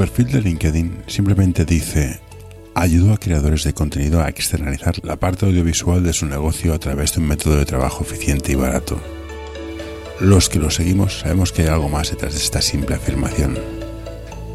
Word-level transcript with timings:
Perfil 0.00 0.32
de 0.32 0.40
LinkedIn 0.40 1.02
simplemente 1.08 1.66
dice, 1.66 2.20
ayudó 2.74 3.12
a 3.12 3.18
creadores 3.18 3.64
de 3.64 3.74
contenido 3.74 4.22
a 4.22 4.30
externalizar 4.30 4.94
la 5.04 5.16
parte 5.16 5.44
audiovisual 5.44 6.02
de 6.02 6.14
su 6.14 6.24
negocio 6.24 6.72
a 6.72 6.78
través 6.78 7.12
de 7.12 7.20
un 7.20 7.28
método 7.28 7.58
de 7.58 7.66
trabajo 7.66 8.02
eficiente 8.02 8.50
y 8.50 8.54
barato. 8.54 8.98
Los 10.18 10.48
que 10.48 10.58
lo 10.58 10.70
seguimos 10.70 11.18
sabemos 11.18 11.52
que 11.52 11.64
hay 11.64 11.68
algo 11.68 11.90
más 11.90 12.08
detrás 12.08 12.32
de 12.32 12.38
esta 12.38 12.62
simple 12.62 12.96
afirmación, 12.96 13.58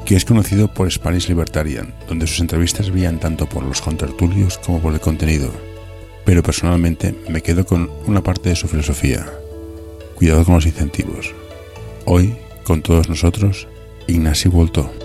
que 0.04 0.16
es 0.16 0.26
conocido 0.26 0.74
por 0.74 0.92
Spanish 0.92 1.28
Libertarian, 1.28 1.94
donde 2.08 2.26
sus 2.26 2.40
entrevistas 2.40 2.90
brillan 2.90 3.20
tanto 3.20 3.46
por 3.46 3.62
los 3.62 3.82
contertulios 3.82 4.58
como 4.58 4.82
por 4.82 4.96
el 4.96 5.00
contenido, 5.00 5.52
pero 6.26 6.42
personalmente 6.42 7.14
me 7.30 7.44
quedo 7.44 7.68
con 7.68 7.92
una 8.08 8.24
parte 8.24 8.50
de 8.50 8.56
su 8.56 8.68
filosofía. 8.68 9.28
Cuidado 10.16 10.44
con 10.44 10.56
los 10.56 10.66
incentivos. 10.66 11.36
Hoy, 12.06 12.36
con 12.64 12.82
todos 12.82 13.10
nosotros, 13.10 13.68
Ignacio 14.08 14.50
Volto. 14.50 15.05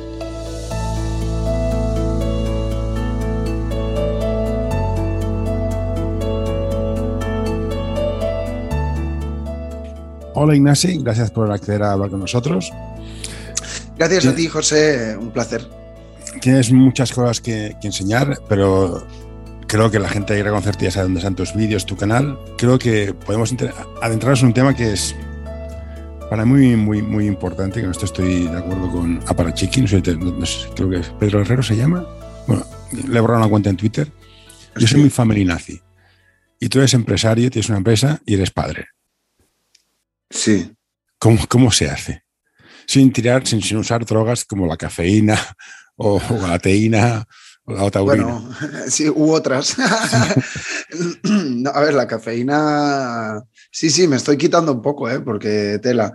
Hola 10.43 10.57
Ignasi, 10.57 10.97
gracias 11.03 11.31
por 11.31 11.53
acceder 11.53 11.83
a 11.83 11.93
hablar 11.93 12.09
con 12.09 12.21
nosotros. 12.21 12.73
Gracias 13.99 14.25
a 14.25 14.35
ti, 14.35 14.49
José, 14.49 15.15
un 15.15 15.33
placer. 15.33 15.69
Tienes 16.41 16.73
muchas 16.73 17.13
cosas 17.13 17.43
que, 17.43 17.77
enseñar, 17.83 18.39
pero 18.49 19.07
creo 19.67 19.91
que 19.91 19.99
la 19.99 20.09
gente 20.09 20.35
que 20.35 20.43
reconocerte 20.43 20.87
ya 20.87 20.93
sabe 20.93 21.05
dónde 21.05 21.19
están 21.19 21.35
tus 21.35 21.55
vídeos, 21.55 21.85
tu 21.85 21.95
canal. 21.95 22.39
Creo 22.57 22.79
que 22.79 23.13
podemos 23.13 23.55
adentrarnos 24.01 24.41
en 24.41 24.47
un 24.47 24.55
tema 24.55 24.75
que 24.75 24.95
es 24.95 25.15
para 26.31 26.47
mí 26.47 26.75
muy, 26.75 27.03
muy 27.03 27.27
importante, 27.27 27.83
que 27.83 27.87
no 27.87 27.93
estoy 27.93 28.49
de 28.49 28.57
acuerdo 28.57 28.91
con 28.91 29.21
Aparachiqui, 29.27 29.83
no 29.83 29.89
sé, 29.89 30.01
creo 30.03 30.89
que 30.89 31.03
Pedro 31.19 31.43
Herrero 31.43 31.63
se 31.63 31.77
llama. 31.77 32.07
Bueno, 32.47 32.65
le 33.07 33.19
he 33.19 33.21
borrado 33.21 33.43
una 33.43 33.51
cuenta 33.51 33.69
en 33.69 33.77
Twitter. 33.77 34.11
Yo 34.75 34.87
soy 34.87 35.03
muy 35.03 35.11
family 35.11 35.45
nazi. 35.45 35.79
Y 36.59 36.71
tú 36.71 36.79
eres 36.79 36.95
empresario, 36.95 37.51
tienes 37.51 37.69
una 37.69 37.77
empresa 37.77 38.23
y 38.25 38.37
eres 38.37 38.51
padre. 38.51 38.89
Sí. 40.31 40.73
¿Cómo, 41.19 41.47
cómo 41.49 41.71
se 41.73 41.91
hace? 41.91 42.23
Sin 42.87 43.13
tirar, 43.13 43.47
sin, 43.47 43.77
usar 43.77 44.05
drogas 44.07 44.45
como 44.45 44.67
la 44.67 44.77
cafeína 44.77 45.39
o, 45.97 46.21
la 46.41 46.59
teína 46.59 47.27
o 47.65 47.75
la 47.75 47.91
taurina. 47.91 48.25
Bueno, 48.25 48.57
sí, 48.89 49.09
u 49.09 49.33
otras. 49.33 49.77
a 51.75 51.81
ver, 51.81 51.95
la 51.95 52.07
cafeína, 52.07 53.43
sí, 53.71 53.91
sí, 53.91 54.09
me 54.09 54.17
estoy 54.17 54.39
quitando 54.39 54.73
un 54.73 54.81
poco, 54.81 55.11
¿eh? 55.11 55.21
porque 55.21 55.79
tela. 55.83 56.15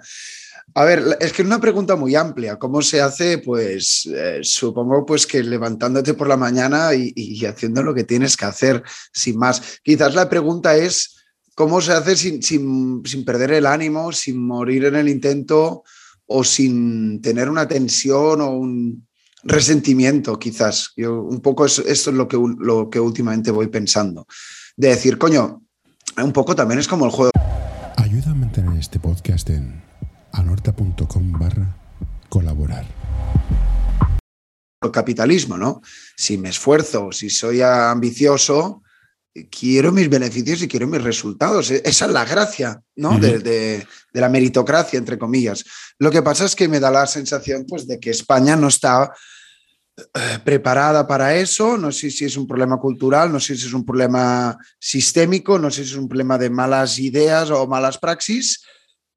A 0.74 0.84
ver, 0.84 1.18
es 1.22 1.32
que 1.32 1.42
es 1.44 1.46
una 1.46 1.62
pregunta 1.62 1.96
muy 1.96 2.16
amplia. 2.16 2.58
¿Cómo 2.58 2.82
se 2.82 3.00
hace? 3.00 3.38
Pues 3.38 4.10
eh, 4.14 4.40
supongo 4.42 5.06
pues 5.06 5.26
que 5.26 5.42
levantándote 5.42 6.16
por 6.16 6.28
la 6.28 6.36
mañana 6.36 6.94
y, 6.94 7.14
y, 7.16 7.46
haciendo 7.46 7.84
lo 7.84 7.94
que 7.94 8.04
tienes 8.04 8.36
que 8.36 8.46
hacer, 8.46 8.84
sin 9.14 9.38
más. 9.38 9.80
Quizás 9.84 10.16
la 10.16 10.28
pregunta 10.28 10.76
es 10.76 11.16
¿Cómo 11.56 11.80
se 11.80 11.94
hace 11.94 12.18
sin, 12.18 13.02
perder 13.26 13.54
el 13.54 13.66
ánimo, 13.66 14.12
sin 14.12 14.46
morir 14.46 14.84
en 14.84 14.96
el 14.98 15.08
intento 15.08 15.84
o 16.28 16.44
sin 16.44 17.22
tener 17.22 17.50
una 17.50 17.66
tensión 17.66 18.42
o 18.42 18.50
un 18.50 19.08
resentimiento, 19.42 20.38
quizás? 20.38 20.92
Yo, 20.98 21.22
un 21.22 21.40
poco 21.40 21.66
eso, 21.66 21.82
esto 21.88 22.10
es 22.10 22.16
lo 22.18 22.28
que, 22.28 22.38
lo 22.60 22.90
que 22.90 23.00
últimamente 23.00 23.52
voy 23.52 23.68
pensando. 23.68 24.28
De 24.76 24.90
decir, 24.90 25.18
coño, 25.18 25.64
un 26.22 26.34
poco 26.34 26.58
también 26.58 26.82
es 26.82 26.90
como 26.90 27.06
el 27.06 27.12
juego. 27.12 27.32
Ayuda 27.96 28.32
a 28.32 28.36
mantener 28.36 28.78
este 28.78 29.00
podcast 29.00 29.50
en 29.50 29.82
anorta.com 30.34 31.32
barra 31.40 31.78
colaborar. 32.28 32.86
El 34.82 34.92
capitalismo, 34.92 35.58
¿no? 35.58 35.82
Si 36.18 36.38
me 36.38 36.50
esfuerzo, 36.50 37.14
si 37.14 37.30
soy 37.30 37.62
ambicioso, 37.62 38.84
quiero 39.50 39.92
mis 39.92 40.10
beneficios 40.10 40.62
y 40.62 40.68
quiero 40.68 40.88
mis 40.88 41.04
resultados. 41.04 41.72
E-, 41.72 41.82
esa 41.84 42.06
es 42.06 42.12
la 42.12 42.26
gracia, 42.26 42.82
¿no? 42.96 43.20
de, 43.20 43.86
la 44.14 44.30
meritocracia, 44.30 44.98
entre 44.98 45.18
comillas. 45.18 45.64
Lo 46.00 46.12
que 46.12 46.22
pasa 46.22 46.46
es 46.46 46.56
que 46.56 46.68
me 46.68 46.80
da 46.80 46.92
la 46.92 47.06
sensación, 47.06 47.66
pues, 47.68 47.88
de 47.88 48.00
que 48.00 48.12
España 48.12 48.56
no 48.56 48.70
está 48.70 49.12
eh, 49.98 50.40
preparada 50.44 51.06
para 51.06 51.36
eso. 51.36 51.78
No 51.78 51.92
sé 51.92 52.10
si 52.10 52.26
es 52.26 52.38
un 52.38 52.48
problema 52.48 52.78
cultural, 52.78 53.32
no 53.32 53.40
sé 53.40 53.56
si 53.56 53.68
es 53.68 53.74
un 53.74 53.86
problema 53.86 54.58
sistémico, 54.80 55.60
no 55.60 55.70
sé 55.70 55.84
si 55.84 55.92
es 55.92 55.98
un 55.98 56.08
problema 56.08 56.38
de 56.38 56.50
malas 56.50 56.98
ideas 57.00 57.50
o 57.50 57.68
malas 57.68 57.98
praxis. 57.98 58.64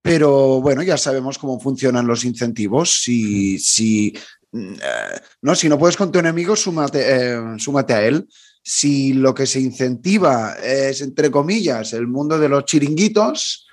Pero 0.03 0.61
bueno, 0.61 0.83
ya 0.83 0.97
sabemos 0.97 1.39
cómo 1.39 1.61
funcionan 1.61 2.07
los 2.07 2.25
incentivos. 2.25 3.03
Si, 3.03 3.59
si, 3.59 4.17
mm, 4.53 4.73
eh, 4.75 5.21
no, 5.43 5.55
si 5.55 5.69
no 5.69 5.79
puedes 5.79 5.97
con 5.97 6.11
tu 6.11 6.19
enemigo, 6.19 6.57
súmate, 6.57 7.03
eh, 7.05 7.41
súmate 7.59 7.95
a 7.95 8.03
él 8.03 8.27
si 8.69 9.15
lo 9.15 9.33
que 9.33 9.47
se 9.47 9.61
incentiva 9.61 10.53
es, 10.63 11.01
entre 11.01 11.31
comillas, 11.31 11.95
el 11.95 12.07
mundo 12.07 12.39
de 12.39 12.51
los 12.51 12.67
chiringuitos, 12.67 13.67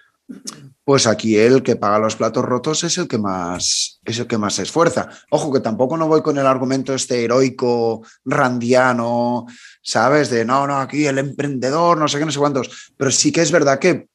pues 0.85 1.05
aquí 1.05 1.35
el 1.35 1.63
que 1.63 1.75
paga 1.75 1.99
los 1.99 2.15
platos 2.15 2.45
rotos 2.45 2.85
es 2.85 2.97
el 2.97 3.05
que 3.05 3.17
más 3.17 3.99
es 4.05 4.19
el 4.19 4.27
que 4.27 4.37
más 4.37 4.53
se 4.53 4.63
esfuerza. 4.63 5.09
Ojo 5.31 5.51
que 5.51 5.59
tampoco 5.59 5.97
no 5.97 6.07
voy 6.07 6.21
con 6.21 6.37
el 6.37 6.45
argumento 6.45 6.93
este 6.93 7.25
heroico 7.25 8.03
randiano, 8.23 9.45
¿sabes? 9.81 10.29
De 10.29 10.45
no, 10.45 10.65
no, 10.65 10.77
aquí 10.77 11.05
el 11.05 11.17
emprendedor, 11.17 11.97
no 11.97 12.07
sé 12.07 12.17
qué, 12.17 12.25
no 12.25 12.31
sé 12.31 12.39
cuántos, 12.39 12.93
pero 12.95 13.11
sí 13.11 13.33
que 13.33 13.41
es 13.41 13.51
verdad 13.51 13.79
que 13.79 14.07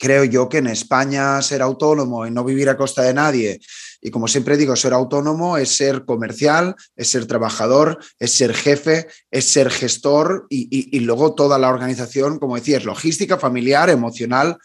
creo 0.00 0.24
yo 0.24 0.48
que 0.48 0.58
en 0.58 0.66
España 0.66 1.40
ser 1.42 1.62
autónomo 1.62 2.26
y 2.26 2.32
no 2.32 2.42
vivir 2.42 2.68
a 2.70 2.76
costa 2.76 3.02
de 3.02 3.14
nadie 3.14 3.60
y 4.02 4.10
como 4.10 4.28
siempre 4.28 4.56
digo, 4.56 4.76
ser 4.76 4.94
autónomo 4.94 5.58
es 5.58 5.76
ser 5.76 6.04
comercial, 6.04 6.74
es 6.96 7.10
ser 7.10 7.26
trabajador, 7.26 7.98
es 8.18 8.32
ser 8.32 8.54
jefe, 8.54 9.06
es 9.30 9.44
ser 9.46 9.70
gestor 9.70 10.46
y, 10.48 11.00
luego 11.00 11.34
toda 11.34 11.58
la 11.58 11.68
organización, 11.68 12.38
como 12.38 12.56
decías, 12.56 12.84
logística, 12.84 13.36
familiar, 13.36 13.90
emocional 13.90 14.56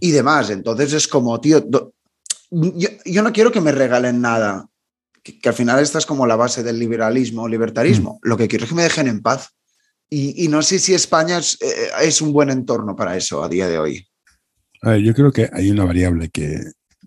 y 0.00 0.10
demás. 0.10 0.50
Entonces 0.50 0.92
es 0.92 1.08
como, 1.08 1.40
tío, 1.40 1.64
yo, 2.50 3.22
no 3.22 3.32
quiero 3.32 3.50
que 3.50 3.62
me 3.62 3.72
regalen 3.72 4.20
nada, 4.20 4.66
que, 5.22 5.48
al 5.48 5.54
final 5.54 5.80
esta 5.80 5.98
es 5.98 6.06
como 6.06 6.26
la 6.26 6.36
base 6.36 6.62
del 6.62 6.78
liberalismo, 6.78 7.48
libertarismo. 7.48 8.20
Mm. 8.22 8.28
Lo 8.28 8.36
que 8.36 8.48
quiero 8.48 8.64
es 8.64 8.68
que 8.68 8.76
me 8.76 8.82
dejen 8.82 9.08
en 9.08 9.22
paz. 9.22 9.50
Y, 10.10 10.48
no 10.48 10.62
sé 10.62 10.78
si 10.78 10.94
España 10.94 11.38
es, 11.38 11.58
eh, 11.60 11.90
es, 12.02 12.22
un 12.22 12.32
buen 12.32 12.48
entorno 12.48 12.96
para 12.96 13.14
eso 13.16 13.42
a 13.42 13.48
día 13.48 13.68
de 13.68 13.78
hoy. 13.78 14.08
Yo 14.82 15.14
creo 15.14 15.32
que 15.32 15.48
hay 15.52 15.70
una 15.70 15.84
variable 15.84 16.28
que 16.28 16.60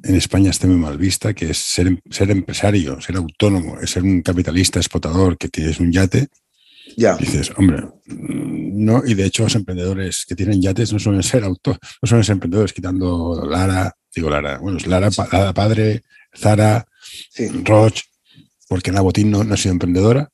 en 0.03 0.15
España 0.15 0.49
está 0.49 0.67
muy 0.67 0.77
mal 0.77 0.97
vista, 0.97 1.33
que 1.33 1.51
es 1.51 1.57
ser, 1.57 2.01
ser 2.09 2.31
empresario, 2.31 2.99
ser 3.01 3.17
autónomo, 3.17 3.79
es 3.79 3.91
ser 3.91 4.03
un 4.03 4.21
capitalista 4.21 4.79
explotador 4.79 5.37
que 5.37 5.49
tienes 5.49 5.79
un 5.79 5.91
yate. 5.91 6.29
Ya. 6.97 7.15
Dices, 7.15 7.51
hombre, 7.57 7.83
mm, 8.05 8.83
no, 8.83 9.03
y 9.05 9.13
de 9.13 9.25
hecho 9.25 9.43
los 9.43 9.55
emprendedores 9.55 10.25
que 10.27 10.35
tienen 10.35 10.61
yates 10.61 10.91
no 10.91 10.99
suelen 10.99 11.23
ser 11.23 11.43
auto, 11.43 11.71
no 12.01 12.07
suelen 12.07 12.23
ser 12.23 12.33
emprendedores, 12.33 12.73
quitando 12.73 13.45
Lara, 13.47 13.95
digo 14.13 14.29
Lara, 14.29 14.57
bueno, 14.57 14.77
es 14.77 14.87
Lara, 14.87 15.09
Padre, 15.53 16.03
Zara, 16.35 16.85
Roche, 17.63 18.03
porque 18.67 18.89
Ana 18.89 19.01
Botín 19.01 19.31
no, 19.31 19.43
no 19.43 19.53
ha 19.53 19.57
sido 19.57 19.73
emprendedora. 19.73 20.29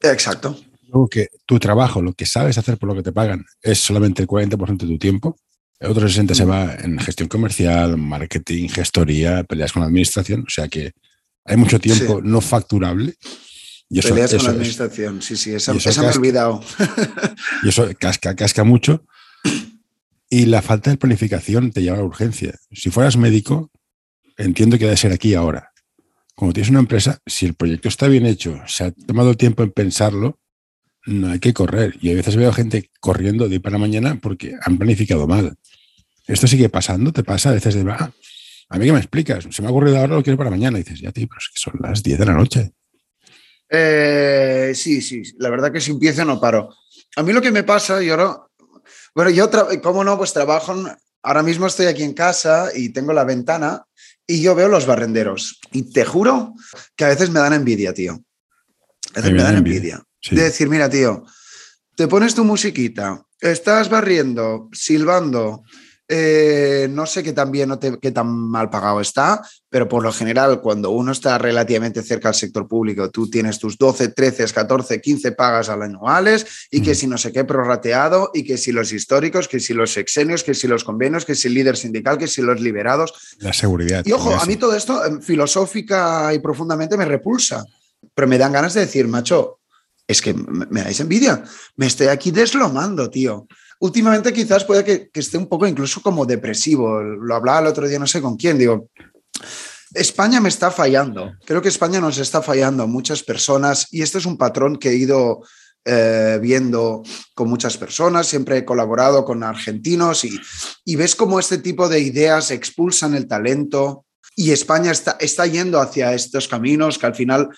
Exacto. 0.00 0.58
Luego 0.88 1.08
que 1.08 1.28
tu 1.46 1.58
trabajo, 1.58 2.02
lo 2.02 2.12
que 2.12 2.26
sabes 2.26 2.58
hacer 2.58 2.76
por 2.76 2.88
lo 2.88 2.94
que 2.94 3.02
te 3.02 3.12
pagan, 3.12 3.44
es 3.62 3.78
solamente 3.78 4.22
el 4.22 4.28
40% 4.28 4.76
de 4.76 4.86
tu 4.86 4.98
tiempo. 4.98 5.36
El 5.82 5.90
otro 5.90 6.08
60 6.08 6.36
se 6.36 6.46
mm. 6.46 6.48
va 6.50 6.74
en 6.76 6.98
gestión 7.00 7.28
comercial, 7.28 7.96
marketing, 7.96 8.68
gestoría, 8.68 9.42
peleas 9.42 9.72
con 9.72 9.80
la 9.80 9.88
administración. 9.88 10.44
O 10.46 10.50
sea 10.50 10.68
que 10.68 10.92
hay 11.44 11.56
mucho 11.56 11.80
tiempo 11.80 12.20
no 12.22 12.40
facturable. 12.40 13.14
Y 13.88 13.98
eso, 13.98 14.10
peleas 14.10 14.32
con 14.32 14.44
la 14.44 14.50
administración, 14.50 15.20
sí, 15.20 15.36
sí, 15.36 15.52
esa, 15.52 15.74
me 15.74 15.80
ha 15.80 16.10
olvidado. 16.12 16.62
Y 17.64 17.70
eso 17.70 17.88
casca, 17.98 18.36
casca 18.36 18.62
mucho. 18.62 19.04
Y 20.30 20.46
la 20.46 20.62
falta 20.62 20.90
de 20.90 20.96
planificación 20.96 21.72
te 21.72 21.82
lleva 21.82 21.96
a 21.96 22.00
la 22.00 22.06
urgencia. 22.06 22.54
Si 22.70 22.90
fueras 22.90 23.16
médico, 23.16 23.72
entiendo 24.38 24.78
que 24.78 24.84
debe 24.84 24.96
ser 24.96 25.10
aquí 25.10 25.34
ahora. 25.34 25.72
Como 26.36 26.52
tienes 26.52 26.70
una 26.70 26.78
empresa, 26.78 27.18
si 27.26 27.44
el 27.44 27.54
proyecto 27.54 27.88
está 27.88 28.06
bien 28.06 28.24
hecho, 28.24 28.62
se 28.68 28.84
ha 28.84 28.92
tomado 28.92 29.30
el 29.30 29.36
tiempo 29.36 29.64
en 29.64 29.72
pensarlo, 29.72 30.38
no 31.06 31.32
hay 31.32 31.40
que 31.40 31.52
correr. 31.52 31.98
Y 32.00 32.12
a 32.12 32.14
veces 32.14 32.36
veo 32.36 32.52
gente 32.52 32.88
corriendo 33.00 33.48
de 33.48 33.58
para 33.58 33.78
mañana 33.78 34.18
porque 34.22 34.54
han 34.62 34.78
planificado 34.78 35.26
mal. 35.26 35.56
Esto 36.26 36.46
sigue 36.46 36.68
pasando, 36.68 37.12
te 37.12 37.24
pasa 37.24 37.50
a 37.50 37.54
veces 37.54 37.74
de, 37.74 37.90
ah, 37.90 38.12
a 38.68 38.78
mí 38.78 38.86
que 38.86 38.92
me 38.92 38.98
explicas, 38.98 39.46
se 39.50 39.62
me 39.62 39.68
ha 39.68 39.70
ocurrido 39.70 39.98
ahora, 39.98 40.14
lo 40.14 40.22
quiero 40.22 40.38
para 40.38 40.50
mañana. 40.50 40.78
Y 40.78 40.82
dices, 40.82 41.00
ya, 41.00 41.12
tío, 41.12 41.28
pero 41.28 41.38
es 41.38 41.50
que 41.52 41.60
son 41.60 41.74
las 41.80 42.02
10 42.02 42.18
de 42.18 42.26
la 42.26 42.32
noche. 42.32 42.72
Eh, 43.68 44.72
sí, 44.74 45.00
sí, 45.00 45.22
la 45.38 45.50
verdad 45.50 45.72
que 45.72 45.80
si 45.80 45.90
empiezo 45.90 46.24
no 46.24 46.40
paro. 46.40 46.74
A 47.16 47.22
mí 47.22 47.32
lo 47.32 47.42
que 47.42 47.50
me 47.50 47.64
pasa, 47.64 48.02
y 48.02 48.10
ahora, 48.10 48.36
bueno, 49.14 49.30
yo, 49.30 49.50
¿cómo 49.82 50.04
no? 50.04 50.16
Pues 50.16 50.32
trabajo, 50.32 50.74
ahora 51.22 51.42
mismo 51.42 51.66
estoy 51.66 51.86
aquí 51.86 52.02
en 52.02 52.14
casa 52.14 52.70
y 52.74 52.90
tengo 52.90 53.12
la 53.12 53.24
ventana 53.24 53.84
y 54.26 54.40
yo 54.40 54.54
veo 54.54 54.68
los 54.68 54.86
barrenderos. 54.86 55.58
Y 55.72 55.92
te 55.92 56.04
juro 56.04 56.54
que 56.96 57.04
a 57.04 57.08
veces 57.08 57.30
me 57.30 57.40
dan 57.40 57.52
envidia, 57.52 57.92
tío. 57.92 58.24
A 59.14 59.20
veces 59.20 59.32
me 59.32 59.42
dan 59.42 59.56
envidia. 59.56 60.02
De 60.30 60.44
decir, 60.44 60.68
mira, 60.68 60.88
tío, 60.88 61.24
te 61.96 62.08
pones 62.08 62.34
tu 62.34 62.44
musiquita, 62.44 63.22
estás 63.40 63.90
barriendo, 63.90 64.70
silbando, 64.72 65.64
eh, 66.14 66.88
no 66.90 67.06
sé 67.06 67.22
qué 67.22 67.32
tan 67.32 67.50
bien 67.50 67.70
o 67.72 67.80
qué 67.80 68.10
tan 68.10 68.28
mal 68.28 68.68
pagado 68.68 69.00
está, 69.00 69.40
pero 69.70 69.88
por 69.88 70.02
lo 70.02 70.12
general, 70.12 70.60
cuando 70.60 70.90
uno 70.90 71.10
está 71.10 71.38
relativamente 71.38 72.02
cerca 72.02 72.28
al 72.28 72.34
sector 72.34 72.68
público, 72.68 73.10
tú 73.10 73.30
tienes 73.30 73.58
tus 73.58 73.78
12, 73.78 74.08
13, 74.08 74.44
14, 74.52 75.00
15 75.00 75.32
pagas 75.32 75.70
anuales 75.70 76.68
y 76.70 76.82
que 76.82 76.94
si 76.94 77.06
no 77.06 77.16
sé 77.16 77.32
qué 77.32 77.44
prorrateado 77.44 78.30
y 78.34 78.44
que 78.44 78.58
si 78.58 78.72
los 78.72 78.92
históricos, 78.92 79.48
que 79.48 79.58
si 79.58 79.72
los 79.72 79.96
exenios, 79.96 80.44
que 80.44 80.52
si 80.52 80.68
los 80.68 80.84
convenios, 80.84 81.24
que 81.24 81.34
si 81.34 81.48
el 81.48 81.54
líder 81.54 81.78
sindical, 81.78 82.18
que 82.18 82.28
si 82.28 82.42
los 82.42 82.60
liberados. 82.60 83.14
La 83.38 83.54
seguridad. 83.54 84.02
Y 84.04 84.12
ojo, 84.12 84.34
a 84.34 84.44
mí 84.44 84.56
todo 84.56 84.76
esto 84.76 85.06
em, 85.06 85.22
filosófica 85.22 86.34
y 86.34 86.40
profundamente 86.40 86.98
me 86.98 87.06
repulsa, 87.06 87.64
pero 88.14 88.28
me 88.28 88.36
dan 88.36 88.52
ganas 88.52 88.74
de 88.74 88.80
decir, 88.80 89.08
macho, 89.08 89.60
es 90.06 90.20
que 90.20 90.34
me 90.34 90.82
dais 90.82 91.00
envidia, 91.00 91.42
me 91.76 91.86
estoy 91.86 92.08
aquí 92.08 92.32
deslomando, 92.32 93.08
tío 93.08 93.46
últimamente 93.82 94.32
quizás 94.32 94.64
puede 94.64 94.84
que, 94.84 95.10
esté 95.12 95.36
un 95.36 95.48
poco 95.48 95.66
incluso 95.66 96.00
como 96.00 96.24
depresivo. 96.24 97.02
Lo 97.02 97.34
hablaba 97.34 97.60
el 97.60 97.66
otro 97.66 97.88
día, 97.88 97.98
no 97.98 98.06
sé 98.06 98.20
con 98.20 98.36
quién, 98.36 98.56
digo, 98.56 98.88
España 99.92 100.40
me 100.40 100.48
está 100.48 100.70
fallando. 100.70 101.32
Creo 101.44 101.60
que 101.60 101.68
España 101.68 102.00
nos 102.00 102.18
está 102.18 102.40
fallando 102.42 102.84
a 102.84 102.86
muchas 102.86 103.22
personas 103.24 103.88
y 103.90 104.02
este 104.02 104.18
es 104.18 104.26
un 104.26 104.38
patrón 104.38 104.76
que 104.76 104.90
he 104.90 104.94
ido 104.94 105.40
eh, 105.84 106.38
viendo 106.40 107.02
con 107.34 107.48
muchas 107.48 107.76
personas. 107.76 108.28
Siempre 108.28 108.58
he 108.58 108.64
colaborado 108.64 109.24
con 109.24 109.42
argentinos 109.42 110.24
y, 110.24 110.40
y, 110.84 110.94
ves 110.94 111.16
cómo 111.16 111.40
este 111.40 111.58
tipo 111.58 111.88
de 111.88 111.98
ideas 112.00 112.52
expulsan 112.52 113.14
el 113.14 113.26
talento 113.26 114.06
y 114.36 114.52
España 114.52 114.92
está, 114.92 115.16
está 115.18 115.44
yendo 115.46 115.80
hacia 115.80 116.14
estos 116.14 116.46
caminos 116.46 116.98
que 116.98 117.06
al 117.06 117.16
final 117.16 117.48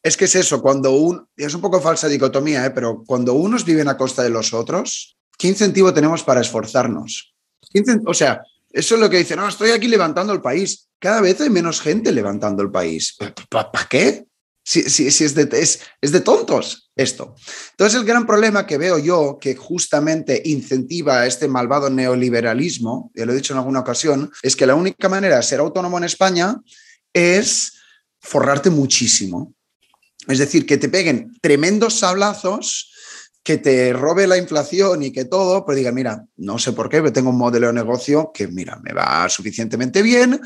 es 0.00 0.16
que 0.16 0.26
es 0.26 0.34
eso, 0.36 0.62
cuando 0.62 0.92
un, 0.92 1.26
es 1.36 1.54
un 1.54 1.60
poco 1.60 1.80
falsa 1.80 2.08
dicotomía, 2.08 2.64
¿eh? 2.66 2.70
pero 2.70 3.02
cuando 3.04 3.34
unos 3.34 3.64
viven 3.64 3.88
a 3.88 3.96
costa 3.96 4.22
de 4.22 4.30
los 4.30 4.52
otros, 4.52 5.16
¿qué 5.42 5.48
incentivo 5.48 5.92
tenemos 5.92 6.22
para 6.22 6.40
esforzarnos? 6.40 7.34
O 8.06 8.14
sea, 8.14 8.42
eso 8.70 8.94
es 8.94 9.00
lo 9.00 9.10
que 9.10 9.18
dice, 9.18 9.34
no, 9.34 9.48
estoy 9.48 9.72
aquí 9.72 9.88
levantando 9.88 10.32
el 10.32 10.40
país. 10.40 10.88
Cada 11.00 11.20
vez 11.20 11.40
hay 11.40 11.50
menos 11.50 11.80
gente 11.80 12.12
levantando 12.12 12.62
el 12.62 12.70
país. 12.70 13.16
¿Para 13.50 13.88
qué? 13.90 14.24
Si, 14.62 14.78
es, 14.78 15.34
de, 15.34 15.48
es, 15.50 16.12
de, 16.12 16.20
tontos 16.20 16.92
esto. 16.94 17.34
Entonces 17.72 17.98
el 17.98 18.06
gran 18.06 18.24
problema 18.24 18.68
que 18.68 18.78
veo 18.78 18.98
yo, 18.98 19.38
que 19.40 19.56
justamente 19.56 20.40
incentiva 20.44 21.26
este 21.26 21.48
malvado 21.48 21.90
neoliberalismo, 21.90 23.10
ya 23.12 23.26
lo 23.26 23.32
he 23.32 23.36
dicho 23.36 23.52
en 23.52 23.58
alguna 23.58 23.80
ocasión, 23.80 24.30
es 24.44 24.54
que 24.54 24.66
la 24.66 24.76
única 24.76 25.08
manera 25.08 25.38
de 25.38 25.42
ser 25.42 25.58
autónomo 25.58 25.98
en 25.98 26.04
España 26.04 26.54
es 27.12 27.72
forrarte 28.20 28.70
muchísimo. 28.70 29.52
Es 30.28 30.38
decir, 30.38 30.66
que 30.66 30.78
te 30.78 30.88
peguen 30.88 31.36
tremendos 31.40 31.98
sablazos 31.98 32.91
que 33.42 33.58
te 33.58 33.92
robe 33.92 34.26
la 34.26 34.38
inflación 34.38 35.02
y 35.02 35.10
que 35.10 35.24
todo, 35.24 35.64
pero 35.64 35.76
diga, 35.76 35.92
mira, 35.92 36.24
no 36.36 36.58
sé 36.58 36.72
por 36.72 36.88
qué, 36.88 36.98
pero 36.98 37.12
tengo 37.12 37.30
un 37.30 37.38
modelo 37.38 37.66
de 37.68 37.72
negocio 37.72 38.30
que, 38.32 38.46
mira, 38.46 38.78
me 38.82 38.92
va 38.92 39.28
suficientemente 39.28 40.02
bien, 40.02 40.40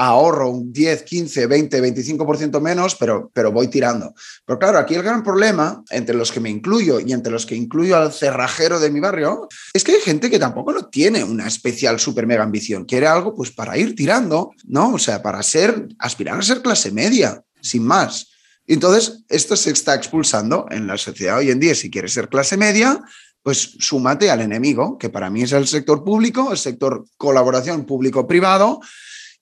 ahorro 0.00 0.48
un 0.48 0.72
10, 0.72 1.02
15, 1.02 1.46
20, 1.46 1.82
25% 1.82 2.60
menos, 2.60 2.96
pero, 2.96 3.30
pero 3.34 3.52
voy 3.52 3.68
tirando. 3.68 4.14
Pero 4.46 4.58
claro, 4.58 4.78
aquí 4.78 4.94
el 4.94 5.02
gran 5.02 5.22
problema, 5.22 5.84
entre 5.90 6.14
los 6.14 6.32
que 6.32 6.40
me 6.40 6.48
incluyo 6.48 7.00
y 7.00 7.12
entre 7.12 7.30
los 7.30 7.44
que 7.44 7.54
incluyo 7.54 7.96
al 7.96 8.12
cerrajero 8.12 8.80
de 8.80 8.90
mi 8.90 8.98
barrio, 8.98 9.48
es 9.74 9.84
que 9.84 9.92
hay 9.92 10.00
gente 10.00 10.30
que 10.30 10.38
tampoco 10.38 10.72
no 10.72 10.86
tiene 10.86 11.22
una 11.22 11.46
especial 11.46 12.00
super 12.00 12.26
mega 12.26 12.42
ambición, 12.42 12.86
quiere 12.86 13.06
algo 13.06 13.34
pues 13.34 13.50
para 13.50 13.76
ir 13.76 13.94
tirando, 13.94 14.52
¿no? 14.64 14.94
O 14.94 14.98
sea, 14.98 15.22
para 15.22 15.42
ser, 15.42 15.88
aspirar 15.98 16.38
a 16.38 16.42
ser 16.42 16.62
clase 16.62 16.90
media, 16.90 17.42
sin 17.60 17.84
más. 17.84 18.29
Entonces, 18.74 19.24
esto 19.28 19.56
se 19.56 19.72
está 19.72 19.96
expulsando 19.96 20.66
en 20.70 20.86
la 20.86 20.96
sociedad 20.96 21.38
hoy 21.38 21.50
en 21.50 21.58
día. 21.58 21.74
Si 21.74 21.90
quieres 21.90 22.12
ser 22.12 22.28
clase 22.28 22.56
media, 22.56 23.02
pues 23.42 23.74
súmate 23.80 24.30
al 24.30 24.42
enemigo, 24.42 24.96
que 24.96 25.10
para 25.10 25.28
mí 25.28 25.42
es 25.42 25.50
el 25.50 25.66
sector 25.66 26.04
público, 26.04 26.52
el 26.52 26.58
sector 26.58 27.04
colaboración 27.16 27.84
público-privado. 27.84 28.80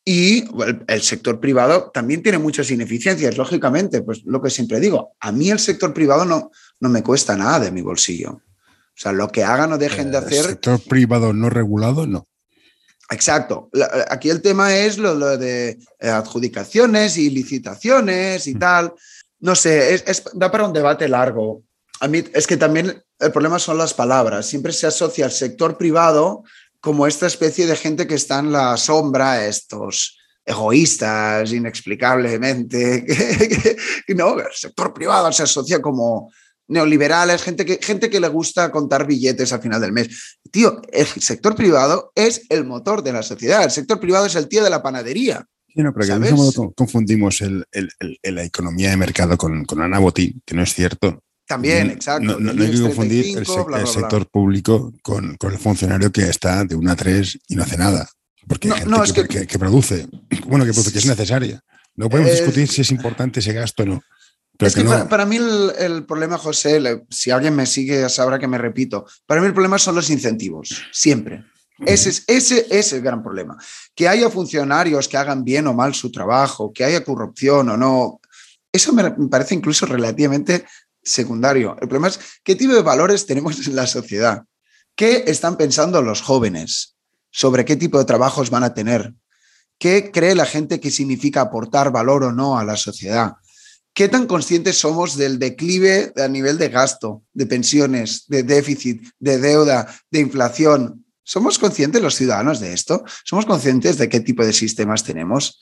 Y 0.02 0.44
el, 0.86 1.02
sector 1.02 1.40
privado 1.40 1.90
también 1.92 2.22
tiene 2.22 2.38
muchas 2.38 2.70
ineficiencias, 2.70 3.36
lógicamente, 3.36 4.00
pues 4.00 4.22
lo 4.24 4.40
que 4.40 4.48
siempre 4.48 4.80
digo, 4.80 5.14
a 5.20 5.30
mí 5.30 5.50
el 5.50 5.58
sector 5.58 5.92
privado 5.92 6.24
no, 6.24 6.50
no 6.80 6.88
me 6.88 7.02
cuesta 7.02 7.36
nada 7.36 7.60
de 7.60 7.70
mi 7.70 7.82
bolsillo. 7.82 8.30
O 8.30 9.00
sea, 9.00 9.12
lo 9.12 9.28
que 9.28 9.44
hagan 9.44 9.74
o 9.74 9.76
dejen 9.76 10.10
de 10.10 10.16
hacer... 10.16 10.38
El 10.38 10.44
sector 10.44 10.80
privado 10.80 11.34
no 11.34 11.50
regulado, 11.50 12.06
no. 12.06 12.26
Exacto. 13.10 13.68
Aquí 14.08 14.30
el 14.30 14.40
tema 14.40 14.74
es 14.74 14.96
lo, 14.96 15.36
de 15.36 15.78
eh, 15.98 16.08
adjudicaciones 16.08 17.18
y 17.18 17.28
licitaciones 17.28 18.46
y 18.46 18.54
mm. 18.54 18.58
tal 18.58 18.94
no 19.40 19.54
sé, 19.54 19.94
es, 19.94 20.24
da 20.34 20.50
para 20.50 20.64
un 20.64 20.72
debate 20.72 21.08
largo. 21.08 21.62
A 22.00 22.08
mí 22.08 22.24
es 22.32 22.46
que 22.46 22.56
también 22.56 23.02
el 23.18 23.32
problema 23.32 23.58
son 23.58 23.78
las 23.78 23.94
palabras. 23.94 24.46
Siempre 24.46 24.72
se 24.72 24.86
asocia 24.86 25.24
al 25.24 25.32
sector 25.32 25.76
privado 25.76 26.44
como 26.80 27.06
esta 27.06 27.26
especie 27.26 27.66
de 27.66 27.76
gente 27.76 28.06
que 28.06 28.14
está 28.14 28.38
en 28.38 28.52
la 28.52 28.76
sombra, 28.76 29.46
estos 29.46 30.16
egoístas 30.44 31.52
inexplicablemente. 31.52 33.04
no, 34.08 34.38
el 34.38 34.52
sector 34.54 34.94
privado 34.94 35.30
se 35.32 35.42
asocia 35.42 35.82
como 35.82 36.32
neoliberales, 36.68 37.42
gente 37.42 37.64
que, 37.64 37.78
gente 37.82 38.10
que 38.10 38.20
le 38.20 38.28
gusta 38.28 38.70
contar 38.70 39.06
billetes 39.06 39.52
al 39.52 39.60
final 39.60 39.80
del 39.80 39.92
mes. 39.92 40.38
Tío, 40.50 40.80
el 40.92 41.06
sector 41.06 41.54
privado 41.54 42.12
es 42.14 42.42
el 42.48 42.64
motor 42.64 43.02
de 43.02 43.12
la 43.12 43.22
sociedad. 43.22 43.64
El 43.64 43.70
sector 43.70 43.98
privado 43.98 44.26
es 44.26 44.36
el 44.36 44.48
tío 44.48 44.62
de 44.62 44.70
la 44.70 44.82
panadería. 44.82 45.46
Sí, 45.78 45.84
no, 45.84 45.94
pero 45.94 46.18
que 46.18 46.72
confundimos 46.74 47.40
la 47.40 48.42
economía 48.42 48.90
de 48.90 48.96
mercado 48.96 49.38
con, 49.38 49.64
con 49.64 49.80
Ana 49.80 50.00
Botín, 50.00 50.42
que 50.44 50.56
no 50.56 50.64
es 50.64 50.74
cierto. 50.74 51.22
También, 51.46 51.92
exacto. 51.92 52.40
No, 52.40 52.50
hay 52.50 52.72
que 52.72 52.80
confundir 52.80 53.38
el, 53.38 53.46
sector 53.86 54.28
público 54.28 54.92
con, 55.02 55.36
el 55.40 55.58
funcionario 55.58 56.10
que 56.10 56.22
está 56.22 56.64
de 56.64 56.74
una 56.74 56.94
a 56.94 56.96
tres 56.96 57.38
y 57.46 57.54
no 57.54 57.62
hace 57.62 57.76
nada. 57.76 58.08
Porque 58.48 58.72
hay 58.72 59.12
gente 59.12 59.46
que, 59.46 59.56
produce, 59.56 60.08
bueno, 60.48 60.64
que, 60.64 60.72
que 60.72 60.98
es 60.98 61.06
necesaria. 61.06 61.62
No 61.94 62.08
podemos 62.08 62.32
discutir 62.32 62.66
si 62.66 62.80
es 62.80 62.90
importante 62.90 63.38
ese 63.38 63.52
gasto 63.52 63.84
o 63.84 63.86
no. 63.86 64.02
para, 65.08 65.26
mí 65.26 65.36
el, 65.36 66.04
problema, 66.06 66.38
José, 66.38 66.82
si 67.08 67.30
alguien 67.30 67.54
me 67.54 67.66
sigue 67.66 68.08
sabrá 68.08 68.40
que 68.40 68.48
me 68.48 68.58
repito, 68.58 69.06
para 69.26 69.40
mí 69.40 69.46
el 69.46 69.54
problema 69.54 69.78
son 69.78 69.94
los 69.94 70.10
incentivos, 70.10 70.82
siempre. 70.90 71.44
Ese 71.86 72.10
es, 72.10 72.24
ese 72.26 72.66
es 72.70 72.92
el 72.92 73.02
gran 73.02 73.22
problema. 73.22 73.56
Que 73.94 74.08
haya 74.08 74.30
funcionarios 74.30 75.08
que 75.08 75.16
hagan 75.16 75.44
bien 75.44 75.66
o 75.66 75.74
mal 75.74 75.94
su 75.94 76.10
trabajo, 76.10 76.72
que 76.72 76.84
haya 76.84 77.04
corrupción 77.04 77.68
o 77.68 77.76
no, 77.76 78.20
eso 78.72 78.92
me 78.92 79.10
parece 79.28 79.54
incluso 79.54 79.86
relativamente 79.86 80.66
secundario. 81.02 81.76
El 81.80 81.88
problema 81.88 82.08
es 82.08 82.20
qué 82.44 82.54
tipo 82.54 82.74
de 82.74 82.82
valores 82.82 83.26
tenemos 83.26 83.66
en 83.66 83.76
la 83.76 83.86
sociedad. 83.86 84.44
¿Qué 84.94 85.24
están 85.26 85.56
pensando 85.56 86.02
los 86.02 86.22
jóvenes 86.22 86.96
sobre 87.30 87.64
qué 87.64 87.76
tipo 87.76 87.98
de 87.98 88.04
trabajos 88.04 88.50
van 88.50 88.64
a 88.64 88.74
tener? 88.74 89.14
¿Qué 89.78 90.10
cree 90.12 90.34
la 90.34 90.44
gente 90.44 90.80
que 90.80 90.90
significa 90.90 91.40
aportar 91.40 91.92
valor 91.92 92.24
o 92.24 92.32
no 92.32 92.58
a 92.58 92.64
la 92.64 92.76
sociedad? 92.76 93.34
¿Qué 93.94 94.08
tan 94.08 94.26
conscientes 94.26 94.78
somos 94.78 95.16
del 95.16 95.38
declive 95.38 96.12
a 96.16 96.28
nivel 96.28 96.58
de 96.58 96.68
gasto, 96.68 97.22
de 97.32 97.46
pensiones, 97.46 98.24
de 98.28 98.42
déficit, 98.42 99.02
de 99.18 99.38
deuda, 99.38 99.92
de 100.10 100.20
inflación? 100.20 101.04
¿Somos 101.28 101.58
conscientes 101.58 102.00
los 102.00 102.14
ciudadanos 102.14 102.58
de 102.58 102.72
esto? 102.72 103.04
¿Somos 103.22 103.44
conscientes 103.44 103.98
de 103.98 104.08
qué 104.08 104.20
tipo 104.20 104.46
de 104.46 104.54
sistemas 104.54 105.04
tenemos? 105.04 105.60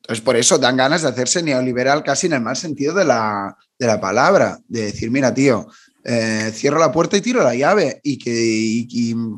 Entonces, 0.00 0.24
por 0.24 0.36
eso 0.36 0.56
dan 0.56 0.78
ganas 0.78 1.02
de 1.02 1.08
hacerse 1.08 1.42
neoliberal 1.42 2.02
casi 2.02 2.28
en 2.28 2.32
el 2.32 2.40
mal 2.40 2.56
sentido 2.56 2.94
de 2.94 3.04
la, 3.04 3.54
de 3.78 3.86
la 3.86 4.00
palabra, 4.00 4.58
de 4.68 4.86
decir, 4.86 5.10
mira, 5.10 5.34
tío, 5.34 5.66
eh, 6.02 6.50
cierro 6.54 6.78
la 6.78 6.90
puerta 6.90 7.18
y 7.18 7.20
tiro 7.20 7.44
la 7.44 7.54
llave 7.54 8.00
y 8.02 8.16
que, 8.16 8.88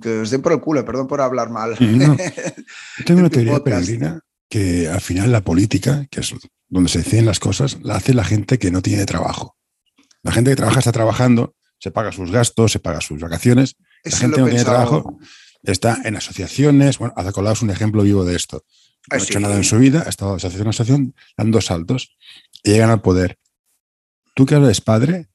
que, 0.01 0.21
os 0.21 0.31
den 0.31 0.43
por 0.43 0.53
el 0.53 0.61
culo, 0.61 0.85
perdón 0.85 1.09
por 1.09 1.21
hablar 1.21 1.51
mal. 1.51 1.77
tengo 3.05 3.19
una 3.19 3.31
teoría 3.31 3.59
peregrina 3.59 4.21
que 4.49 4.89
al 4.89 5.01
final 5.01 5.33
la 5.33 5.41
política, 5.41 6.07
que 6.09 6.21
es 6.21 6.33
donde 6.69 6.89
se 6.89 6.99
deciden 6.99 7.27
las 7.27 7.41
cosas, 7.41 7.79
la 7.83 7.97
hace 7.97 8.15
la 8.15 8.25
gente 8.25 8.61
que 8.61 8.71
no 8.71 8.81
tiene 8.81 9.07
trabajo. 9.07 9.57
La 10.23 10.31
gente 10.31 10.51
que 10.51 10.57
trabaja 10.57 10.79
está 10.79 10.93
trabajando, 10.93 11.57
se 11.81 11.91
paga 11.91 12.13
sus 12.13 12.31
gastos, 12.31 12.71
se 12.71 12.79
paga 12.79 13.01
sus 13.01 13.21
vacaciones. 13.21 13.75
La 14.05 14.17
gente 14.17 14.39
no 14.39 14.47
tiene 14.47 14.63
trabajo 14.63 15.19
está 15.73 16.01
en 16.05 16.17
asociaciones. 16.17 16.99
Bueno, 16.99 17.15
Azacolao 17.17 17.53
es 17.53 17.63
un 17.63 17.71
ejemplo 17.71 18.03
vivo 18.03 18.25
de 18.25 18.37
esto. 18.37 18.65
No 19.11 19.19
ha 19.19 19.23
hecho 19.23 19.41
nada 19.41 19.57
en 19.57 19.65
su 19.65 19.79
vida, 19.79 20.03
ha 20.07 20.09
estado 20.09 20.33
de 20.33 20.37
asociación 20.37 20.67
en 20.67 20.71
asociación, 20.71 21.15
dando 21.37 21.61
saltos 21.61 22.17
y 22.63 22.71
llegan 22.71 22.91
al 22.91 23.03
poder. 23.03 23.39
Tú 24.35 24.47
que 24.47 24.55
eres 24.55 24.81
padre, 24.81 25.29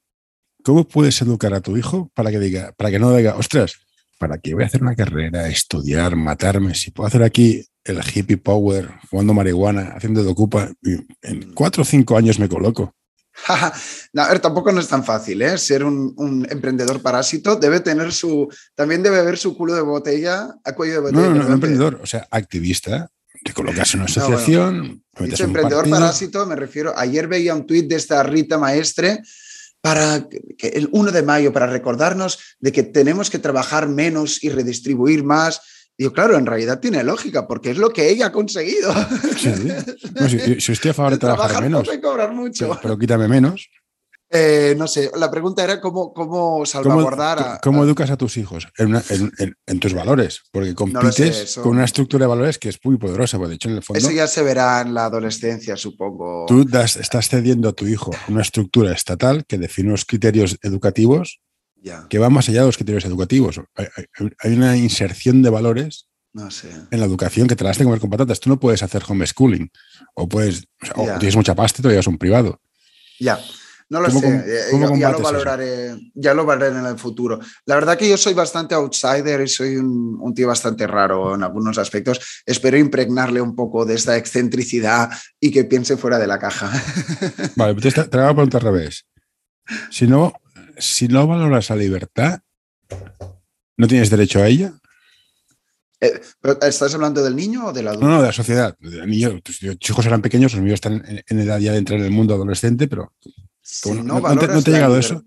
¿cómo 0.63 0.87
puedes 0.87 1.21
educar 1.21 1.53
a 1.53 1.61
tu 1.61 1.77
hijo 1.77 2.11
para 2.13 2.31
que 2.31 2.39
diga, 2.39 2.73
para 2.77 2.89
que 2.91 2.99
no 2.99 3.15
diga, 3.15 3.35
ostras, 3.35 3.75
¿para 4.17 4.39
qué 4.39 4.53
voy 4.53 4.63
a 4.63 4.67
hacer 4.67 4.81
una 4.81 4.95
carrera, 4.95 5.47
estudiar, 5.47 6.15
matarme? 6.15 6.75
Si 6.75 6.91
puedo 6.91 7.07
hacer 7.07 7.23
aquí 7.23 7.65
el 7.83 7.99
hippie 8.03 8.37
power, 8.37 8.89
fumando 9.09 9.33
marihuana, 9.33 9.93
haciendo 9.95 10.23
de 10.23 10.29
ocupa, 10.29 10.71
en 11.21 11.53
cuatro 11.53 11.83
o 11.83 11.85
cinco 11.85 12.17
años 12.17 12.39
me 12.39 12.49
coloco. 12.49 12.95
no, 14.13 14.21
a 14.21 14.29
ver, 14.29 14.39
tampoco 14.39 14.71
no 14.71 14.79
es 14.79 14.87
tan 14.87 15.03
fácil, 15.03 15.41
¿eh? 15.41 15.57
Ser 15.57 15.83
un, 15.83 16.47
emprendedor 16.49 17.01
parásito 17.01 17.55
debe 17.55 17.79
tener 17.79 18.11
su. 18.11 18.47
También 18.75 19.03
debe 19.03 19.19
haber 19.19 19.37
su 19.37 19.55
culo 19.55 19.75
de 19.75 19.81
botella 19.81 20.55
a 20.63 20.73
cuello 20.73 20.93
de 20.95 20.99
botella. 20.99 21.29
No, 21.29 21.35
no, 21.35 21.43
no, 21.43 21.53
emprendedor, 21.53 21.99
o 22.01 22.05
sea, 22.05 22.27
activista. 22.31 23.09
Te 23.43 23.53
colocas 23.53 23.93
en 23.93 24.01
una 24.01 24.05
asociación. 24.09 25.03
emprendedor 25.17 25.89
parásito, 25.89 26.45
me 26.45 26.55
refiero. 26.55 26.93
Ayer 26.97 27.27
veía 27.27 27.55
un 27.55 27.65
tuit 27.65 27.87
de 27.87 27.95
esta 27.95 28.21
Rita 28.23 28.57
Maestre 28.57 29.21
para 29.81 30.27
que 30.57 30.67
el 30.67 30.89
1 30.91 31.11
de 31.11 31.23
mayo, 31.23 31.53
para 31.53 31.67
recordarnos 31.67 32.39
de 32.59 32.71
que 32.71 32.83
tenemos 32.83 33.29
que 33.29 33.39
trabajar 33.39 33.87
menos 33.87 34.43
y 34.43 34.49
redistribuir 34.49 35.23
más 35.23 35.61
Digo, 35.99 36.13
claro, 36.13 36.37
en 36.37 36.45
realidad 36.45 36.79
tiene 36.79 37.03
lógica, 37.03 37.45
porque 37.45 37.71
es 37.71 37.77
lo 37.77 37.89
que 37.89 38.09
ella 38.09 38.27
ha 38.27 38.31
conseguido. 38.31 38.91
Sí. 39.37 39.51
No, 40.19 40.29
si, 40.29 40.61
si, 40.61 40.71
estoy 40.71 40.91
a 40.91 40.93
favor 40.93 41.11
de 41.11 41.17
trabajar, 41.27 41.61
menos. 41.61 41.87
Y 41.93 41.99
cobrar 41.99 42.33
mucho. 42.33 42.67
Pero, 42.69 42.79
pero 42.81 42.97
quítame 42.97 43.27
menos. 43.27 43.69
Eh, 44.31 44.75
no 44.77 44.87
sé, 44.87 45.09
la 45.17 45.29
pregunta 45.31 45.63
era 45.63 45.81
cómo, 45.81 46.13
cómo 46.13 46.63
salvaguardar 46.65 47.37
¿Cómo, 47.39 47.49
a, 47.49 47.59
cómo 47.59 47.83
educas 47.83 48.11
a 48.11 48.15
tus 48.17 48.37
hijos? 48.37 48.67
En, 48.77 48.89
una- 48.89 49.03
en- 49.09 49.31
en- 49.39 49.55
en 49.65 49.79
tus 49.79 49.93
valores, 49.93 50.41
porque 50.51 50.75
compites 50.75 51.55
con 51.61 51.71
una 51.71 51.83
estructura 51.85 52.25
de 52.25 52.29
valores 52.29 52.59
que 52.59 52.69
es 52.69 52.79
muy 52.83 52.97
poderosa, 52.97 53.37
porque 53.37 53.49
de 53.49 53.55
hecho 53.55 53.69
en 53.69 53.77
el 53.77 53.81
fondo 53.83 53.97
Eso 53.97 54.11
ya 54.11 54.27
se 54.27 54.43
verá 54.43 54.81
en 54.81 54.93
la 54.93 55.05
adolescencia, 55.05 55.75
supongo. 55.75 56.45
tú 56.47 56.63
das- 56.63 56.95
estás 56.97 57.27
cediendo 57.27 57.69
a 57.69 57.73
tu 57.73 57.87
hijo 57.87 58.11
una 58.27 58.43
estructura 58.43 58.93
estatal 58.93 59.45
que 59.47 59.57
define 59.57 59.89
unos 59.89 60.05
criterios 60.05 60.57
educativos 60.61 61.39
Ya, 61.81 62.07
que 62.09 62.19
van 62.19 62.33
más 62.33 62.49
allá 62.49 62.61
de 62.61 62.65
los 62.67 62.75
criterios 62.77 63.05
educativos. 63.05 63.59
Hay, 63.75 63.87
hay- 63.95 64.29
hay 64.39 64.53
una 64.53 64.75
inserción 64.75 65.41
de 65.41 65.49
valores 65.49 66.07
no 66.33 66.51
sé. 66.51 66.69
en 66.91 66.99
la 66.99 67.05
educación 67.05 67.47
que 67.47 67.55
te 67.55 67.63
la 67.63 67.69
has 67.71 67.77
de 67.77 67.85
comer 67.85 67.99
con 67.99 68.09
patatas. 68.09 68.39
Tú 68.39 68.49
no 68.49 68.59
puedes 68.59 68.83
hacer 68.83 69.03
homeschooling 69.07 69.71
o 70.15 70.27
puedes, 70.27 70.65
o 70.81 70.85
sea, 70.85 70.93
o 70.97 71.05
Ya. 71.05 71.19
tienes 71.19 71.35
mucha 71.37 71.55
pasta 71.55 71.79
y 71.79 71.81
te 71.81 71.87
lo 71.87 71.91
llevas 71.91 72.07
a 72.07 72.09
un 72.09 72.17
privado. 72.17 72.59
Ya, 73.19 73.39
no 73.89 74.01
lo 74.01 74.07
¿Cómo 74.09 74.19
sé. 74.19 74.27
eh, 74.45 74.61
ya- 74.73 74.97
ya, 74.97 75.09
lo 75.11 75.15
eso? 75.19 75.23
valoraré, 75.23 75.95
ya 76.13 76.33
lo 76.33 76.45
valoraré 76.45 76.77
en 76.79 76.85
el 76.85 76.99
futuro. 76.99 77.39
La 77.65 77.75
verdad 77.75 77.97
que 77.97 78.09
yo 78.09 78.17
soy 78.17 78.33
bastante 78.33 78.75
outsider 78.75 79.39
y 79.41 79.47
soy 79.47 79.77
un, 79.77 80.17
un 80.19 80.33
tío 80.33 80.47
bastante 80.47 80.85
raro 80.85 81.33
en 81.35 81.43
algunos 81.43 81.77
aspectos. 81.77 82.19
Espero 82.45 82.77
impregnarle 82.77 83.39
un 83.41 83.55
poco 83.55 83.85
de 83.85 83.95
esta 83.95 84.17
excentricidad 84.17 85.09
y 85.39 85.49
que 85.51 85.63
piense 85.63 85.95
fuera 85.97 86.19
de 86.19 86.27
la 86.27 86.37
caja. 86.39 86.71
Vale, 87.55 87.73
te, 87.81 87.89
te 87.91 88.17
la 88.17 88.33
pregunta 88.33 88.57
al 88.57 88.63
revés. 88.63 89.05
Si 89.91 90.07
no, 90.07 90.33
si 90.79 91.07
no 91.07 91.27
valoras 91.27 91.69
la 91.69 91.75
libertad, 91.75 92.39
¿no 93.77 93.87
tienes 93.87 94.09
derecho 94.09 94.39
a 94.41 94.47
ella? 94.47 94.73
Eh, 96.01 96.21
pero, 96.41 96.59
¿Estás 96.61 96.93
hablando 96.93 97.21
del 97.23 97.35
niño 97.35 97.67
o 97.67 97.73
del 97.73 97.87
adulto? 97.87 98.05
No, 98.07 98.13
no, 98.15 98.21
de 98.21 98.27
la 98.27 98.33
sociedad. 98.33 98.77
De 98.79 99.05
niños, 99.05 99.41
tus 99.43 99.61
hijos 99.89 100.05
eran 100.05 100.21
pequeños, 100.21 100.53
los 100.53 100.61
míos 100.61 100.75
están 100.75 101.03
en, 101.05 101.23
en 101.27 101.39
edad 101.39 101.59
ya 101.59 101.73
de 101.73 101.77
entrar 101.79 101.99
en 101.99 102.05
el 102.05 102.11
mundo 102.11 102.33
adolescente, 102.35 102.87
pero 102.87 103.13
Si 103.61 103.91
¿no- 103.91 103.95
no, 103.95 104.03
no 104.03 104.15
te- 104.15 104.21
valoras 104.21 104.55
no 104.55 104.63
te 104.63 104.71
ha 104.71 104.73
llegado 104.73 104.95
liber- 104.95 104.99
eso? 105.05 105.23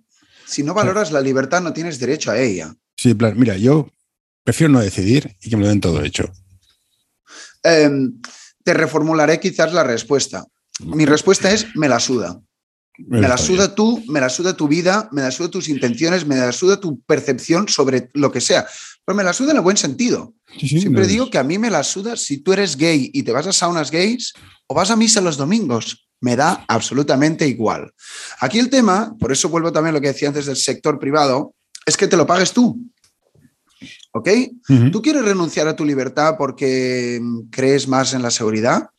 Si 0.47 0.63
no 0.63 0.75
valoras 0.75 1.13
la 1.13 1.21
libertad, 1.21 1.61
no 1.63 1.73
tienes 1.73 1.99
derecho 1.99 2.31
a 2.31 2.39
ella. 2.39 2.75
sí, 2.97 3.11
en 3.11 3.19
plan, 3.19 3.39
mira, 3.39 3.57
yo 3.57 3.89
prefiero 4.45 4.73
no 4.73 4.81
decidir 4.81 5.37
y 5.41 5.51
que 5.51 5.57
me 5.57 5.63
lo 5.63 5.69
den 5.69 5.81
todo 5.81 6.03
hecho. 6.03 6.31
Em, 7.63 8.21
te 8.65 8.75
reformularé 8.75 9.41
quizás 9.41 9.73
la 9.73 9.85
respuesta. 9.85 10.45
Mi 10.81 11.05
respuesta 11.07 11.51
es: 11.53 11.67
me 11.77 11.89
la 11.89 12.01
suda. 12.01 12.41
Me 12.99 13.21
la 13.23 13.39
suda 13.39 13.75
tú, 13.75 14.03
me 14.09 14.21
la 14.21 14.29
suda 14.29 14.55
tu 14.57 14.69
vida, 14.69 15.09
me 15.13 15.23
la 15.23 15.31
suda 15.31 15.49
tus 15.49 15.69
intenciones, 15.69 16.27
me 16.27 16.37
la 16.37 16.53
suda 16.53 16.79
tu 16.79 17.01
percepción 17.01 17.67
sobre 17.69 18.11
lo 18.15 18.31
que 18.31 18.41
sea. 18.41 18.67
Pero 19.05 19.17
me 19.17 19.25
la 19.25 19.33
suda 19.33 19.51
en 19.53 19.57
el 19.57 19.63
buen 19.63 19.77
sentido. 19.79 20.35
bien. 20.49 20.61
Sí, 20.61 20.69
sí, 20.69 20.81
Siempre 20.83 21.03
no- 21.03 21.09
digo 21.09 21.31
que 21.31 21.39
a 21.39 21.43
mí 21.45 21.59
me 21.59 21.71
la 21.71 21.83
suda 21.83 22.17
si 22.17 22.39
tú 22.39 22.53
eres 22.53 22.77
gay 22.77 23.11
y 23.15 23.23
te 23.23 23.33
vas 23.33 23.47
a 23.47 23.53
saunas 23.53 23.91
gays 23.91 24.35
o 24.67 24.75
vas 24.75 24.91
a 24.91 24.97
misa 24.97 25.21
los 25.21 25.37
domingos. 25.37 26.07
Me 26.21 26.37
da 26.37 26.65
absolutamente 26.69 27.49
igual. 27.49 27.93
Aquí 28.41 28.59
el 28.61 28.71
tema, 28.71 29.17
por 29.19 29.33
eso 29.33 29.49
vuelvo 29.49 29.73
también 29.73 29.95
a 29.95 29.99
lo 29.99 30.01
que 30.01 30.09
decía 30.13 30.29
antes 30.29 30.47
del 30.47 30.57
sector 30.57 30.99
privado, 31.01 31.55
es 31.85 31.97
que 31.97 32.07
te 32.07 32.17
lo 32.17 32.27
pagues 32.27 32.53
tú. 32.53 32.79
¿Ok? 34.13 34.29
¿Tú 34.93 35.03
quieres 35.03 35.25
renunciar 35.25 35.67
a 35.67 35.75
tu 35.75 35.85
libertad 35.85 36.35
porque 36.39 37.21
crees 37.51 37.89
más 37.89 38.13
en 38.15 38.23
la 38.23 38.31
seguridad? 38.31 38.91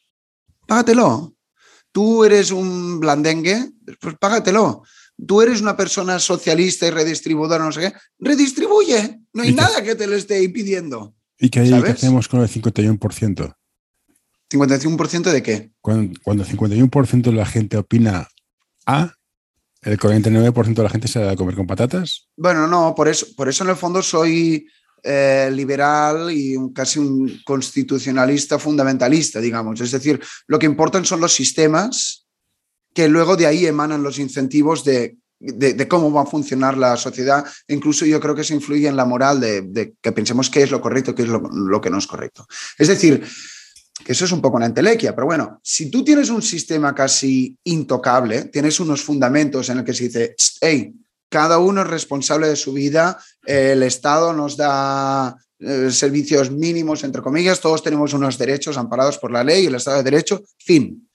Págatelo. 0.68 1.33
¿Tú 1.94 2.26
eres 2.26 2.52
un 2.52 3.00
blandengue? 3.00 3.70
Pues 4.02 4.16
págatelo. 4.20 4.84
¿Tú 5.26 5.42
eres 5.42 5.62
una 5.62 5.78
persona 5.78 6.20
socialista 6.20 6.88
y 6.88 6.90
redistribuidora, 6.90 7.64
no 7.64 7.72
sé 7.72 7.80
qué? 7.82 7.94
Redistribuye. 8.20 9.22
No 9.32 9.44
hay 9.44 9.54
nada 9.54 9.82
que 9.84 9.96
te 9.96 10.08
lo 10.08 10.16
esté 10.16 10.44
impidiendo. 10.44 11.16
¿Y 11.40 11.50
qué, 11.50 11.62
hay- 11.62 11.70
¿sabes? 11.70 11.86
qué 11.86 11.92
hacemos 11.92 12.28
con 12.28 12.42
el 12.42 12.50
51%? 12.50 13.56
¿51% 14.50 15.32
de 15.32 15.44
qué? 15.44 15.72
Cuando, 15.82 16.20
cuando 16.24 16.44
el 16.44 16.50
51% 16.50 17.22
de 17.22 17.32
la 17.32 17.46
gente 17.46 17.78
opina 17.78 18.28
A, 18.86 19.14
el 19.82 20.00
49% 20.00 20.74
de 20.74 20.84
la 20.84 20.90
gente 20.90 21.08
se 21.08 21.20
da 21.20 21.32
a 21.32 21.36
comer 21.36 21.56
con 21.56 21.68
patatas. 21.68 22.28
Bueno, 22.36 22.68
no, 22.68 22.94
por 22.96 23.08
eso, 23.08 23.28
por 23.36 23.50
eso 23.50 23.64
en 23.64 23.70
el 23.72 23.76
fondo 23.76 24.02
soy 24.02 24.68
eh, 25.04 25.50
liberal 25.54 26.32
y 26.32 26.56
casi 26.74 27.00
un 27.00 27.42
constitucionalista 27.46 28.58
fundamentalista, 28.58 29.40
digamos. 29.40 29.80
Es 29.82 29.92
decir, 29.92 30.20
lo 30.48 30.58
que 30.58 30.66
importan 30.66 31.06
son 31.06 31.20
los 31.22 31.34
sistemas 31.34 32.26
que 32.94 33.08
luego 33.08 33.36
de 33.36 33.48
ahí 33.48 33.66
emanan 33.66 34.04
los 34.04 34.20
incentivos 34.20 34.84
de, 34.84 35.18
de- 35.40 35.88
cómo 35.88 36.12
va 36.12 36.22
a 36.22 36.26
funcionar 36.26 36.78
la 36.78 36.96
sociedad. 36.96 37.44
Incluso 37.68 38.06
yo 38.06 38.20
creo 38.20 38.36
que 38.36 38.42
eso 38.42 38.54
influye 38.54 38.88
en 38.88 38.96
la 38.96 39.06
moral 39.06 39.40
de, 39.40 39.94
que 40.02 40.12
pensemos 40.12 40.50
qué 40.50 40.64
es 40.64 40.72
lo 40.72 40.80
correcto, 40.80 41.14
qué 41.16 41.24
es 41.24 41.28
lo, 41.30 41.40
lo 41.40 41.82
que 41.82 41.90
no 41.90 41.98
es 41.98 42.08
correcto. 42.08 42.46
Es 42.78 42.88
decir, 42.88 43.24
que 44.06 44.12
eso 44.12 44.26
es 44.26 44.32
un 44.32 44.42
poco 44.42 44.58
una 44.58 44.66
entelequia, 44.68 45.16
pero 45.16 45.26
bueno, 45.28 45.60
si 45.64 45.90
tú 45.90 46.04
tienes 46.04 46.30
un 46.30 46.42
sistema 46.42 46.94
casi 46.94 47.58
intocable, 47.64 48.46
tienes 48.46 48.80
unos 48.80 49.02
fundamentos 49.02 49.70
en 49.70 49.80
el 49.80 49.84
que 49.84 49.94
se 49.94 50.06
dice, 50.06 50.36
hey, 50.62 50.94
cada 51.40 51.58
uno 51.58 51.82
es 51.82 51.88
responsable 51.88 52.48
de 52.48 52.56
su 52.56 52.72
vida, 52.74 53.18
el 53.44 53.82
Estado 53.82 54.34
nos 54.34 54.56
da 54.56 55.36
eh, 55.60 55.90
servicios 55.90 56.52
mínimos, 56.52 57.04
entre 57.04 57.24
comillas, 57.24 57.60
todos 57.60 57.82
tenemos 57.82 58.13
unos 58.13 58.38
derechos 58.38 58.78
amparados 58.78 59.18
por 59.18 59.32
la 59.32 59.44
ley, 59.44 59.66
el 59.66 59.74
Estado 59.75 59.98
de 59.98 60.04
Derecho, 60.04 60.44
fin. 60.60 61.10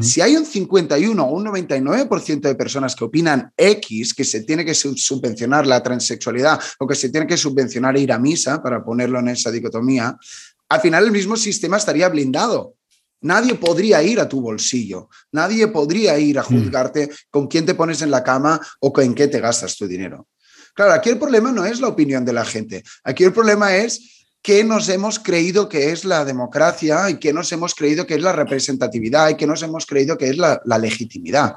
Si 0.00 0.20
hay 0.20 0.36
un 0.36 0.44
51 0.46 1.24
o 1.24 1.32
un 1.34 1.44
99% 1.46 2.40
de 2.42 2.54
personas 2.54 2.94
que 2.94 3.04
opinan 3.04 3.50
X, 3.56 4.14
que 4.14 4.24
se 4.24 4.42
tiene 4.44 4.64
que 4.64 4.74
sub- 4.74 4.96
subvencionar 4.96 5.66
la 5.66 5.82
transexualidad 5.82 6.60
o 6.78 6.86
que 6.86 6.94
se 6.94 7.08
tiene 7.08 7.26
que 7.26 7.36
subvencionar 7.36 7.96
ir 7.98 8.12
a 8.12 8.18
misa, 8.18 8.62
para 8.62 8.84
ponerlo 8.84 9.18
en 9.18 9.28
esa 9.28 9.50
dicotomía, 9.50 10.16
al 10.68 10.80
final 10.80 11.04
el 11.04 11.10
mismo 11.12 11.36
sistema 11.36 11.78
estaría 11.78 12.08
blindado. 12.08 12.74
Nadie 13.22 13.54
podría 13.54 14.02
ir 14.02 14.20
a 14.20 14.28
tu 14.28 14.40
bolsillo, 14.40 15.08
nadie 15.30 15.68
podría 15.68 16.18
ir 16.18 16.38
a 16.38 16.42
juzgarte 16.42 17.10
con 17.30 17.46
quién 17.46 17.64
te 17.64 17.74
pones 17.74 18.02
en 18.02 18.10
la 18.10 18.22
cama 18.22 18.60
o 18.80 18.92
en 19.00 19.14
qué 19.14 19.28
te 19.28 19.40
gastas 19.40 19.76
tu 19.76 19.86
dinero. 19.86 20.28
Claro, 20.74 20.92
aquí 20.92 21.10
el 21.10 21.18
problema 21.18 21.52
no 21.52 21.64
es 21.64 21.80
la 21.80 21.88
opinión 21.88 22.24
de 22.24 22.32
la 22.32 22.44
gente, 22.44 22.82
aquí 23.04 23.24
el 23.24 23.32
problema 23.32 23.76
es 23.76 24.26
qué 24.42 24.64
nos 24.64 24.88
hemos 24.88 25.20
creído 25.20 25.68
que 25.68 25.92
es 25.92 26.04
la 26.04 26.24
democracia 26.24 27.08
y 27.10 27.18
qué 27.18 27.32
nos 27.32 27.52
hemos 27.52 27.74
creído 27.74 28.06
que 28.06 28.14
es 28.14 28.22
la 28.22 28.32
representatividad 28.32 29.28
y 29.28 29.36
qué 29.36 29.46
nos 29.46 29.62
hemos 29.62 29.86
creído 29.86 30.18
que 30.18 30.28
es 30.28 30.36
la, 30.36 30.60
la 30.64 30.78
legitimidad. 30.78 31.54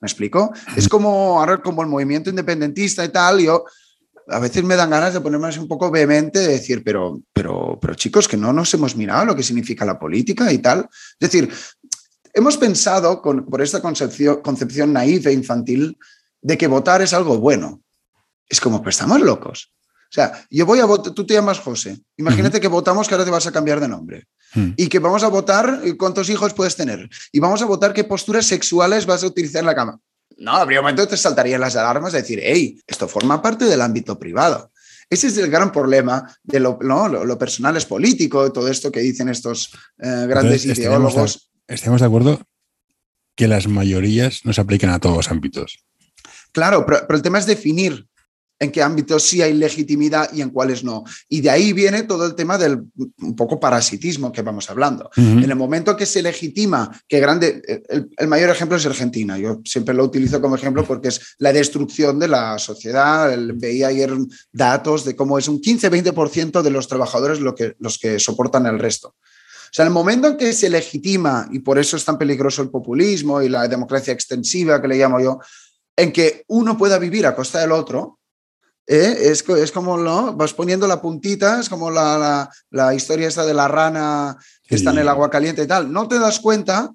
¿Me 0.00 0.06
explico? 0.06 0.52
Es 0.76 0.88
como 0.88 1.40
ahora 1.40 1.60
como 1.60 1.82
el 1.82 1.88
movimiento 1.88 2.30
independentista 2.30 3.04
y 3.04 3.08
tal, 3.08 3.40
yo 3.40 3.64
a 4.28 4.38
veces 4.38 4.64
me 4.64 4.76
dan 4.76 4.90
ganas 4.90 5.14
de 5.14 5.20
ponerme 5.20 5.48
así 5.48 5.58
un 5.58 5.68
poco 5.68 5.90
vehemente 5.90 6.40
de 6.40 6.48
decir, 6.48 6.82
pero, 6.84 7.20
pero, 7.32 7.78
pero 7.80 7.94
chicos, 7.94 8.26
que 8.26 8.36
no 8.36 8.52
nos 8.52 8.72
hemos 8.74 8.96
mirado 8.96 9.24
lo 9.24 9.36
que 9.36 9.42
significa 9.42 9.84
la 9.84 9.98
política 9.98 10.52
y 10.52 10.58
tal. 10.58 10.88
Es 11.20 11.30
decir, 11.30 11.52
hemos 12.34 12.56
pensado 12.56 13.22
con, 13.22 13.46
por 13.46 13.62
esta 13.62 13.80
concepción, 13.80 14.40
concepción 14.42 14.96
e 14.96 15.32
infantil 15.32 15.98
de 16.40 16.58
que 16.58 16.66
votar 16.66 17.02
es 17.02 17.12
algo 17.12 17.38
bueno. 17.38 17.80
Es 18.48 18.60
como, 18.60 18.82
pues 18.82 18.96
estamos 18.96 19.20
locos. 19.20 19.72
O 20.08 20.14
sea, 20.16 20.46
yo 20.50 20.66
voy 20.66 20.78
a 20.78 20.84
votar, 20.84 21.12
tú 21.12 21.26
te 21.26 21.34
llamas 21.34 21.58
José. 21.58 21.98
Imagínate 22.16 22.60
que 22.60 22.68
votamos 22.68 23.08
que 23.08 23.14
ahora 23.14 23.24
te 23.24 23.30
vas 23.30 23.46
a 23.46 23.52
cambiar 23.52 23.80
de 23.80 23.88
nombre. 23.88 24.28
Hmm. 24.54 24.70
Y 24.76 24.88
que 24.88 25.00
vamos 25.00 25.24
a 25.24 25.28
votar 25.28 25.82
cuántos 25.98 26.30
hijos 26.30 26.54
puedes 26.54 26.76
tener. 26.76 27.08
Y 27.32 27.40
vamos 27.40 27.60
a 27.62 27.66
votar 27.66 27.92
qué 27.92 28.04
posturas 28.04 28.46
sexuales 28.46 29.06
vas 29.06 29.24
a 29.24 29.26
utilizar 29.26 29.60
en 29.60 29.66
la 29.66 29.74
cama. 29.74 29.98
No, 30.36 30.52
habría 30.52 30.80
momento 30.80 31.02
que 31.02 31.10
te 31.10 31.16
saltarían 31.16 31.60
las 31.60 31.76
alarmas 31.76 32.12
de 32.12 32.20
decir, 32.20 32.40
hey, 32.42 32.80
esto 32.86 33.08
forma 33.08 33.40
parte 33.40 33.64
del 33.64 33.80
ámbito 33.80 34.18
privado. 34.18 34.70
Ese 35.08 35.28
es 35.28 35.38
el 35.38 35.50
gran 35.50 35.72
problema 35.72 36.36
de 36.42 36.60
lo, 36.60 36.78
no, 36.82 37.08
lo, 37.08 37.24
lo 37.24 37.38
personal 37.38 37.76
es 37.76 37.86
político, 37.86 38.52
todo 38.52 38.68
esto 38.68 38.90
que 38.90 39.00
dicen 39.00 39.28
estos 39.28 39.72
eh, 39.98 40.26
grandes 40.28 40.62
Entonces, 40.62 40.78
ideólogos. 40.78 41.50
Estamos 41.68 42.00
de 42.00 42.06
acuerdo 42.06 42.40
que 43.34 43.48
las 43.48 43.68
mayorías 43.68 44.44
no 44.44 44.52
se 44.52 44.60
aplican 44.60 44.90
a 44.90 44.98
todos 44.98 45.16
los 45.16 45.30
ámbitos. 45.30 45.84
Claro, 46.52 46.84
pero, 46.86 47.06
pero 47.06 47.16
el 47.16 47.22
tema 47.22 47.38
es 47.38 47.46
definir 47.46 48.06
en 48.58 48.72
qué 48.72 48.82
ámbitos 48.82 49.22
sí 49.22 49.42
hay 49.42 49.52
legitimidad 49.52 50.32
y 50.32 50.40
en 50.40 50.50
cuáles 50.50 50.82
no. 50.82 51.04
Y 51.28 51.40
de 51.42 51.50
ahí 51.50 51.72
viene 51.72 52.04
todo 52.04 52.24
el 52.26 52.34
tema 52.34 52.56
del 52.56 52.84
un 53.20 53.36
poco 53.36 53.60
parasitismo 53.60 54.32
que 54.32 54.42
vamos 54.42 54.70
hablando. 54.70 55.10
Ujú. 55.16 55.20
En 55.20 55.44
el 55.44 55.56
momento 55.56 55.96
que 55.96 56.06
se 56.06 56.22
legitima, 56.22 56.90
que 57.06 57.20
grande, 57.20 57.62
el, 57.88 58.08
el 58.16 58.28
mayor 58.28 58.50
ejemplo 58.50 58.76
es 58.78 58.86
Argentina. 58.86 59.36
Yo 59.38 59.60
siempre 59.64 59.94
lo 59.94 60.04
utilizo 60.04 60.40
como 60.40 60.56
ejemplo 60.56 60.84
porque 60.84 61.08
es 61.08 61.20
la 61.38 61.52
destrucción 61.52 62.18
de 62.18 62.28
la 62.28 62.58
sociedad. 62.58 63.32
El- 63.32 63.52
veía 63.52 63.88
ayer 63.88 64.12
datos 64.52 65.04
de 65.04 65.14
cómo 65.16 65.38
es 65.38 65.48
un 65.48 65.60
15-20% 65.60 66.62
de 66.62 66.70
los 66.70 66.88
trabajadores 66.88 67.40
lo 67.40 67.54
que, 67.54 67.74
los 67.78 67.98
que 67.98 68.18
soportan 68.18 68.66
el 68.66 68.78
resto. 68.78 69.08
O 69.08 69.72
sea, 69.76 69.84
el 69.84 69.90
momento 69.90 70.28
en 70.28 70.36
que 70.36 70.52
se 70.52 70.70
legitima, 70.70 71.48
y 71.52 71.58
por 71.58 71.78
eso 71.78 71.96
es 71.96 72.04
tan 72.04 72.16
peligroso 72.16 72.62
el 72.62 72.70
populismo 72.70 73.42
y 73.42 73.48
la 73.48 73.68
democracia 73.68 74.12
extensiva 74.14 74.80
que 74.80 74.88
le 74.88 74.96
llamo 74.96 75.20
yo, 75.20 75.38
en 75.96 76.12
que 76.12 76.44
uno 76.48 76.78
pueda 76.78 76.98
vivir 76.98 77.26
a 77.26 77.34
costa 77.34 77.60
del 77.60 77.72
otro, 77.72 78.18
¿eh? 78.86 79.16
es, 79.30 79.48
es 79.48 79.72
como, 79.72 79.96
¿no? 79.98 80.34
Vas 80.34 80.54
poniendo 80.54 80.86
la 80.86 81.00
puntita, 81.00 81.60
es 81.60 81.68
como 81.68 81.90
la, 81.90 82.18
la- 82.18 82.50
la 82.70 82.94
historia 82.94 83.28
esta 83.28 83.44
de 83.44 83.54
la 83.54 83.68
rana 83.68 84.36
que 84.66 84.74
está 84.76 84.90
en 84.90 84.98
el 84.98 85.08
agua 85.08 85.30
caliente 85.30 85.62
y 85.62 85.66
tal. 85.66 85.92
No 85.92 86.08
te 86.08 86.18
das 86.18 86.40
cuenta 86.40 86.92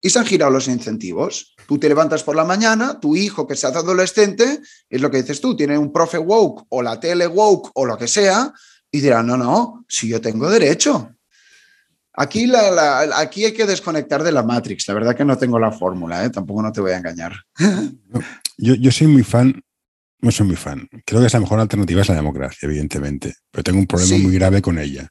y 0.00 0.10
se 0.10 0.18
han 0.18 0.26
girado 0.26 0.50
los 0.52 0.68
incentivos. 0.68 1.54
Tú 1.66 1.78
te 1.78 1.88
levantas 1.88 2.22
por 2.22 2.36
la 2.36 2.44
mañana, 2.44 2.98
tu 3.00 3.16
hijo 3.16 3.46
que 3.46 3.56
se 3.56 3.66
hace 3.66 3.78
adolescente, 3.78 4.60
es 4.88 5.00
lo 5.00 5.10
que 5.10 5.18
dices 5.22 5.40
tú, 5.40 5.54
tiene 5.56 5.76
un 5.76 5.92
profe 5.92 6.18
woke 6.18 6.64
o 6.70 6.82
la 6.82 6.98
tele 7.00 7.26
woke 7.26 7.70
o 7.74 7.84
lo 7.84 7.98
que 7.98 8.08
sea, 8.08 8.52
y 8.90 9.00
dirán, 9.00 9.26
no, 9.26 9.36
no, 9.36 9.84
si 9.88 10.08
yo 10.08 10.20
tengo 10.20 10.48
derecho. 10.48 11.10
Aquí, 12.14 12.46
la, 12.46 13.00
aquí 13.16 13.44
hay 13.44 13.52
que 13.52 13.66
desconectar 13.66 14.22
de 14.24 14.32
la 14.32 14.42
Matrix. 14.42 14.88
La 14.88 14.94
verdad 14.94 15.14
que 15.14 15.24
no 15.24 15.36
tengo 15.38 15.58
la 15.58 15.70
fórmula, 15.70 16.24
¿eh? 16.24 16.30
tampoco 16.30 16.62
no 16.62 16.72
te 16.72 16.80
voy 16.80 16.92
a 16.92 16.96
engañar. 16.96 17.32
Yo, 18.60 18.74
yo 18.74 18.90
soy 18.90 19.06
muy 19.06 19.22
fan, 19.22 19.62
no 20.20 20.30
soy 20.30 20.46
muy 20.46 20.56
fan. 20.56 20.88
Creo 21.04 21.20
que 21.20 21.26
es 21.26 21.32
la 21.32 21.40
mejor 21.40 21.60
alternativa 21.60 22.02
es 22.02 22.08
la 22.08 22.14
democracia, 22.14 22.66
evidentemente, 22.66 23.34
pero 23.50 23.64
tengo 23.64 23.78
un 23.78 23.86
problema 23.86 24.18
muy 24.18 24.34
grave 24.34 24.62
con 24.62 24.78
ella. 24.78 25.08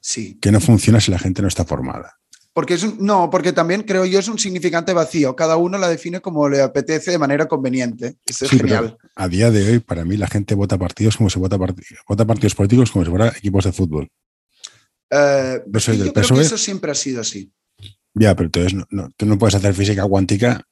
Sí. 0.00 0.38
Que 0.40 0.52
no 0.52 0.60
funciona 0.60 1.00
si 1.00 1.10
la 1.10 1.18
gente 1.18 1.42
no 1.42 1.48
está 1.48 1.64
formada. 1.64 2.18
Porque 2.52 2.74
es 2.74 3.00
no, 3.00 3.30
porque 3.30 3.52
también 3.52 3.82
creo 3.82 4.04
yo 4.04 4.20
es 4.20 4.28
un 4.28 4.38
significante 4.38 4.92
vacío. 4.92 5.34
Cada 5.34 5.56
uno 5.56 5.76
la 5.76 5.88
define 5.88 6.20
como 6.20 6.48
le 6.48 6.60
apetece 6.60 7.10
de 7.10 7.18
manera 7.18 7.48
conveniente. 7.48 8.16
Eso 8.24 8.44
es 8.44 8.52
genial. 8.52 8.96
A 9.16 9.28
día 9.28 9.50
de 9.50 9.68
hoy, 9.68 9.78
para 9.80 10.04
mí, 10.04 10.16
la 10.16 10.28
gente 10.28 10.54
vota 10.54 10.78
partidos 10.78 11.16
como 11.16 11.30
se 11.30 11.40
vota, 11.40 11.56
vota 11.56 12.24
partidos 12.24 12.54
políticos 12.54 12.92
como 12.92 13.04
si 13.04 13.10
fuera 13.10 13.28
equipos 13.28 13.64
de 13.64 13.72
fútbol. 13.72 14.08
Eh, 15.10 15.62
yo 15.66 16.12
creo 16.12 16.12
que 16.12 16.40
eso 16.40 16.58
siempre 16.58 16.92
ha 16.92 16.94
sido 16.94 17.22
así. 17.22 17.52
Ya, 18.14 18.36
pero 18.36 18.46
entonces 18.46 18.74
no, 18.90 19.10
tú 19.16 19.26
no 19.26 19.36
puedes 19.36 19.56
hacer 19.56 19.74
física 19.74 20.06
cuántica 20.06 20.64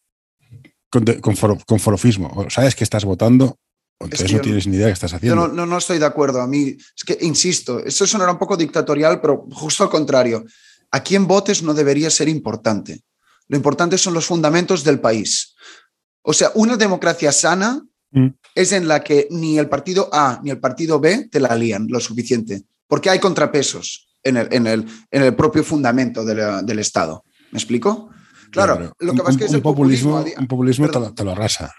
con, 0.93 1.37
con, 1.67 1.79
forofismo. 1.81 2.31
O 2.37 2.51
sabes 2.51 2.75
que 2.75 2.85
estás 2.85 3.05
votando, 3.05 3.59
entonces 3.99 4.33
no 4.33 4.41
tienes 4.41 4.67
ni 4.67 4.77
idea 4.77 4.87
de 4.87 4.93
qué 4.93 4.95
estás 4.95 5.15
haciendo. 5.15 5.49
Yo 5.49 5.53
no, 5.53 5.67
no, 5.67 5.79
estoy 5.79 5.99
de 5.99 6.05
acuerdo. 6.05 6.41
A 6.41 6.47
mí, 6.47 6.77
es 6.77 7.05
que, 7.05 7.17
insisto, 7.23 7.81
eso 7.81 8.07
sonará 8.07 8.33
un 8.33 8.39
poco 8.39 8.57
dictatorial, 8.57 9.21
pero 9.21 9.47
justo 9.53 9.85
al 9.85 9.91
contrario 9.91 10.45
a 10.91 11.03
quién 11.03 11.27
votes 11.27 11.63
no 11.63 11.73
debería 11.73 12.11
ser 12.11 12.29
importante. 12.29 13.01
Lo 13.49 13.57
importante 13.57 13.97
son 13.97 14.13
los 14.13 14.27
fundamentos 14.27 14.85
del 14.85 15.01
país. 15.01 15.55
O 16.21 16.35
sea, 16.35 16.53
una 16.55 16.77
democracia 16.77 17.33
sana 17.33 17.83
mm. 18.11 18.29
es 18.55 18.73
en 18.73 18.87
la 18.87 19.03
que 19.03 19.27
ni 19.31 19.59
el 19.59 19.69
partido 19.71 20.11
A 20.13 20.41
ni 20.43 20.51
el 20.51 20.61
partido 20.61 21.01
B 21.01 21.29
te 21.31 21.41
la 21.41 21.57
lían 21.57 21.87
lo 21.89 22.01
suficiente, 22.01 22.65
porque 22.87 23.09
hay 23.09 23.19
contrapesos 23.19 24.09
en 24.23 24.37
el, 24.37 24.49
en 24.53 24.67
el, 24.67 24.87
en 25.11 25.23
el 25.23 25.35
propio 25.35 25.65
fundamento 25.65 26.25
del 26.25 26.79
Estado. 26.79 27.25
¿Me 27.51 27.59
explico? 27.59 28.11
Claro, 28.53 28.95
lo 29.01 29.13
que 29.13 29.19
pasa 29.19 29.31
es 29.31 29.37
que 29.39 29.45
es 29.47 29.55
el 29.55 29.63
populismo. 29.63 30.25
un 30.39 30.47
populismo 30.47 30.89
te 30.89 31.25
lo, 31.25 31.31
arrasa. 31.33 31.75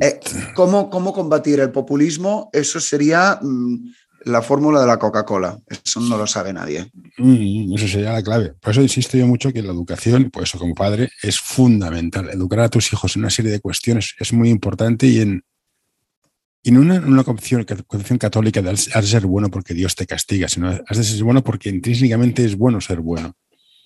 Eh, 0.00 0.20
¿cómo, 0.54 0.88
¿cómo, 0.88 1.12
combatir 1.12 1.60
el 1.60 1.70
populismo? 1.70 2.48
Eso 2.52 2.80
sería 2.80 3.38
mm, 3.42 3.92
la 4.24 4.40
fórmula 4.40 4.80
de 4.80 4.86
la 4.86 4.98
Coca-Cola. 4.98 5.58
Eso 5.68 6.00
no 6.00 6.16
lo 6.16 6.26
sabe 6.26 6.52
nadie. 6.52 6.90
Mm, 7.18 7.74
eso 7.74 7.88
sería 7.88 8.12
la 8.12 8.22
clave. 8.22 8.54
Por 8.60 8.70
eso 8.70 8.82
insisto 8.82 9.16
yo 9.16 9.26
mucho 9.26 9.52
que 9.52 9.62
la 9.62 9.72
educación, 9.72 10.30
por 10.30 10.44
eso 10.44 10.58
como 10.58 10.74
padre, 10.74 11.10
es 11.22 11.38
fundamental. 11.40 12.30
Educar 12.30 12.60
a 12.60 12.68
tus 12.68 12.92
hijos 12.92 13.16
en 13.16 13.22
una 13.22 13.30
serie 13.30 13.50
de 13.50 13.60
cuestiones 13.60 14.14
es 14.18 14.32
muy 14.32 14.48
importante 14.48 15.06
y 15.06 15.20
en, 15.20 15.44
en 16.64 16.78
una, 16.78 17.00
una 17.00 17.24
concepción, 17.24 17.64
católica 18.18 18.62
de 18.62 18.70
has 18.70 18.86
de 18.86 19.02
ser 19.02 19.26
bueno 19.26 19.50
porque 19.50 19.74
Dios 19.74 19.96
te 19.96 20.06
castiga, 20.06 20.48
sino 20.48 20.68
has 20.68 20.96
de 20.96 21.04
ser 21.04 21.22
bueno 21.24 21.42
porque 21.42 21.68
intrínsecamente 21.68 22.44
es 22.44 22.56
bueno 22.56 22.80
ser 22.80 23.00
bueno. 23.00 23.34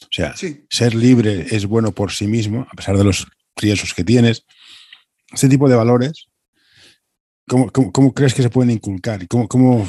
O 0.03 0.09
sea, 0.11 0.35
ser 0.71 0.95
libre 0.95 1.47
es 1.51 1.67
bueno 1.67 1.93
por 1.93 2.13
sí 2.13 2.27
mismo, 2.27 2.67
a 2.71 2.77
pesar 2.77 2.97
de 2.97 3.05
los 3.05 3.27
riesgos 3.57 3.95
que 3.95 4.05
tienes. 4.05 4.45
Ese 5.33 5.49
tipo 5.49 5.69
de 5.69 5.77
valores 5.77 6.29
¿Cómo, 7.47 8.13
crees 8.13 8.35
que 8.35 8.43
se 8.43 8.51
pueden 8.51 8.71
inculcar? 8.73 9.27
¿Cómo, 9.29 9.47
cómo, 9.47 9.87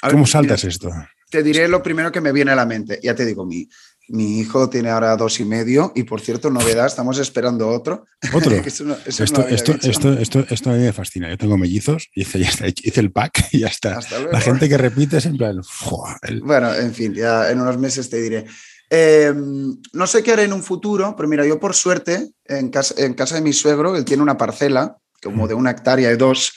cómo 0.00 0.26
saltas 0.26 0.64
esto? 0.64 0.90
Te 1.30 1.42
diré 1.42 1.68
lo 1.68 1.82
primero 1.82 2.10
que 2.10 2.22
me 2.22 2.32
viene 2.32 2.52
a 2.52 2.56
la 2.56 2.64
mente. 2.64 2.98
Ya 3.02 3.14
te 3.14 3.26
digo, 3.26 3.44
mi, 3.44 3.68
mi 4.08 4.40
hijo 4.40 4.70
tiene 4.70 4.88
ahora 4.88 5.14
dos 5.18 5.40
y 5.40 5.44
medio 5.44 5.92
y 5.94 6.04
por 6.04 6.22
cierto, 6.22 6.50
novedad, 6.50 6.86
estamos 6.86 7.18
esperando 7.18 7.68
otro. 7.68 8.06
Otro. 8.32 8.50
esto, 9.06 9.46
esto, 10.48 10.70
a 10.70 10.72
mí 10.72 10.78
me 10.78 10.92
fascina. 10.94 11.28
Yo 11.28 11.36
tengo 11.36 11.58
mellizos, 11.58 12.08
hice, 12.14 12.38
ya 12.38 12.48
hice 12.66 13.00
el 13.00 13.12
pack 13.12 13.48
y 13.52 13.58
ya 13.58 13.66
está. 13.66 14.00
La 14.32 14.40
gente 14.40 14.70
que 14.70 14.78
repite 14.78 15.18
es 15.18 15.26
en 15.26 15.36
plan... 15.36 15.60
Bueno, 16.42 16.74
en 16.74 16.94
fin, 16.94 17.12
ya 17.12 17.50
en 17.50 17.60
unos 17.60 17.76
meses 17.76 18.08
te 18.08 18.22
diré. 18.22 18.46
Em, 18.90 19.76
no 19.92 20.06
sé 20.06 20.22
qué 20.22 20.32
haré 20.32 20.44
en 20.44 20.52
un 20.52 20.62
futuro, 20.62 21.14
pero 21.16 21.28
mira, 21.28 21.46
yo 21.46 21.60
por 21.60 21.74
suerte, 21.74 22.30
en 22.44 22.70
casa, 22.70 22.94
en 22.96 23.14
casa 23.14 23.34
de 23.34 23.42
mi 23.42 23.52
suegro, 23.52 23.96
él 23.96 24.04
tiene 24.04 24.22
una 24.22 24.38
parcela 24.38 24.96
como 25.22 25.46
de 25.46 25.54
una 25.54 25.72
hectárea 25.72 26.10
y 26.12 26.16
dos. 26.16 26.52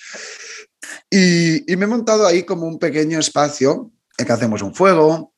Y, 1.09 1.63
me 1.75 1.85
he 1.85 1.87
montado 1.87 2.25
ahí 2.25 2.43
como 2.43 2.67
un 2.67 2.79
pequeño 2.79 3.19
espacio 3.19 3.91
en 4.17 4.25
que 4.25 4.31
hacemos 4.31 4.61
un 4.61 4.73
fuego, 4.73 5.33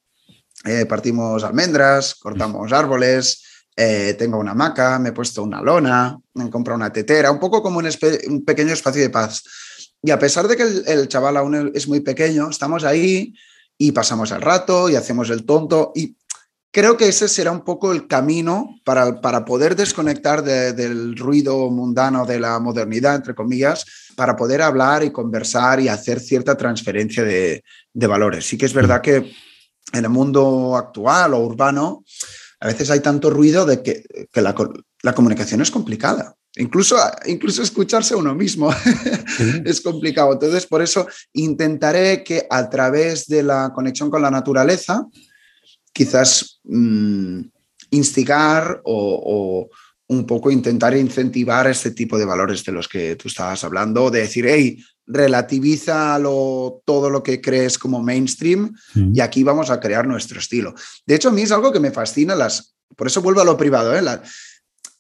eh, 0.65 0.86
partimos 0.86 1.43
almendras, 1.43 2.15
cortamos 2.15 2.71
árboles, 2.71 3.43
eh, 3.75 4.15
tengo 4.17 4.38
una 4.38 4.51
hamaca, 4.51 4.99
me 4.99 5.10
he 5.10 5.13
puesto 5.13 5.41
una 5.41 5.62
lona, 5.62 6.19
me 6.36 6.45
he 6.45 6.49
comprado 6.49 6.77
una 6.77 6.93
tetera, 6.93 7.32
un 7.32 7.39
poco 7.39 7.63
como 7.63 7.79
un, 7.79 7.89
un, 8.27 8.45
pequeño 8.45 8.73
espacio 8.73 9.01
de 9.01 9.10
paz. 9.10 9.43
Y 10.01 10.12
a 10.12 10.19
pesar 10.19 10.47
de 10.47 10.56
que 10.56 10.63
el, 10.63 10.84
el, 10.86 11.08
chaval 11.08 11.38
aún 11.38 11.71
es 11.73 11.88
muy 11.88 12.01
pequeño, 12.01 12.49
estamos 12.49 12.84
ahí 12.84 13.34
y 13.77 13.91
pasamos 13.93 14.32
el 14.32 14.41
rato 14.41 14.89
y 14.89 14.95
hacemos 14.95 15.29
el 15.29 15.45
tonto. 15.45 15.91
Y 15.95 16.15
creo 16.73 16.97
que 16.97 17.07
ese 17.07 17.29
será 17.29 17.51
un 17.51 17.63
poco 17.63 17.91
el 17.91 18.07
camino 18.07 18.79
para, 18.83 19.21
para 19.21 19.45
poder 19.45 19.75
desconectar 19.75 20.43
del 20.43 21.15
ruido 21.15 21.69
mundano 21.69 22.25
de 22.25 22.39
la 22.39 22.59
modernidad, 22.59 23.15
entre 23.15 23.36
comillas, 23.36 23.86
para 24.15 24.36
poder 24.36 24.62
hablar 24.62 25.03
y 25.03 25.12
conversar 25.12 25.79
y 25.79 25.88
hacer 25.88 26.19
cierta 26.19 26.57
transferencia 26.57 27.23
de, 27.23 27.63
valores. 27.93 28.47
Sí 28.47 28.57
que 28.57 28.65
es 28.65 28.73
verdad 28.73 29.01
que 29.01 29.31
en 29.93 30.03
el 30.03 30.09
mundo 30.09 30.75
actual 30.75 31.36
o 31.36 31.39
urbano, 31.41 32.03
a 32.59 32.67
veces 32.67 32.89
hay 32.89 33.01
tanto 33.01 33.29
ruido 33.29 33.65
de 33.65 33.83
que, 33.83 34.03
la, 34.33 35.13
comunicación 35.13 35.62
es 35.62 35.69
complicada. 35.69 36.36
Incluso, 36.55 36.97
incluso 37.25 37.62
escucharse 37.62 38.15
a 38.15 38.17
uno 38.17 38.33
mismo 38.33 38.73
es 39.65 39.79
complicado. 39.81 40.33
Entonces, 40.33 40.65
por 40.65 40.81
eso 40.81 41.07
intentaré 41.33 42.23
que 42.23 42.47
a 42.49 42.67
través 42.67 43.27
de 43.27 43.43
la 43.43 43.71
conexión 43.73 44.09
con 44.09 44.23
la 44.23 44.31
naturaleza, 44.31 45.07
quizás 45.93 46.60
mm, 46.63 47.41
instigar 47.91 48.82
o, 48.84 49.69
un 50.08 50.25
poco 50.25 50.51
intentar 50.51 50.95
incentivar 50.97 51.67
este 51.67 51.91
tipo 51.91 52.17
de 52.17 52.25
valores 52.25 52.63
de 52.65 52.71
los 52.71 52.88
que 52.88 53.15
tú 53.15 53.29
estabas 53.29 53.63
hablando, 53.63 54.12
de 54.12 54.19
decir, 54.19 54.45
hey, 54.47 54.84
relativiza 55.08 56.19
todo 56.21 57.10
lo 57.10 57.23
que 57.23 57.41
crees 57.41 57.77
como 57.77 58.03
mainstream 58.03 58.75
y 58.95 59.21
aquí 59.21 59.43
vamos 59.43 59.69
a 59.69 59.79
crear 59.79 60.06
nuestro 60.06 60.39
estilo. 60.39 60.75
De 61.06 61.15
hecho, 61.15 61.29
a 61.29 61.32
mí 61.32 61.41
es 61.41 61.51
algo 61.51 61.71
que 61.71 61.79
me 61.79 61.91
fascina, 61.91 62.36
las, 62.36 62.75
por 62.95 63.08
eso 63.08 63.21
vuelvo 63.21 63.41
a 63.41 63.45
lo 63.45 63.58
privado, 63.58 63.95
¿eh? 63.95 64.01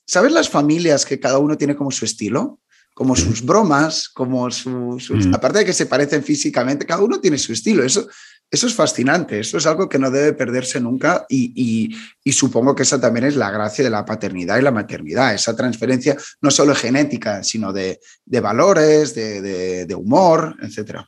¿sabes 0.05 0.31
las 0.31 0.49
familias 0.49 1.05
que 1.05 1.19
cada 1.19 1.37
uno 1.37 1.57
tiene 1.57 1.75
como 1.75 1.91
su 1.91 2.05
estilo? 2.05 2.59
Como 2.93 3.15
sus 3.15 3.43
bromas, 3.43 4.07
como 4.07 4.51
sus... 4.51 5.09
Aparte 5.33 5.59
de 5.59 5.65
que 5.65 5.73
se 5.73 5.87
parecen 5.87 6.23
físicamente, 6.23 6.85
cada 6.85 7.01
uno 7.01 7.19
tiene 7.19 7.39
su 7.39 7.51
estilo. 7.51 7.83
Eso, 7.83 8.07
eso 8.53 8.67
es 8.67 8.75
fascinante, 8.75 9.39
eso 9.39 9.57
es 9.57 9.65
algo 9.65 9.89
que 9.89 9.97
no 9.97 10.11
debe 10.11 10.33
perderse 10.33 10.79
nunca 10.79 11.25
y, 11.27 11.89
supongo 12.31 12.75
que 12.75 12.83
esa 12.83 13.01
también 13.01 13.25
es 13.25 13.35
la 13.35 13.49
gracia 13.49 13.83
de 13.83 13.89
la 13.89 14.05
paternidad 14.05 14.59
y 14.59 14.61
la 14.61 14.69
maternidad, 14.69 15.33
esa 15.33 15.55
transferencia 15.55 16.15
no 16.39 16.51
solo 16.51 16.75
genética, 16.75 17.43
sino 17.43 17.73
de, 17.73 17.99
valores, 18.27 19.15
de, 19.15 19.95
humor, 19.97 20.55
etc. 20.61 20.99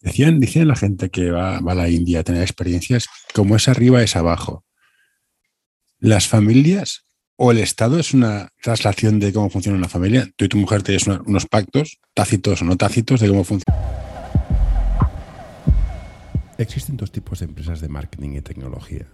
Decían, 0.00 0.40
la 0.40 0.76
gente 0.76 1.10
que 1.10 1.30
va, 1.30 1.58
a 1.58 1.74
la 1.74 1.90
India 1.90 2.20
a 2.20 2.24
tener 2.24 2.40
experiencias, 2.40 3.06
como 3.34 3.54
es 3.56 3.68
arriba 3.68 4.02
es 4.02 4.16
abajo. 4.16 4.64
Las 5.98 6.26
familias 6.26 7.04
o 7.36 7.52
el 7.52 7.58
Estado 7.58 7.98
es 7.98 8.14
una 8.14 8.48
traslación 8.62 9.20
de 9.20 9.34
cómo 9.34 9.50
funciona 9.50 9.76
una 9.76 9.90
familia. 9.90 10.26
Tú 10.36 10.46
y 10.46 10.48
tu 10.48 10.56
mujer 10.56 10.82
tenéis 10.82 11.06
unos 11.06 11.44
pactos, 11.44 12.00
tácitos 12.14 12.62
o 12.62 12.64
no 12.64 12.78
tácitos, 12.78 13.20
de 13.20 13.28
cómo 13.28 13.44
funciona. 13.44 14.07
Existen 16.58 16.96
dos 16.96 17.12
tipos 17.12 17.38
de 17.38 17.44
empresas 17.44 17.80
de 17.80 17.88
marketing 17.88 18.30
y 18.30 18.40
tecnología, 18.40 19.06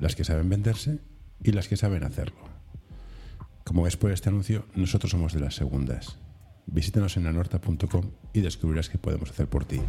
las 0.00 0.16
que 0.16 0.24
saben 0.24 0.48
venderse 0.48 0.98
y 1.40 1.52
las 1.52 1.68
que 1.68 1.76
saben 1.76 2.02
hacerlo. 2.02 2.48
Como 3.62 3.84
ves 3.84 3.96
por 3.96 4.10
este 4.10 4.30
anuncio, 4.30 4.66
nosotros 4.74 5.12
somos 5.12 5.32
de 5.32 5.38
las 5.38 5.54
segundas. 5.54 6.18
Visítanos 6.66 7.16
en 7.16 7.28
anorta.com 7.28 8.10
y 8.32 8.40
descubrirás 8.40 8.88
qué 8.88 8.98
podemos 8.98 9.30
hacer 9.30 9.46
por 9.46 9.64
ti. 9.64 9.80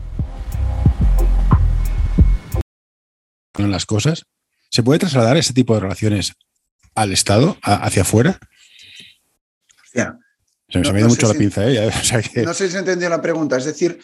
Las 3.57 3.87
cosas, 3.87 4.25
¿se 4.69 4.83
puede 4.83 4.99
trasladar 4.99 5.35
ese 5.35 5.53
tipo 5.53 5.73
de 5.73 5.79
relaciones 5.79 6.33
al 6.93 7.11
Estado, 7.11 7.57
hacia 7.63 8.03
afuera? 8.03 8.39
Se 10.69 10.79
me, 10.79 10.87
ha 10.87 10.99
ido 10.99 11.09
mucho 11.09 11.27
la 11.27 11.33
pinza, 11.33 11.67
¿eh? 11.67 11.91
No 12.45 12.53
sé 12.53 12.69
si 12.69 12.77
entendió 12.77 13.09
la 13.09 13.19
pregunta. 13.19 13.57
Es 13.57 13.65
decir, 13.65 13.99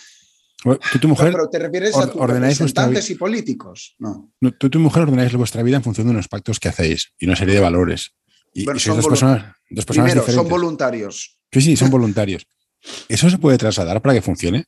tú 0.64 1.00
tu 1.00 1.08
mujer. 1.08 1.32
Pero 1.32 1.50
te 1.50 1.60
refieres 1.60 1.96
a 1.96 2.10
tus 2.10 2.22
representantes 2.22 3.10
y 3.10 3.16
políticos, 3.16 3.96
¿no? 4.00 4.32
Tú 4.58 4.68
y 4.68 4.70
tu 4.70 4.80
mujer 4.80 5.04
ordenáis 5.04 5.34
vuestra 5.36 5.64
vida 5.64 5.78
en 5.78 5.84
función 5.84 6.08
de 6.08 6.12
unos 6.12 6.28
pactos 6.28 6.60
que 6.60 6.70
hacéis 6.70 7.14
y 7.20 7.26
una 7.26 7.36
serie 7.36 7.56
de 7.56 7.62
valores. 7.62 8.16
Y, 8.54 8.64
dos 8.64 9.08
personas, 9.08 9.54
dos 9.70 9.86
personas 9.86 10.14
Primero, 10.14 10.32
son 10.32 10.48
voluntarios. 10.48 11.38
Sí, 11.52 11.62
sí, 11.62 11.76
son 11.76 11.90
voluntarios. 11.90 12.48
¿Eso 13.10 13.30
se 13.30 13.38
puede 13.38 13.58
trasladar 13.58 14.02
para 14.02 14.16
que 14.16 14.22
funcione? 14.22 14.66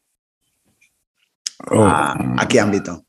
¿A 1.59 2.47
qué 2.49 2.59
ámbito? 2.59 3.06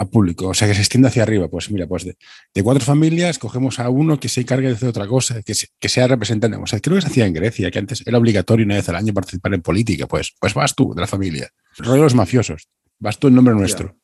A 0.00 0.04
público, 0.04 0.46
o 0.46 0.54
sea, 0.54 0.68
que 0.68 0.74
se 0.74 0.80
extienda 0.80 1.08
hacia 1.08 1.24
arriba. 1.24 1.48
Pues 1.48 1.72
mira, 1.72 1.88
pues 1.88 2.04
de, 2.04 2.16
cuatro 2.62 2.84
familias 2.84 3.38
cogemos 3.38 3.80
a 3.80 3.88
uno 3.88 4.20
que 4.20 4.28
se 4.28 4.42
encargue 4.42 4.68
de 4.68 4.74
hacer 4.74 4.88
otra 4.88 5.08
cosa, 5.08 5.42
que, 5.42 5.54
que 5.80 5.88
sea 5.88 6.06
representante. 6.06 6.56
O 6.56 6.66
sea, 6.68 6.78
creo 6.78 6.94
que 6.94 7.02
se 7.02 7.08
hacía 7.08 7.26
en 7.26 7.32
Grecia, 7.32 7.68
que 7.72 7.80
antes 7.80 8.06
era 8.06 8.16
obligatorio 8.16 8.64
una 8.64 8.76
vez 8.76 8.88
al 8.88 8.94
año 8.94 9.12
participar 9.12 9.54
en 9.54 9.62
política. 9.62 10.06
Pues, 10.06 10.34
pues 10.38 10.54
vas 10.54 10.76
tú, 10.76 10.94
de 10.94 11.00
la 11.00 11.08
familia 11.08 11.50
rollo 11.78 12.02
los 12.02 12.14
mafiosos. 12.14 12.68
Vas 12.98 13.18
tú 13.18 13.28
en 13.28 13.34
nombre 13.34 13.54
nuestro. 13.54 13.96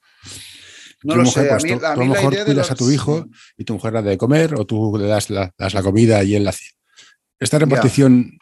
No 1.03 1.17
lo 1.17 1.27
sé. 1.27 1.45
Pues, 1.45 1.65
a 1.65 1.67
mí, 1.67 1.79
tú, 1.79 1.87
a, 1.87 1.97
lo 1.97 2.05
mejor 2.07 2.45
cuidas 2.45 2.71
a 2.71 2.75
tu 2.75 2.91
hijo 2.91 3.27
y 3.57 3.65
tu 3.65 3.75
mujer 3.75 3.93
la 3.93 4.03
de 4.03 4.17
comer 4.17 4.55
o 4.55 4.65
tú 4.65 4.97
le 4.97 5.07
das 5.07 5.31
la, 5.31 5.53
das 5.59 5.75
la 5.75 5.83
comida 5.83 6.23
y 6.23 6.35
él 6.35 6.45
la 6.45 6.51
hace. 6.51 6.71
Esta 7.39 7.59
repartición 7.59 8.39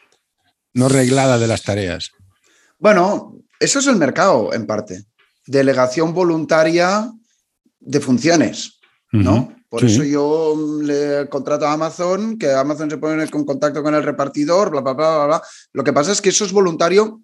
no 0.73 0.87
reglada 0.87 1.37
de 1.37 1.47
las 1.47 1.63
tareas. 1.63 2.11
Bueno, 2.79 3.37
eso 3.59 3.79
es 3.79 3.87
el 3.87 3.97
mercado 3.97 4.53
en 4.53 4.65
parte. 4.65 5.03
Delegación 5.45 6.13
voluntaria 6.13 7.11
de 7.85 7.99
funciones, 7.99 8.79
¿no? 9.11 9.53
Por 9.73 9.83
eso 9.85 10.03
yo 10.03 10.55
le 10.83 11.27
contrato 11.29 11.65
a 11.65 11.73
Amazon, 11.73 12.37
que 12.37 12.51
Amazon 12.51 12.91
se 12.91 12.99
pone 12.99 13.23
en 13.23 13.43
contacto 13.43 13.81
con 13.81 13.95
el 13.95 14.03
repartidor, 14.03 14.69
bla, 14.69 14.81
bla, 14.81 14.93
bla, 14.93 15.15
bla, 15.15 15.25
bla. 15.25 15.43
Lo 15.71 15.83
que 15.83 15.91
pasa 15.91 16.11
es 16.11 16.21
que 16.21 16.29
eso 16.29 16.45
es 16.45 16.51
voluntario 16.51 17.21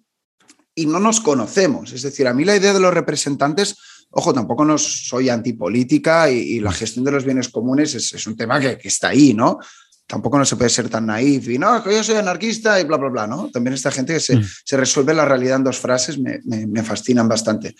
y 0.74 0.86
no 0.86 0.98
nos 0.98 1.20
conocemos. 1.20 1.92
Es 1.92 2.02
decir, 2.02 2.26
a 2.26 2.34
mí 2.34 2.44
la 2.44 2.56
idea 2.56 2.72
de 2.72 2.80
los 2.80 2.92
representantes, 2.92 3.76
ojo, 4.10 4.32
tampoco 4.32 4.64
no 4.64 4.78
soy 4.78 5.28
antipolítica 5.28 6.28
y, 6.28 6.38
y 6.38 6.60
la 6.60 6.72
gestión 6.72 7.04
de 7.04 7.12
los 7.12 7.24
bienes 7.24 7.50
comunes 7.50 7.94
es, 7.94 8.12
es 8.14 8.26
un 8.26 8.36
tema 8.36 8.58
que, 8.58 8.76
que, 8.76 8.88
está 8.88 9.10
ahí, 9.10 9.32
¿no? 9.32 9.60
Tampoco 10.08 10.36
no 10.36 10.44
se 10.44 10.56
puede 10.56 10.70
ser 10.70 10.88
tan 10.88 11.06
naif 11.06 11.48
y 11.48 11.56
no, 11.56 11.84
que 11.84 11.92
yo 11.92 12.02
soy 12.02 12.16
anarquista 12.16 12.80
y 12.80 12.84
bla, 12.84 12.96
bla, 12.96 13.10
bla, 13.10 13.26
¿no? 13.28 13.48
También 13.52 13.74
esta 13.74 13.92
gente 13.92 14.14
que 14.14 14.20
se, 14.20 14.36
mm. 14.36 14.44
se 14.64 14.76
resuelve 14.76 15.14
la 15.14 15.24
realidad 15.24 15.58
en 15.58 15.64
dos 15.64 15.78
frases 15.78 16.18
me, 16.18 16.40
me, 16.46 16.66
me 16.66 16.82
fascinan 16.82 17.28
bastante. 17.28 17.76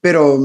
Pero 0.00 0.40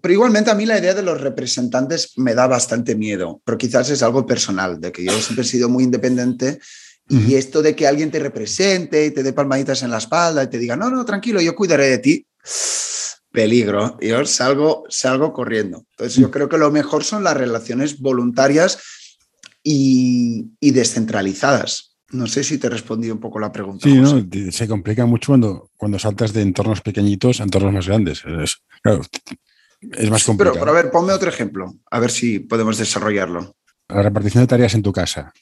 pero 0.00 0.14
igualmente 0.14 0.50
a 0.50 0.54
mí 0.54 0.66
la 0.66 0.78
idea 0.78 0.94
de 0.94 1.02
los 1.02 1.20
representantes 1.20 2.12
me 2.16 2.34
da 2.34 2.46
bastante 2.46 2.94
miedo, 2.94 3.40
pero 3.44 3.58
quizás 3.58 3.90
es 3.90 4.02
algo 4.02 4.26
personal, 4.26 4.80
de 4.80 4.92
que 4.92 5.04
yo 5.04 5.12
siempre 5.20 5.44
he 5.44 5.48
sido 5.48 5.68
muy 5.68 5.84
independiente 5.84 6.58
y 7.08 7.34
esto 7.34 7.62
de 7.62 7.76
que 7.76 7.86
alguien 7.86 8.10
te 8.10 8.18
represente 8.18 9.06
y 9.06 9.10
te 9.12 9.22
dé 9.22 9.32
palmaditas 9.32 9.82
en 9.82 9.90
la 9.90 9.98
espalda 9.98 10.42
y 10.42 10.48
te 10.48 10.58
diga, 10.58 10.76
no, 10.76 10.90
no, 10.90 11.04
tranquilo, 11.04 11.40
yo 11.40 11.54
cuidaré 11.54 11.86
de 11.88 11.98
ti, 11.98 12.26
peligro, 13.30 13.96
yo 14.00 14.24
salgo, 14.24 14.84
salgo 14.88 15.32
corriendo. 15.32 15.84
Entonces 15.90 16.16
yo 16.16 16.30
creo 16.30 16.48
que 16.48 16.58
lo 16.58 16.70
mejor 16.72 17.04
son 17.04 17.22
las 17.22 17.36
relaciones 17.36 18.00
voluntarias 18.00 18.78
y, 19.62 20.46
y 20.58 20.70
descentralizadas. 20.72 21.96
No 22.10 22.26
sé 22.26 22.44
si 22.44 22.58
te 22.58 22.68
he 22.68 22.70
respondido 22.70 23.14
un 23.14 23.20
poco 23.20 23.38
la 23.38 23.52
pregunta. 23.52 23.88
Sí, 23.88 23.94
¿no? 23.94 24.24
se 24.52 24.68
complica 24.68 25.06
mucho 25.06 25.32
cuando, 25.32 25.70
cuando 25.76 25.98
saltas 25.98 26.32
de 26.32 26.42
entornos 26.42 26.80
pequeñitos 26.80 27.40
a 27.40 27.44
entornos 27.44 27.72
más 27.72 27.86
grandes. 27.86 28.22
Es, 28.42 28.56
claro, 28.82 29.02
es 29.80 30.10
más 30.10 30.24
complicado. 30.24 30.54
Pero, 30.54 30.64
pero, 30.64 30.78
a 30.78 30.82
ver, 30.82 30.90
ponme 30.90 31.12
otro 31.12 31.28
ejemplo, 31.28 31.74
a 31.90 31.98
ver 31.98 32.10
si 32.10 32.38
podemos 32.38 32.78
desarrollarlo. 32.78 33.54
La 33.88 34.02
repartición 34.02 34.42
de 34.42 34.48
tareas 34.48 34.74
en 34.74 34.82
tu 34.82 34.92
casa. 34.92 35.32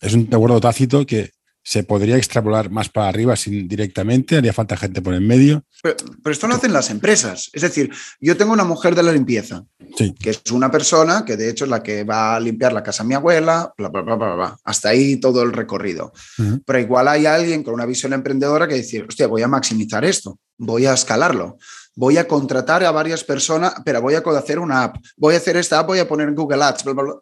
Es 0.00 0.14
un 0.14 0.28
acuerdo 0.32 0.60
tácito 0.60 1.06
que 1.06 1.30
se 1.64 1.84
podría 1.84 2.16
extrapolar 2.16 2.70
más 2.70 2.88
para 2.88 3.08
arriba 3.08 3.36
sin 3.36 3.68
directamente, 3.68 4.36
haría 4.36 4.52
falta 4.52 4.76
gente 4.76 5.00
por 5.00 5.14
en 5.14 5.26
medio. 5.26 5.64
Pero, 5.82 5.96
pero, 6.22 6.32
esto 6.32 6.48
lo 6.48 6.56
hacen 6.56 6.72
las 6.72 6.90
empresas. 6.90 7.50
Es 7.52 7.62
decir, 7.62 7.90
yo 8.20 8.36
tengo 8.36 8.52
una 8.52 8.64
mujer 8.64 8.96
de 8.96 9.04
la 9.04 9.12
limpieza, 9.12 9.64
sí. 9.96 10.12
que 10.18 10.30
es 10.30 10.42
una 10.50 10.72
persona 10.72 11.24
que 11.24 11.36
de 11.36 11.48
hecho 11.48 11.64
es 11.64 11.70
la 11.70 11.82
que 11.82 12.02
va 12.02 12.34
a 12.34 12.40
limpiar 12.40 12.72
la 12.72 12.82
casa 12.82 13.04
de 13.04 13.10
mi 13.10 13.14
abuela, 13.14 13.72
bla, 13.78 13.88
bla, 13.88 14.02
bla, 14.02 14.16
bla, 14.16 14.34
bla. 14.34 14.56
Hasta 14.64 14.88
ahí 14.88 15.16
todo 15.16 15.42
el 15.42 15.52
recorrido. 15.52 16.12
Uh 16.38 16.42
-huh. 16.42 16.62
Pero 16.66 16.78
igual 16.80 17.06
hay 17.06 17.26
alguien 17.26 17.62
con 17.62 17.74
una 17.74 17.86
visión 17.86 18.12
emprendedora 18.12 18.66
que 18.66 18.74
dice, 18.74 19.04
hostia, 19.08 19.28
voy 19.28 19.42
a 19.42 19.48
maximizar 19.48 20.04
esto, 20.04 20.38
voy 20.58 20.86
a 20.86 20.94
escalarlo 20.94 21.58
voy 21.94 22.16
a 22.16 22.26
contratar 22.26 22.84
a 22.84 22.90
varias 22.90 23.24
personas, 23.24 23.74
pero 23.84 24.00
voy 24.00 24.14
a 24.14 24.22
hacer 24.38 24.58
una 24.58 24.84
app, 24.84 24.96
voy 25.16 25.34
a 25.34 25.38
hacer 25.38 25.56
esta 25.56 25.80
app, 25.80 25.86
voy 25.86 25.98
a 25.98 26.08
poner 26.08 26.28
en 26.28 26.34
Google 26.34 26.62
Ads, 26.62 26.84
bla, 26.84 26.92
bla, 26.94 27.02
bla. 27.02 27.14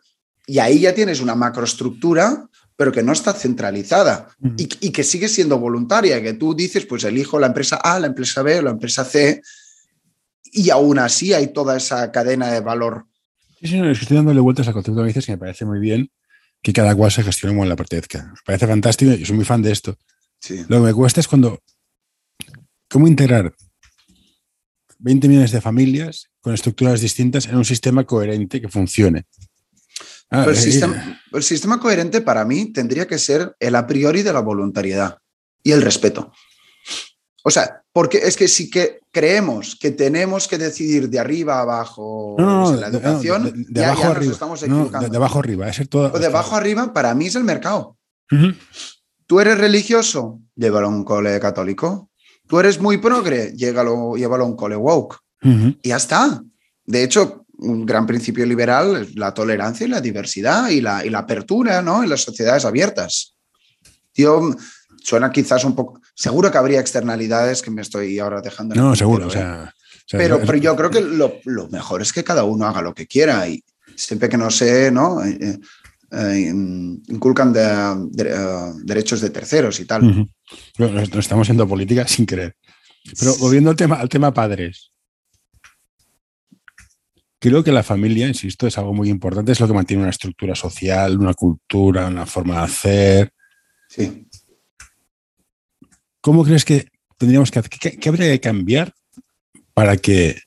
y 0.46 0.58
ahí 0.58 0.80
ya 0.80 0.94
tienes 0.94 1.20
una 1.20 1.34
macroestructura, 1.34 2.48
pero 2.76 2.92
que 2.92 3.02
no 3.02 3.12
está 3.12 3.32
centralizada 3.32 4.28
uh 4.40 4.48
-huh. 4.48 4.54
y, 4.80 4.86
y, 4.86 4.90
que 4.90 5.04
sigue 5.04 5.28
siendo 5.28 5.58
voluntaria, 5.58 6.22
que 6.22 6.34
tú 6.34 6.54
dices, 6.54 6.86
pues 6.86 7.04
elijo 7.04 7.38
la 7.38 7.48
empresa 7.48 7.76
A, 7.76 8.00
la 8.00 8.06
empresa 8.06 8.42
B, 8.42 8.62
la 8.62 8.70
empresa 8.70 9.04
C, 9.04 9.42
y 10.52 10.70
aún 10.70 10.98
así 10.98 11.32
hay 11.32 11.52
toda 11.52 11.76
esa 11.76 12.10
cadena 12.10 12.50
de 12.50 12.60
valor. 12.60 13.06
Sí, 13.60 13.68
sí, 13.68 13.78
no, 13.78 13.90
estoy 13.90 14.16
dándole 14.16 14.40
vueltas 14.40 14.66
al 14.66 14.74
concepto 14.74 15.00
que 15.00 15.08
dices 15.08 15.26
que 15.26 15.32
me 15.32 15.38
parece 15.38 15.64
muy 15.64 15.78
bien 15.78 16.10
que 16.62 16.72
cada 16.72 16.94
cual 16.94 17.10
se 17.10 17.22
gestione 17.22 17.54
como 17.54 17.64
le 17.64 17.72
apetezca. 17.72 18.26
Me 18.26 18.40
parece 18.44 18.66
fantástico, 18.66 19.12
yo 19.12 19.26
soy 19.26 19.36
muy 19.36 19.44
fan 19.44 19.62
de 19.62 19.72
esto. 19.72 19.96
Sí. 20.40 20.64
Lo 20.68 20.78
que 20.78 20.86
me 20.86 20.94
cuesta 20.94 21.20
es 21.20 21.28
cuando, 21.28 21.62
¿cómo 22.88 23.06
integrar 23.06 23.54
20 25.00 25.28
millones 25.28 25.52
de 25.52 25.60
familias 25.60 26.30
con 26.40 26.54
estructuras 26.54 27.00
distintas 27.00 27.46
en 27.46 27.56
un 27.56 27.64
sistema 27.64 28.04
coherente 28.04 28.60
que 28.60 28.68
funcione. 28.68 29.26
Ah, 30.30 30.44
el, 30.46 30.56
sistema, 30.56 31.20
el, 31.32 31.42
sistema, 31.42 31.80
coherente 31.80 32.20
para 32.20 32.44
mí 32.44 32.72
tendría 32.72 33.08
que 33.08 33.18
ser 33.18 33.56
el 33.58 33.74
a 33.74 33.86
priori 33.86 34.22
de 34.22 34.32
la 34.32 34.40
voluntariedad 34.40 35.18
y 35.62 35.72
el 35.72 35.82
respeto. 35.82 36.32
O 37.42 37.50
sea, 37.50 37.82
porque 37.92 38.18
es 38.18 38.36
que 38.36 38.46
si 38.46 38.70
que 38.70 39.00
creemos 39.10 39.74
que 39.74 39.90
tenemos 39.90 40.46
que 40.46 40.58
decidir 40.58 41.08
de 41.08 41.18
arriba 41.18 41.56
a 41.56 41.62
abajo 41.62 42.36
no, 42.38 42.70
no, 42.70 42.76
la 42.76 42.88
educación, 42.88 43.44
de, 43.44 43.52
de, 43.52 43.64
de 43.68 43.80
ya, 43.80 43.88
abajo 43.88 44.02
ya 44.02 44.10
arriba. 44.10 44.32
estamos 44.32 44.62
equivocando. 44.62 45.08
de, 45.08 45.16
abajo 45.16 45.38
arriba, 45.40 45.68
es 45.68 45.88
todo. 45.88 46.12
O 46.12 46.18
de 46.18 46.26
abajo 46.26 46.54
arriba, 46.54 46.92
para 46.92 47.14
mí 47.14 47.26
es 47.26 47.34
el 47.34 47.44
mercado. 47.44 47.96
Uh 48.30 48.36
-huh. 48.36 48.56
¿Tú 49.26 49.40
eres 49.40 49.58
religioso? 49.58 50.40
Llévalo 50.54 50.86
a 50.86 50.90
un 50.90 51.04
cole 51.04 51.40
católico. 51.40 52.09
Tú 52.50 52.58
eres 52.58 52.80
muy 52.80 52.98
progre, 52.98 53.52
llévalo, 53.56 54.16
llévalo 54.16 54.42
a 54.42 54.46
un 54.48 54.56
cole 54.56 54.74
woke. 54.74 55.18
Uh 55.44 55.48
-huh. 55.48 55.78
Y 55.82 55.90
ya 55.90 55.96
está. 55.98 56.42
De 56.84 57.04
hecho, 57.04 57.46
un 57.58 57.86
gran 57.86 58.06
principio 58.06 58.44
liberal 58.44 58.96
es 58.96 59.14
la 59.14 59.32
tolerancia 59.32 59.86
y 59.86 59.90
la 59.90 60.00
diversidad 60.00 60.68
y 60.68 60.80
la, 60.80 61.06
y 61.06 61.10
la 61.10 61.20
apertura 61.20 61.80
¿no? 61.80 62.02
en 62.02 62.10
las 62.10 62.22
sociedades 62.22 62.64
abiertas. 62.64 63.36
Yo, 64.14 64.50
suena 65.00 65.30
quizás 65.30 65.62
un 65.62 65.76
poco. 65.76 66.00
Seguro 66.12 66.50
que 66.50 66.58
habría 66.58 66.80
externalidades 66.80 67.62
que 67.62 67.70
me 67.70 67.82
estoy 67.82 68.18
ahora 68.18 68.40
dejando. 68.40 68.74
No, 68.74 68.96
seguro. 68.96 69.28
O 69.28 69.30
sea, 69.30 69.72
o 69.72 70.08
sea, 70.08 70.18
pero, 70.18 70.40
pero, 70.40 70.58
yo 70.58 70.74
creo 70.74 70.90
que 70.90 71.02
lo, 71.02 71.34
lo, 71.44 71.68
mejor 71.68 72.02
es 72.02 72.12
que 72.12 72.24
cada 72.24 72.42
uno 72.42 72.66
haga 72.66 72.82
lo 72.82 72.94
que 72.94 73.06
quiera 73.06 73.46
y 73.46 73.62
siempre 73.94 74.28
que 74.28 74.36
no 74.36 74.50
sé, 74.50 74.90
¿no? 74.90 75.24
Eh, 75.24 75.60
eh, 76.12 76.52
inculcan 77.08 77.52
de, 77.52 77.60
de, 78.10 78.34
uh, 78.34 78.78
derechos 78.84 79.20
de 79.20 79.30
terceros 79.30 79.80
y 79.80 79.84
tal. 79.84 80.04
Uh 80.04 80.26
-huh. 80.78 81.08
Nos 81.08 81.16
estamos 81.16 81.46
yendo 81.46 81.68
política 81.68 82.06
sin 82.06 82.26
querer. 82.26 82.56
Pero 83.18 83.36
volviendo 83.36 83.70
al 83.70 83.76
tema, 83.76 83.96
al 83.96 84.08
tema 84.08 84.32
padres. 84.32 84.92
Creo 87.38 87.64
que 87.64 87.72
la 87.72 87.82
familia, 87.82 88.28
insisto, 88.28 88.66
es 88.66 88.76
algo 88.76 88.92
muy 88.92 89.08
importante, 89.08 89.52
es 89.52 89.60
lo 89.60 89.66
que 89.66 89.72
mantiene 89.72 90.02
una 90.02 90.10
estructura 90.10 90.54
social, 90.54 91.18
una 91.18 91.32
cultura, 91.32 92.06
una 92.08 92.26
forma 92.26 92.58
de 92.58 92.64
hacer. 92.64 93.32
Sí. 93.88 94.26
¿Cómo 96.20 96.44
crees 96.44 96.66
que 96.66 96.88
tendríamos 97.16 97.50
que 97.50 97.60
hacer? 97.60 97.70
¿Qué, 97.70 97.96
qué 97.96 98.08
habría 98.10 98.30
que 98.30 98.40
cambiar 98.40 98.92
para 99.72 99.96
que 99.96 100.38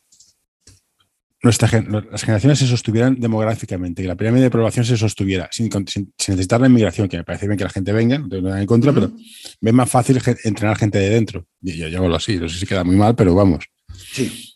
nuestra, 1.44 1.68
las 2.10 2.24
generaciones 2.24 2.60
se 2.60 2.68
sostuvieran 2.68 3.20
demográficamente, 3.20 4.02
que 4.02 4.08
la 4.08 4.16
pirámide 4.16 4.44
de 4.44 4.50
población 4.50 4.86
se 4.86 4.96
sostuviera 4.96 5.50
sin, 5.52 5.70
sin, 5.72 6.14
sin, 6.18 6.34
necesitar 6.34 6.62
la 6.62 6.68
inmigración, 6.68 7.10
que 7.10 7.18
me 7.18 7.26
parece 7.26 7.48
bien 7.48 7.58
que 7.58 7.66
la 7.66 7.70
gente 7.70 7.92
venga, 7.92 8.18
no 8.18 8.30
tengo 8.30 8.48
nada 8.48 8.62
en 8.62 8.66
contra, 8.66 8.92
uh 8.92 8.96
-huh. 8.96 9.12
pero 9.12 9.14
ve 9.60 9.72
más 9.74 9.90
fácil 9.90 10.22
entrenar 10.46 10.78
gente 10.78 10.98
de 10.98 11.10
dentro. 11.10 11.46
Y 11.62 11.78
yo, 11.78 11.90
yo 11.90 12.04
hago 12.04 12.16
así, 12.16 12.38
no 12.38 12.48
sé 12.48 12.60
si 12.60 12.66
queda 12.66 12.86
muy 12.86 12.96
mal, 12.96 13.14
pero 13.16 13.36
vamos. 13.36 13.66
Sí. 14.14 14.54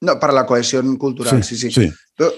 No, 0.00 0.18
para 0.18 0.32
la 0.32 0.46
cohesión 0.46 0.96
cultural, 0.96 1.44
sí, 1.44 1.56
sí. 1.56 1.70
sí. 1.70 1.88
sí. 1.88 1.92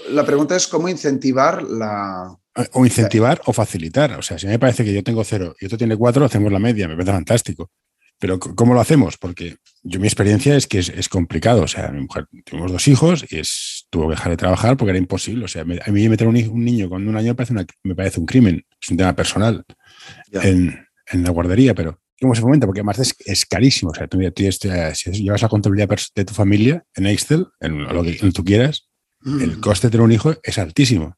La 0.09 0.25
pregunta 0.25 0.55
es 0.57 0.67
cómo 0.67 0.89
incentivar 0.89 1.63
la... 1.63 2.37
O 2.73 2.85
incentivar 2.85 3.41
o 3.45 3.53
facilitar. 3.53 4.11
O 4.19 4.21
sea, 4.21 4.37
si 4.37 4.47
me 4.47 4.59
parece 4.59 4.83
que 4.83 4.93
yo 4.93 5.01
tengo 5.01 5.23
cero 5.23 5.55
y 5.59 5.65
otro 5.65 5.77
tiene 5.77 5.95
cuatro, 5.95 6.25
hacemos 6.25 6.51
la 6.51 6.59
media, 6.59 6.87
me 6.87 6.95
parece 6.95 7.13
fantástico. 7.13 7.71
Pero 8.19 8.37
¿cómo 8.37 8.73
lo 8.73 8.81
hacemos? 8.81 9.17
Porque 9.17 9.55
yo 9.83 9.99
mi 9.99 10.07
experiencia 10.07 10.55
es 10.55 10.65
que 10.65 10.79
es, 10.79 10.89
es 10.89 11.09
complicado. 11.09 11.63
O 11.63 11.67
sea, 11.67 11.89
mi 11.89 12.01
mujer, 12.01 12.27
tuvimos 12.45 12.71
dos 12.71 12.87
hijos 12.87 13.25
y 13.29 13.39
es, 13.39 13.85
tuvo 13.89 14.07
que 14.07 14.15
dejar 14.15 14.31
de 14.31 14.37
trabajar 14.37 14.77
porque 14.77 14.91
era 14.91 14.97
imposible. 14.97 15.45
O 15.45 15.47
sea, 15.47 15.65
me, 15.65 15.79
a 15.85 15.91
mí 15.91 16.07
meter 16.07 16.27
un, 16.27 16.37
un, 16.37 16.63
niño 16.63 16.89
con 16.89 17.05
un 17.07 17.17
año 17.17 17.27
me 17.27 17.35
parece, 17.35 17.53
una, 17.53 17.65
me 17.83 17.93
parece 17.93 18.19
un 18.19 18.25
crimen. 18.25 18.65
Es 18.81 18.89
un 18.89 18.97
tema 18.97 19.15
personal 19.15 19.63
en, 20.31 20.87
en, 21.07 21.23
la 21.23 21.31
guardería, 21.31 21.75
pero 21.75 21.99
¿cómo 22.19 22.33
se 22.33 22.41
fomenta? 22.41 22.65
Porque 22.65 22.79
además 22.79 22.99
es, 22.99 23.15
es 23.25 23.45
carísimo. 23.45 23.91
O 23.91 23.95
sea, 23.95 24.07
tú, 24.07 24.19
tú, 24.31 24.43
si 24.93 25.11
llevas 25.23 25.41
la 25.41 25.49
contabilidad 25.49 25.89
de 26.15 26.25
tu 26.25 26.33
familia 26.33 26.85
en 26.95 27.05
Excel, 27.07 27.47
en 27.59 27.83
lo 27.83 28.03
que, 28.03 28.17
en 28.21 28.31
tú 28.31 28.45
quieras, 28.45 28.89
mm. 29.21 29.41
el 29.41 29.59
coste 29.59 29.87
de 29.87 29.91
tener 29.91 30.05
un 30.05 30.13
hijo 30.13 30.33
es 30.43 30.57
altísimo. 30.57 31.17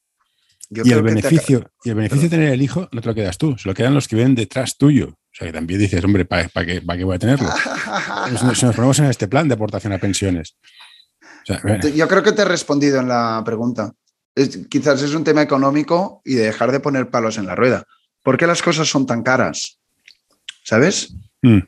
Yo 0.72 0.82
y, 0.84 0.92
el 0.92 1.04
beneficio, 1.04 1.72
y 1.84 1.90
el 1.90 1.96
beneficio 1.96 2.24
de 2.24 2.30
tener 2.30 2.52
el 2.52 2.62
hijo 2.64 2.90
no 2.92 3.00
te 3.00 3.08
lo 3.08 3.14
quedas 3.14 3.38
tú, 3.38 3.56
se 3.60 3.68
lo 3.68 3.76
quedan 3.76 3.94
los 3.94 4.08
que 4.08 4.16
vienen 4.16 4.34
detrás 4.34 4.78
tuyo. 4.78 5.20
O 5.36 5.38
sea, 5.38 5.48
que 5.48 5.54
también 5.54 5.80
dices, 5.80 6.04
hombre, 6.04 6.24
¿para 6.24 6.48
pa 6.48 6.66
qué, 6.66 6.80
voy 6.80 7.16
a 7.16 7.20
tenerlo? 7.20 7.50
si 8.38 8.66
nos 8.66 8.76
ponemos 8.76 9.00
en 9.00 9.06
este 9.06 9.28
plan 9.28 9.48
de 9.48 9.56
aportación 9.56 9.92
a 9.92 9.98
pensiones. 9.98 10.56
O 11.22 11.46
sea, 11.46 11.80
Yo 11.80 12.08
creo 12.08 12.24
que 12.24 12.32
te 12.32 12.44
he 12.44 12.46
respondido 12.46 13.00
en 13.00 13.10
la 13.10 13.42
pregunta. 13.46 13.94
Es, 14.34 14.66
quizás 14.70 15.02
es 15.02 15.14
un 15.14 15.24
tema 15.24 15.42
económico 15.42 16.22
y 16.24 16.36
de 16.36 16.46
dejar 16.46 16.72
de 16.72 16.80
poner 16.80 17.10
palos 17.10 17.38
en 17.38 17.46
la 17.46 17.56
rueda. 17.56 17.84
¿Por 18.24 18.38
qué 18.38 18.48
las 18.48 18.62
cosas 18.62 18.88
son 18.88 19.06
tan 19.06 19.24
caras? 19.24 19.80
¿Sabes? 20.64 21.14
Mm. 21.42 21.60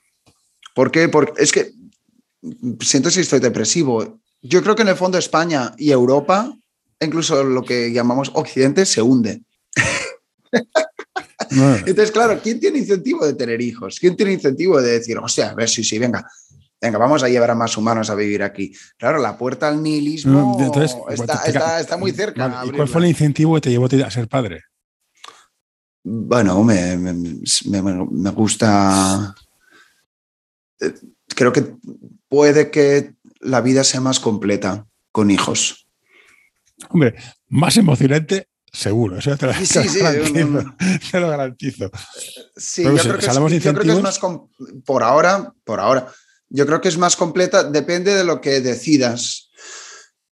¿Por 0.73 0.91
qué? 0.91 1.09
Porque 1.09 1.33
es 1.41 1.51
que 1.51 1.71
siento 2.79 3.09
si 3.09 3.19
estoy 3.19 3.39
depresivo. 3.39 4.21
Yo 4.41 4.63
creo 4.63 4.75
que 4.75 4.83
en 4.83 4.89
el 4.89 4.95
fondo 4.95 5.17
España 5.17 5.73
y 5.77 5.91
Europa 5.91 6.57
incluso 6.99 7.43
lo 7.43 7.63
que 7.63 7.91
llamamos 7.91 8.31
Occidente, 8.33 8.85
se 8.85 9.01
hunde. 9.01 9.41
Entonces, 11.51 12.11
claro, 12.11 12.39
¿quién 12.41 12.59
tiene 12.59 12.79
incentivo 12.79 13.25
de 13.25 13.33
tener 13.33 13.61
hijos? 13.61 13.99
¿Quién 13.99 14.15
tiene 14.15 14.33
incentivo 14.33 14.81
de 14.81 14.93
decir, 14.93 15.17
o 15.17 15.27
sea, 15.27 15.51
a 15.51 15.55
ver, 15.55 15.69
sí, 15.69 15.83
sí, 15.83 15.99
venga, 15.99 16.27
venga, 16.81 16.97
vamos 16.97 17.23
a 17.23 17.29
llevar 17.29 17.51
a 17.51 17.55
más 17.55 17.77
humanos 17.77 18.09
a 18.09 18.15
vivir 18.15 18.43
aquí. 18.43 18.73
Claro, 18.97 19.19
la 19.19 19.37
puerta 19.37 19.67
al 19.67 19.81
nihilismo 19.81 20.57
está, 21.09 21.97
muy 21.97 22.11
cerca. 22.11 22.63
¿Y 22.65 22.71
cuál 22.71 22.87
fue 22.87 23.01
el 23.01 23.07
incentivo 23.07 23.55
que 23.55 23.61
te 23.61 23.69
llevó 23.69 23.85
a 23.85 24.11
ser 24.11 24.27
padre? 24.27 24.63
Bueno, 26.03 26.63
me, 26.63 28.29
gusta. 28.31 29.35
Eh, 30.79 30.93
creo 31.27 31.51
que 31.51 31.75
puede 32.29 32.71
que 32.71 33.13
la 33.41 33.61
vida 33.61 33.83
sea 33.83 33.99
más 33.99 34.19
completa 34.19 34.85
con 35.11 35.31
hijos. 35.31 35.87
Hombre, 36.89 37.15
más 37.49 37.75
emocionante, 37.77 38.47
seguro. 38.77 39.17
Eso 39.17 39.35
te, 39.37 39.47
lo, 39.47 39.53
sí, 39.53 39.65
sí, 39.65 39.99
te 41.11 41.19
lo 41.19 41.29
garantizo. 41.29 41.89
Sí, 42.55 42.83
yo, 42.83 42.95
creo 42.95 43.17
que, 43.17 43.59
yo 43.59 43.73
creo 43.73 43.83
que 43.83 43.91
es 43.91 44.01
más. 44.01 44.19
Por 44.85 45.03
ahora, 45.03 45.53
por 45.63 45.79
ahora 45.79 46.07
yo 46.49 46.65
creo 46.65 46.81
que 46.81 46.87
es 46.87 46.97
más 46.97 47.15
completa, 47.15 47.63
depende 47.63 48.13
de 48.13 48.23
lo 48.23 48.41
que 48.41 48.61
decidas. 48.61 49.49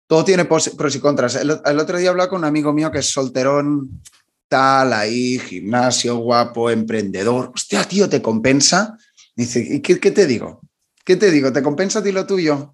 Todo 0.07 0.23
tiene 0.23 0.45
pros 0.45 0.95
y 0.95 0.99
contras. 0.99 1.35
El, 1.35 1.51
otro 1.51 1.97
día 1.97 2.09
hablaba 2.09 2.29
con 2.29 2.39
un 2.39 2.45
amigo 2.45 2.71
mío 2.73 2.91
que 2.91 2.99
es 2.99 3.09
solterón, 3.09 4.01
tal, 4.47 4.93
ahí, 4.93 5.39
gimnasio, 5.39 6.17
guapo, 6.17 6.69
emprendedor. 6.69 7.51
Hostia, 7.53 7.83
tío, 7.83 8.07
¿te 8.07 8.21
compensa? 8.21 8.97
dice, 9.35 9.59
¿y 9.59 9.81
qué, 9.81 10.11
te 10.11 10.25
digo? 10.27 10.61
¿Qué 11.05 11.15
te 11.15 11.31
digo? 11.31 11.53
¿Te 11.53 11.61
compensa 11.61 11.99
a 11.99 12.03
ti 12.03 12.11
lo 12.11 12.25
tuyo? 12.25 12.73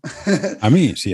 A 0.62 0.70
mí, 0.70 0.96
sí. 0.96 1.12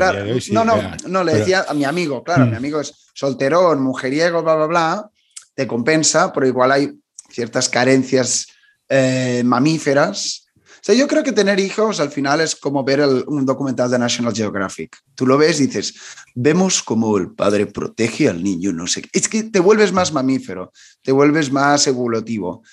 no, 0.51 0.63
no, 0.63 0.75
no, 1.07 1.23
le 1.23 1.33
decía 1.33 1.65
a 1.67 1.73
mi 1.73 1.83
amigo, 1.83 2.23
claro, 2.23 2.45
mi 2.45 2.51
mm. 2.51 2.57
amigo 2.57 2.79
es 2.79 2.93
solterón, 3.13 3.81
mujeriego, 3.81 4.43
bla, 4.43 4.55
bla, 4.55 4.65
bla, 4.67 5.09
te 5.55 5.65
compensa, 5.65 6.31
pero 6.31 6.45
igual 6.45 6.71
hay 6.71 6.91
ciertas 7.29 7.69
carencias 7.69 8.47
eh, 8.87 9.41
mamíferas 9.43 10.47
sea, 10.87 10.95
yo 10.95 11.07
creo 11.09 11.21
que 11.21 11.33
tener 11.33 11.59
hijos 11.59 11.99
al 11.99 12.11
final 12.11 12.39
es 12.39 12.55
como 12.55 12.81
ver 12.81 13.01
un 13.27 13.45
documental 13.45 13.91
de 13.91 13.99
National 13.99 14.33
Geographic. 14.33 14.97
Tú 15.15 15.27
lo 15.27 15.37
ves 15.37 15.59
y 15.59 15.67
dices, 15.67 15.93
vemos 16.33 16.81
cómo 16.81 17.17
el 17.17 17.31
padre 17.31 17.65
protege 17.65 18.29
al 18.29 18.41
niño, 18.41 18.71
no 18.71 18.87
sé. 18.87 19.03
Es 19.11 19.27
que 19.27 19.43
te 19.43 19.59
vuelves 19.59 19.91
más 19.91 20.13
mamífero, 20.13 20.71
te 21.01 21.11
vuelves 21.11 21.51
más 21.51 21.87
evolutivo. 21.87 22.63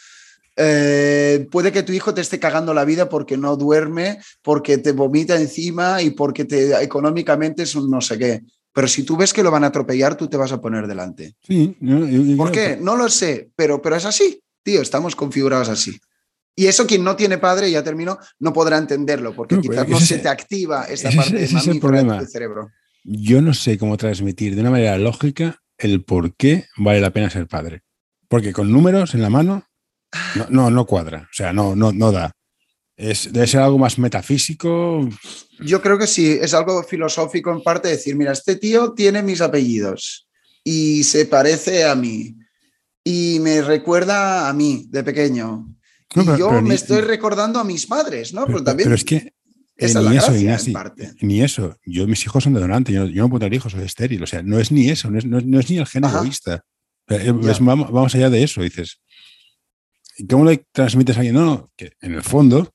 Eh, 0.57 1.47
puede 1.51 1.73
que 1.73 1.83
tu 1.83 1.93
hijo 1.93 2.14
te 2.14 2.21
esté 2.21 2.38
cagando 2.38 2.75
la 2.75 2.85
vida 2.85 3.09
porque 3.09 3.37
no 3.37 3.57
duerme, 3.57 4.19
porque 4.43 4.79
te 4.79 4.93
vomita 4.93 5.37
encima 5.37 6.01
y 6.01 6.11
porque 6.11 6.45
te, 6.45 6.83
económicamente 6.83 7.64
es 7.64 7.75
un 7.75 7.90
no 7.90 8.01
sé 8.01 8.19
qué. 8.19 8.43
Pero 8.73 8.88
si 8.88 9.05
tú 9.05 9.17
ves 9.17 9.33
que 9.33 9.43
lo 9.43 9.51
van 9.51 9.64
a 9.64 9.69
atropellar, 9.69 10.17
tú 10.17 10.29
te 10.29 10.37
vas 10.37 10.53
a 10.53 10.61
poner 10.61 10.87
delante. 10.87 11.35
Sí, 11.43 11.77
¿Por 12.37 12.51
qué? 12.51 12.77
No 12.81 12.97
lo 12.97 13.09
sé, 13.09 13.51
pero, 13.55 13.81
pero 13.81 13.97
es 13.97 14.05
así, 14.05 14.40
tío, 14.62 14.83
estamos 14.83 15.14
configurados 15.14 15.69
así. 15.69 15.97
Y 16.57 16.67
eso 16.67 16.87
quien 16.87 17.03
no 17.03 17.17
tiene 17.17 17.38
padre, 17.38 17.71
ya 17.71 17.83
terminó, 17.83 18.19
no 18.38 18.53
podrá 18.53 18.79
entenderlo, 18.79 19.35
porque 19.35 19.61
quizás 19.61 19.88
no 19.88 19.99
se 19.99 20.19
te 20.19 20.29
activa 20.29 20.85
esa 20.85 21.11
parte 21.11 21.43
ese 21.43 21.57
es 21.57 21.67
el 21.67 21.81
problema. 21.81 22.25
cerebro. 22.27 22.71
Yo 23.05 23.43
no 23.43 23.55
sé 23.55 23.77
cómo 23.77 23.97
transmitir 23.97 24.55
de 24.55 24.61
una 24.61 24.71
manera 24.71 24.97
lógica 24.99 25.61
el 25.79 26.05
por 26.05 26.35
qué 26.35 26.67
vale 26.77 27.01
la 27.01 27.11
pena 27.11 27.31
ser 27.31 27.47
padre. 27.47 27.83
Porque 28.29 28.53
con 28.53 28.73
números 28.73 29.14
en 29.14 29.23
la 29.23 29.31
mano 29.31 29.67
no, 30.50 30.70
no, 30.70 30.87
cuadra, 30.87 31.29
o 31.31 31.35
sea, 31.35 31.53
no, 31.53 31.74
no, 31.74 31.92
no 31.92 32.12
da. 32.12 32.33
Es, 32.96 33.33
debe 33.33 33.46
ser 33.46 33.61
algo 33.61 33.79
más 33.79 33.98
metafísico. 33.98 35.09
Yo 35.61 35.83
creo 35.83 35.98
que 35.98 36.07
sí, 36.07 36.38
es 36.40 36.55
algo 36.55 36.83
filosófico 36.85 37.50
en 37.50 37.62
parte 37.62 37.88
decir, 37.88 38.14
mira, 38.14 38.33
este 38.33 38.57
tío 38.57 38.92
tiene 38.92 39.22
mis 39.22 39.40
apellidos 39.40 40.29
y 40.62 41.03
se 41.03 41.27
parece 41.27 41.85
a 41.85 41.94
mí 41.94 42.37
y 43.03 43.38
me 43.40 43.62
recuerda 43.62 44.48
a 44.48 44.53
mí 44.53 44.87
de 44.88 45.03
pequeño 45.03 45.74
y 46.14 46.38
yo 46.38 46.62
me 46.62 46.74
estoy 46.74 47.00
recordando 47.00 47.59
a 47.59 47.64
mis 47.64 47.87
padres, 47.87 48.33
¿no? 48.33 48.46
Pero, 48.46 48.62
también 48.62 48.92
es 48.92 49.05
que 49.05 49.33
eh, 49.77 49.92
ni 49.92 50.16
eso, 50.16 50.33
ni 51.20 51.42
eso. 51.42 51.77
Yo, 51.85 52.07
mis 52.07 52.24
hijos 52.24 52.44
son 52.44 52.55
de 52.55 52.61
donante, 52.61 52.92
yo, 52.92 53.07
no 53.07 53.29
puedo 53.29 53.40
tener 53.40 53.55
hijos, 53.55 53.72
soy 53.72 53.83
estéril. 53.83 54.22
O 54.22 54.27
sea, 54.27 54.42
no 54.42 54.59
es 54.59 54.70
ni 54.70 54.88
eso, 54.88 55.11
no 55.11 55.18
es, 55.18 55.24
ni 55.24 55.79
el 55.79 55.87
gen 55.87 56.05
egoísta. 56.05 56.64
Eh, 57.09 57.33
vamos, 57.61 58.14
allá 58.14 58.31
de 58.31 58.42
eso, 58.42 58.62
dices. 58.62 59.00
¿Cómo 60.29 60.44
le 60.44 60.66
transmites 60.72 61.16
a 61.16 61.20
alguien? 61.20 61.35
No, 61.35 61.44
no, 61.44 61.72
que 61.77 61.92
en 62.00 62.14
el 62.14 62.22
fondo, 62.22 62.74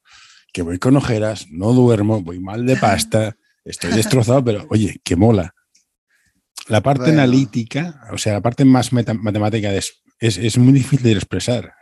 que 0.51 0.61
voy 0.61 0.79
con 0.79 0.95
ojeras, 0.97 1.47
no 1.49 1.73
duermo, 1.73 2.21
voy 2.21 2.39
mal 2.39 2.65
de 2.65 2.75
pasta, 2.75 3.35
estoy 3.63 3.91
destrozado, 3.95 4.43
pero 4.43 4.65
oye, 4.69 4.99
que 5.03 5.15
mola. 5.15 5.53
La 6.67 6.81
parte 6.81 7.09
analítica, 7.09 8.01
o 8.13 8.17
sea, 8.17 8.33
la 8.33 8.41
parte 8.41 8.63
más 8.63 8.93
matemática 8.93 9.73
es, 9.73 10.03
es, 10.19 10.57
muy 10.57 10.73
difícil 10.73 11.01
de 11.03 11.13
expresar. 11.13 11.73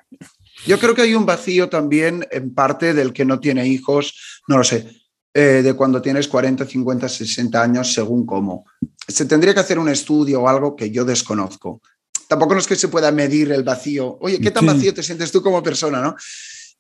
Yo 0.66 0.80
creo 0.80 0.96
que 0.96 1.02
hay 1.02 1.14
un 1.14 1.26
vacío 1.26 1.68
también 1.68 2.26
en 2.32 2.54
parte 2.54 2.94
del 2.94 3.12
que 3.12 3.26
no 3.26 3.40
tiene 3.40 3.68
hijos, 3.68 4.42
no 4.48 4.58
lo 4.58 4.64
sé, 4.64 4.88
eh, 5.34 5.62
de 5.62 5.74
cuando 5.74 6.02
tienes 6.02 6.28
40, 6.28 6.66
50, 6.66 7.10
60 7.10 7.62
años, 7.62 7.94
según 7.94 8.26
cómo. 8.26 8.66
Se 9.08 9.26
tendría 9.26 9.54
que 9.54 9.60
hacer 9.60 9.78
un 9.78 9.90
estudio 9.90 10.42
o 10.42 10.48
algo 10.48 10.76
que 10.76 10.90
yo 10.90 11.04
desconozco. 11.04 11.82
Tampoco 12.28 12.54
no 12.54 12.60
es 12.60 12.68
que 12.68 12.76
se 12.76 12.88
pueda 12.88 13.12
medir 13.12 13.52
el 13.52 13.64
vacío. 13.64 14.18
Oye, 14.22 14.40
¿qué 14.40 14.52
tan 14.52 14.66
vacío 14.66 14.94
te 14.94 15.04
sientes 15.04 15.32
tú 15.32 15.42
como 15.42 15.64
persona, 15.64 16.02
no? 16.02 16.16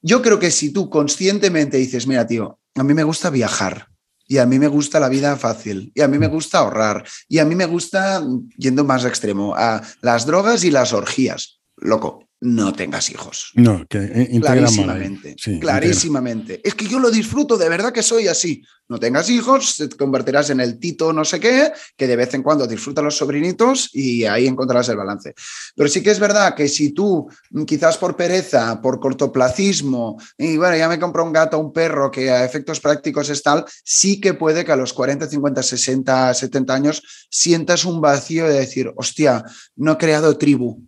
Yo 0.01 0.21
creo 0.21 0.39
que 0.39 0.51
si 0.51 0.71
tú 0.71 0.89
conscientemente 0.89 1.77
dices, 1.77 2.05
mira, 2.05 2.27
tío, 2.27 2.60
a 2.75 2.83
mí 2.83 2.93
me 2.93 3.03
gusta 3.03 3.29
viajar, 3.29 3.88
y 4.27 4.38
a 4.38 4.45
mí 4.45 4.60
me 4.60 4.67
gusta 4.67 4.99
la 4.99 5.10
vida 5.10 5.36
fácil, 5.38 5.91
y 5.95 6.01
a 6.01 6.07
mí 6.07 6.19
me 6.19 6.27
gusta 6.27 6.60
ahorrar, 6.60 7.05
y 7.27 7.39
a 7.39 7.45
mí 7.45 7.55
me 7.55 7.65
gusta, 7.65 8.21
yendo 8.57 8.83
más 8.83 9.05
extremo, 9.05 9.55
a 9.55 9.81
las 10.01 10.25
drogas 10.25 10.63
y 10.63 10.71
las 10.71 10.93
orgías. 10.93 11.60
Loco, 11.77 12.26
no 12.39 12.71
tengas 12.73 13.10
hijos. 13.10 13.52
No, 13.56 13.86
que 13.88 13.97
eh, 13.97 14.39
clarísimamente. 14.39 15.36
clarísimamente. 15.60 16.62
Es 16.63 16.76
que 16.76 16.86
yo 16.86 17.00
lo 17.00 17.10
disfruto, 17.10 17.58
de 17.58 17.69
verdad 17.69 17.91
que 17.91 18.04
soy 18.04 18.28
así. 18.28 18.63
No 18.89 19.00
tengas 19.00 19.30
hijos, 19.30 19.76
te 19.76 19.89
convertirás 19.89 20.50
en 20.50 20.62
el 20.62 20.80
tito 20.80 21.12
no 21.12 21.26
sé 21.26 21.41
qué, 21.41 21.73
que 21.97 22.08
de 22.08 22.15
vez 22.15 22.34
en 22.36 22.43
cuando 22.43 22.67
disfruta 22.67 23.02
los 23.02 23.17
sobrinitos 23.17 23.89
y 23.91 24.23
ahí 24.23 24.47
encontrarás 24.47 24.88
el 24.89 24.95
balance. 24.95 25.34
Pero 25.76 25.89
sí 25.89 26.02
que 26.02 26.12
es 26.12 26.19
verdad 26.19 26.56
que 26.56 26.69
si 26.69 26.91
tú, 26.91 27.28
mm, 27.50 27.63
quizás 27.63 27.97
por 27.97 28.15
pereza, 28.15 28.82
por 28.82 29.00
cortoplacismo, 29.00 30.21
y 30.38 30.56
bueno, 30.58 30.78
ya 30.78 30.88
me 30.88 31.00
compro 31.00 31.26
un 31.26 31.34
gato, 31.34 31.60
un 31.60 31.73
perro, 31.73 32.12
que 32.12 32.30
a 32.32 32.45
efectos 32.45 32.80
prácticos 32.80 33.30
es 33.30 33.43
tal, 33.43 33.65
sí 33.84 34.21
que 34.21 34.36
puede 34.36 34.63
que 34.63 34.71
a 34.71 34.78
los 34.78 34.93
40, 34.93 35.28
50, 35.28 35.63
60, 35.63 36.34
70 36.34 36.73
años 36.73 37.28
sientas 37.30 37.84
un 37.84 38.00
vacío 38.00 38.47
de 38.47 38.60
decir, 38.60 38.93
hostia, 38.95 39.43
no 39.76 39.93
he 39.93 39.97
creado 39.97 40.38
tribu. 40.38 40.82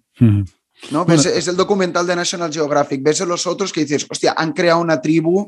¿No? 0.91 1.05
es 1.07 1.47
el 1.47 1.55
documental 1.55 2.07
de 2.07 2.15
National 2.15 2.51
Geographic, 2.51 3.01
ves 3.03 3.21
a 3.21 3.25
los 3.25 3.45
otros 3.47 3.71
que 3.71 3.81
dices, 3.81 4.05
hostia, 4.09 4.33
han 4.37 4.53
creado 4.53 4.79
una 4.79 5.01
tribu 5.01 5.47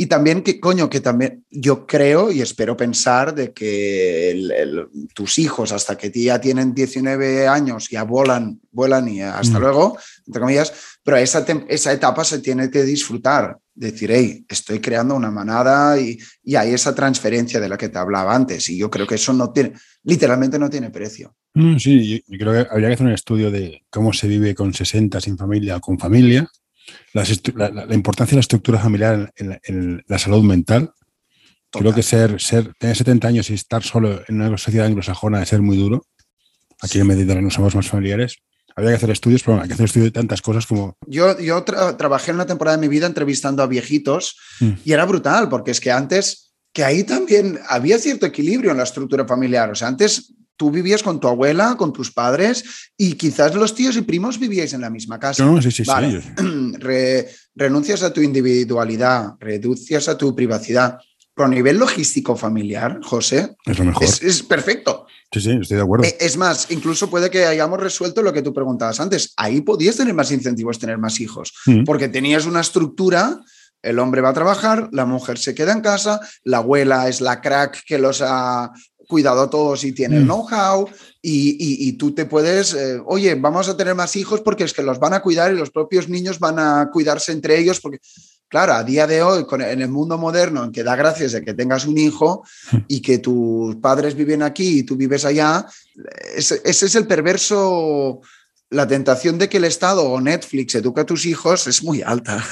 y 0.00 0.06
también 0.06 0.42
que, 0.42 0.60
coño, 0.60 0.88
que 0.88 1.00
también 1.00 1.44
yo 1.50 1.84
creo 1.84 2.30
y 2.30 2.40
espero 2.40 2.76
pensar 2.76 3.34
de 3.34 3.52
que 3.52 4.48
tus 5.12 5.40
hijos 5.40 5.72
hasta 5.72 5.98
que 5.98 6.12
ya 6.12 6.40
tienen 6.40 6.72
19 6.72 7.48
años 7.48 7.88
ya 7.90 8.04
vuelan, 8.04 8.60
vuelan 8.70 9.08
y 9.08 9.22
hasta 9.22 9.58
mm. 9.58 9.60
luego, 9.60 9.98
entre 10.24 10.40
comillas, 10.40 10.72
pero 11.02 11.16
esa, 11.16 11.44
esa 11.68 11.92
etapa 11.92 12.22
se 12.22 12.38
tiene 12.38 12.70
que 12.70 12.84
disfrutar, 12.84 13.58
decir, 13.74 14.12
hey, 14.12 14.46
estoy 14.48 14.78
creando 14.78 15.16
una 15.16 15.32
manada 15.32 16.00
y, 16.00 16.16
y 16.44 16.54
hay 16.54 16.74
esa 16.74 16.94
transferencia 16.94 17.58
de 17.58 17.68
la 17.68 17.76
que 17.76 17.88
te 17.88 17.98
hablaba 17.98 18.36
antes 18.36 18.68
y 18.68 18.78
yo 18.78 18.88
creo 18.88 19.06
que 19.06 19.16
eso 19.16 19.32
no 19.32 19.50
tiene, 19.50 19.72
literalmente 20.04 20.60
no 20.60 20.70
tiene 20.70 20.90
precio. 20.90 21.34
Mm, 21.54 21.76
sí, 21.78 22.22
yo 22.24 22.38
creo 22.38 22.52
que 22.52 22.70
habría 22.70 22.86
que 22.86 22.94
hacer 22.94 23.06
un 23.08 23.12
estudio 23.14 23.50
de 23.50 23.82
cómo 23.90 24.12
se 24.12 24.28
vive 24.28 24.54
con 24.54 24.72
60 24.72 25.20
sin 25.20 25.36
familia 25.36 25.78
o 25.78 25.80
con 25.80 25.98
familia, 25.98 26.48
la, 27.12 27.94
importancia 27.94 28.32
de 28.32 28.36
la 28.36 28.40
estructura 28.40 28.78
familiar 28.78 29.32
en, 29.36 30.04
la 30.06 30.18
salud 30.18 30.42
mental. 30.42 30.92
Creo 31.70 31.94
que 31.94 32.02
ser, 32.02 32.40
ser, 32.40 32.72
tener 32.78 32.96
70 32.96 33.28
años 33.28 33.50
y 33.50 33.54
estar 33.54 33.82
solo 33.82 34.22
en 34.26 34.40
una 34.40 34.56
sociedad 34.56 34.86
anglosajona 34.86 35.42
es 35.42 35.48
ser 35.48 35.60
muy 35.60 35.76
duro. 35.76 36.06
Aquí 36.80 36.98
en 36.98 37.06
Mediterráneo 37.06 37.50
somos 37.50 37.74
más 37.74 37.88
familiares. 37.88 38.36
Habría 38.74 38.92
que 38.92 38.96
hacer 38.96 39.10
estudios, 39.10 39.42
pero 39.42 39.60
hay 39.60 39.66
que 39.66 39.74
hacer 39.74 39.86
estudios 39.86 40.06
de 40.06 40.12
tantas 40.12 40.40
cosas 40.40 40.66
como... 40.66 40.96
Yo, 41.06 41.38
yo 41.40 41.64
trabajé 41.64 42.30
en 42.30 42.36
una 42.36 42.46
temporada 42.46 42.76
de 42.76 42.80
mi 42.80 42.88
vida 42.88 43.06
entrevistando 43.06 43.62
a 43.62 43.66
viejitos 43.66 44.36
mm. 44.60 44.70
y 44.84 44.92
era 44.92 45.04
brutal, 45.04 45.48
porque 45.48 45.72
es 45.72 45.80
que 45.80 45.90
antes, 45.90 46.52
que 46.72 46.84
ahí 46.84 47.02
también 47.04 47.58
había 47.68 47.98
cierto 47.98 48.24
equilibrio 48.24 48.70
en 48.70 48.76
la 48.76 48.84
estructura 48.84 49.26
familiar. 49.26 49.70
O 49.70 49.74
sea, 49.74 49.88
antes 49.88 50.32
tú 50.58 50.70
vivías 50.70 51.02
con 51.02 51.20
tu 51.20 51.28
abuela, 51.28 51.76
con 51.78 51.92
tus 51.92 52.12
padres 52.12 52.90
y 52.98 53.14
quizás 53.14 53.54
los 53.54 53.74
tíos 53.74 53.96
y 53.96 54.02
primos 54.02 54.38
vivíais 54.38 54.74
en 54.74 54.82
la 54.82 54.90
misma 54.90 55.18
casa. 55.18 55.44
No, 55.44 55.62
sí, 55.62 55.70
sí, 55.70 55.84
sí. 55.84 55.92
renuncias 57.54 58.02
a 58.02 58.12
tu 58.12 58.20
individualidad, 58.20 59.34
reducias 59.40 60.08
a 60.08 60.18
tu 60.18 60.34
privacidad. 60.34 60.98
Pero 61.34 61.46
a 61.46 61.50
nivel 61.50 61.78
logístico 61.78 62.34
familiar, 62.34 62.98
José, 63.00 63.54
es 63.64 63.78
lo 63.78 63.84
mejor. 63.84 64.02
Es, 64.02 64.42
perfecto. 64.42 65.06
Sí, 65.32 65.40
sí, 65.40 65.52
estoy 65.60 65.76
de 65.76 65.84
acuerdo. 65.84 66.04
E, 66.04 66.16
es 66.18 66.36
más, 66.36 66.68
incluso 66.72 67.08
puede 67.08 67.30
que 67.30 67.44
hayamos 67.44 67.78
resuelto 67.78 68.22
lo 68.22 68.32
que 68.32 68.42
tú 68.42 68.52
preguntabas 68.52 68.98
antes. 68.98 69.34
Ahí 69.36 69.60
podías 69.60 69.96
tener 69.96 70.14
más 70.14 70.32
incentivos, 70.32 70.80
tener 70.80 70.98
más 70.98 71.20
hijos, 71.20 71.54
mm. 71.66 71.84
porque 71.84 72.08
tenías 72.08 72.44
una 72.44 72.60
estructura 72.60 73.40
el 73.82 73.98
hombre 74.00 74.20
va 74.20 74.30
a 74.30 74.34
trabajar, 74.34 74.88
la 74.92 75.06
mujer 75.06 75.38
se 75.38 75.54
queda 75.54 75.72
en 75.72 75.80
casa, 75.80 76.20
la 76.42 76.58
abuela 76.58 77.08
es 77.08 77.20
la 77.20 77.40
crack 77.40 77.84
que 77.86 77.98
los 77.98 78.20
ha 78.22 78.72
cuidado 79.08 79.40
a 79.40 79.50
todos 79.50 79.82
y 79.84 79.92
tiene 79.92 80.18
el 80.18 80.24
mm. 80.24 80.26
know-how 80.26 80.88
y, 81.20 81.92
tú 81.94 82.12
te 82.12 82.26
puedes, 82.26 82.74
eh, 82.74 83.00
oye, 83.04 83.34
vamos 83.34 83.68
a 83.68 83.76
tener 83.76 83.94
más 83.94 84.14
hijos 84.14 84.40
porque 84.40 84.64
es 84.64 84.72
que 84.72 84.82
los 84.82 85.00
van 85.00 85.14
a 85.14 85.20
cuidar 85.20 85.52
y 85.52 85.56
los 85.56 85.70
propios 85.70 86.08
niños 86.08 86.38
van 86.38 86.58
a 86.58 86.90
cuidarse 86.92 87.32
entre 87.32 87.58
ellos 87.58 87.80
porque 87.80 87.98
claro, 88.48 88.74
a 88.74 88.84
día 88.84 89.06
de 89.06 89.22
hoy, 89.22 89.44
en 89.50 89.82
el 89.82 89.88
mundo 89.88 90.16
moderno, 90.18 90.64
en 90.64 90.72
que 90.72 90.82
da 90.82 90.96
gracias 90.96 91.32
de 91.32 91.44
que 91.44 91.54
tengas 91.54 91.86
un 91.86 91.98
hijo 91.98 92.44
y 92.86 93.00
que 93.00 93.18
tus 93.18 93.76
padres 93.76 94.14
viven 94.14 94.42
aquí 94.42 94.78
y 94.78 94.82
tú 94.82 94.96
vives 94.96 95.24
allá, 95.24 95.66
ese, 96.34 96.60
es 96.64 96.94
el 96.94 97.06
perverso 97.06 98.20
la 98.70 98.86
tentación 98.86 99.38
de 99.38 99.48
que 99.48 99.56
el 99.56 99.64
Estado 99.64 100.04
o 100.04 100.20
Netflix 100.20 100.74
eduque 100.74 101.00
a 101.00 101.06
tus 101.06 101.24
hijos 101.24 101.66
es 101.66 101.82
muy 101.82 102.02
alta. 102.02 102.44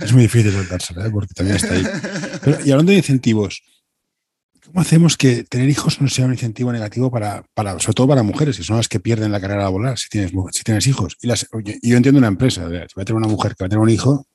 Es 0.00 0.12
muy 0.12 0.22
difícil 0.22 0.52
soltársela, 0.52 1.06
¿eh? 1.06 1.10
porque 1.10 1.34
también 1.34 1.56
está 1.56 1.74
ahí. 1.74 1.84
y 2.64 2.70
hablando 2.70 2.92
de 2.92 2.98
incentivos, 2.98 3.62
¿cómo 4.68 4.82
hacemos 4.82 5.16
que 5.16 5.44
tener 5.44 5.68
hijos 5.68 6.00
no 6.00 6.08
sea 6.08 6.26
un 6.26 6.32
incentivo 6.32 6.70
negativo 6.72 7.10
para, 7.10 7.42
para 7.54 7.78
sobre 7.78 7.94
todo 7.94 8.08
para 8.08 8.22
mujeres, 8.22 8.56
que 8.56 8.62
son 8.62 8.76
las 8.76 8.88
que 8.88 9.00
pierden 9.00 9.32
la 9.32 9.40
carrera 9.40 9.62
laboral 9.62 9.96
si 9.96 10.08
tienes, 10.08 10.32
si 10.52 10.62
tienes 10.62 10.86
hijos? 10.86 11.16
Y, 11.20 11.26
las, 11.26 11.48
yo 11.82 11.96
entiendo 11.96 12.18
una 12.18 12.28
empresa, 12.28 12.68
si 12.68 12.76
va 12.76 13.02
a 13.02 13.04
tener 13.04 13.14
una 13.14 13.28
mujer 13.28 13.56
que 13.56 13.64
va 13.64 13.66
a 13.66 13.70
tener 13.70 13.82
un 13.82 13.90
hijo, 13.90 14.26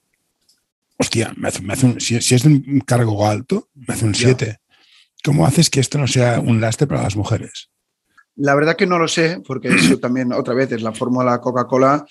hostia, 0.98 1.34
me 1.38 1.48
hace, 1.48 1.86
un, 1.86 2.02
si, 2.02 2.15
es 2.15 2.43
de 2.43 2.50
un 2.50 2.82
cargo 2.86 3.28
alto, 3.28 3.69
me 3.76 3.93
hace 3.93 4.06
un 4.06 4.15
7. 4.15 4.58
¿Cómo 5.24 5.46
haces 5.46 5.69
que 5.69 5.80
esto 5.80 5.98
no 5.98 6.08
sea 6.08 6.39
un 6.39 6.60
lastre 6.60 6.88
para 6.88 7.04
las 7.04 7.15
mujeres? 7.15 7.69
La 8.36 8.56
verdad 8.56 8.76
que 8.76 8.88
no 8.88 8.98
lo 8.98 9.08
sé, 9.08 9.41
porque 9.46 9.69
eso 9.69 9.98
también, 10.02 10.34
otra 10.34 10.54
vez, 10.54 10.72
es 10.72 10.82
la 10.82 10.93
fórmula 10.93 11.39
Coca-Cola. 11.39 12.06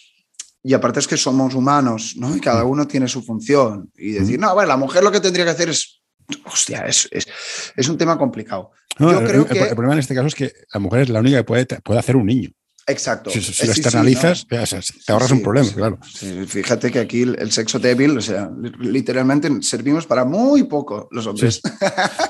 Y 0.65 0.75
aparte 0.75 1.01
es 1.01 1.09
que 1.09 1.17
somos 1.17 1.55
humanos, 1.55 2.15
¿no? 2.17 2.37
Y 2.37 2.41
cada 2.41 2.65
mm. 2.65 2.71
uno 2.71 2.87
tiene 2.87 3.09
su 3.09 3.23
función. 3.23 3.91
Y 3.97 4.13
decir, 4.13 4.39
mm. 4.39 4.43
no, 4.43 4.55
bueno, 4.55 4.69
la 4.69 4.77
mujer 4.77 5.03
lo 5.03 5.11
que 5.11 5.21
tendría 5.21 5.45
que 5.45 5.51
hacer 5.51 5.69
es. 5.69 6.02
Hostia, 6.45 6.87
es, 6.87 7.09
es, 7.11 7.89
un 7.89 7.99
tema 7.99 8.19
complicado. 8.19 8.73
Yo 8.99 9.11
el, 9.11 9.27
creo 9.27 9.47
que... 9.47 9.59
el, 9.59 9.69
problema 9.71 9.95
en 9.95 10.01
este 10.01 10.15
caso 10.15 10.27
es 10.27 10.35
que 10.35 10.53
la 10.73 10.81
mujer 10.81 11.03
es 11.03 11.09
la 11.09 11.21
única 11.21 11.39
que 11.39 11.45
puede, 11.45 11.67
puede 11.67 12.01
hacer 12.01 12.17
un 12.17 12.27
niño. 12.27 12.51
Exacto. 12.87 13.31
Si, 13.31 13.39
lo 13.67 13.73
externalizas, 13.73 14.47
te 14.47 15.13
ahorras 15.13 15.31
un 15.31 15.43
problema, 15.43 15.71
claro. 15.73 15.99
fíjate 16.47 16.91
que 16.91 16.99
aquí 16.99 17.23
el, 17.23 17.53
sexo 17.53 17.79
débil, 17.79 18.19
o 18.19 18.21
sea, 18.21 18.51
literalmente 18.81 19.49
servimos 19.63 20.07
para 20.07 20.25
muy 20.25 20.65
poco 20.65 21.09
los 21.13 21.27
hombres. 21.27 21.61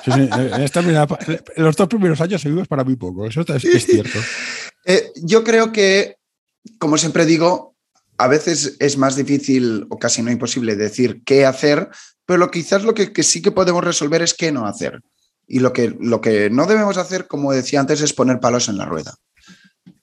en, 0.07 0.31
los 1.57 1.77
dos 1.77 1.89
primeros 1.89 2.21
años 2.21 2.43
servimos 2.43 2.69
para 2.69 2.85
muy 2.85 2.97
poco, 2.97 3.27
eso 3.27 3.45
es, 3.49 3.87
cierto. 3.87 4.19
Eh, 4.85 5.13
yo 5.15 5.45
creo 5.45 5.71
que, 5.71 6.17
como 6.81 6.99
siempre 6.99 7.25
digo, 7.25 7.77
a 8.19 8.27
veces 8.27 8.75
es 8.81 8.97
más 8.97 9.15
difícil 9.15 9.87
o 9.91 9.99
casi 9.99 10.23
no 10.23 10.33
imposible 10.33 10.75
decir 10.75 11.23
qué 11.25 11.47
hacer, 11.47 11.89
pero 12.27 12.39
lo, 12.39 12.51
quizás 12.51 12.85
lo 12.85 12.95
que, 12.95 13.13
que 13.13 13.23
sí 13.23 13.43
que 13.43 13.53
podemos 13.53 13.85
resolver 13.85 14.23
es 14.23 14.35
qué 14.35 14.53
no 14.53 14.67
hacer. 14.67 15.01
Y 15.47 15.61
lo 15.61 15.73
que, 15.73 15.95
lo 16.01 16.21
que 16.21 16.51
no 16.51 16.67
debemos 16.67 16.97
hacer, 16.97 17.27
como 17.27 17.53
decía 17.53 17.81
antes, 17.81 18.01
es 18.01 18.13
poner 18.13 18.41
palos 18.41 18.69
en 18.69 18.79
la 18.79 18.87
rueda. 18.87 19.15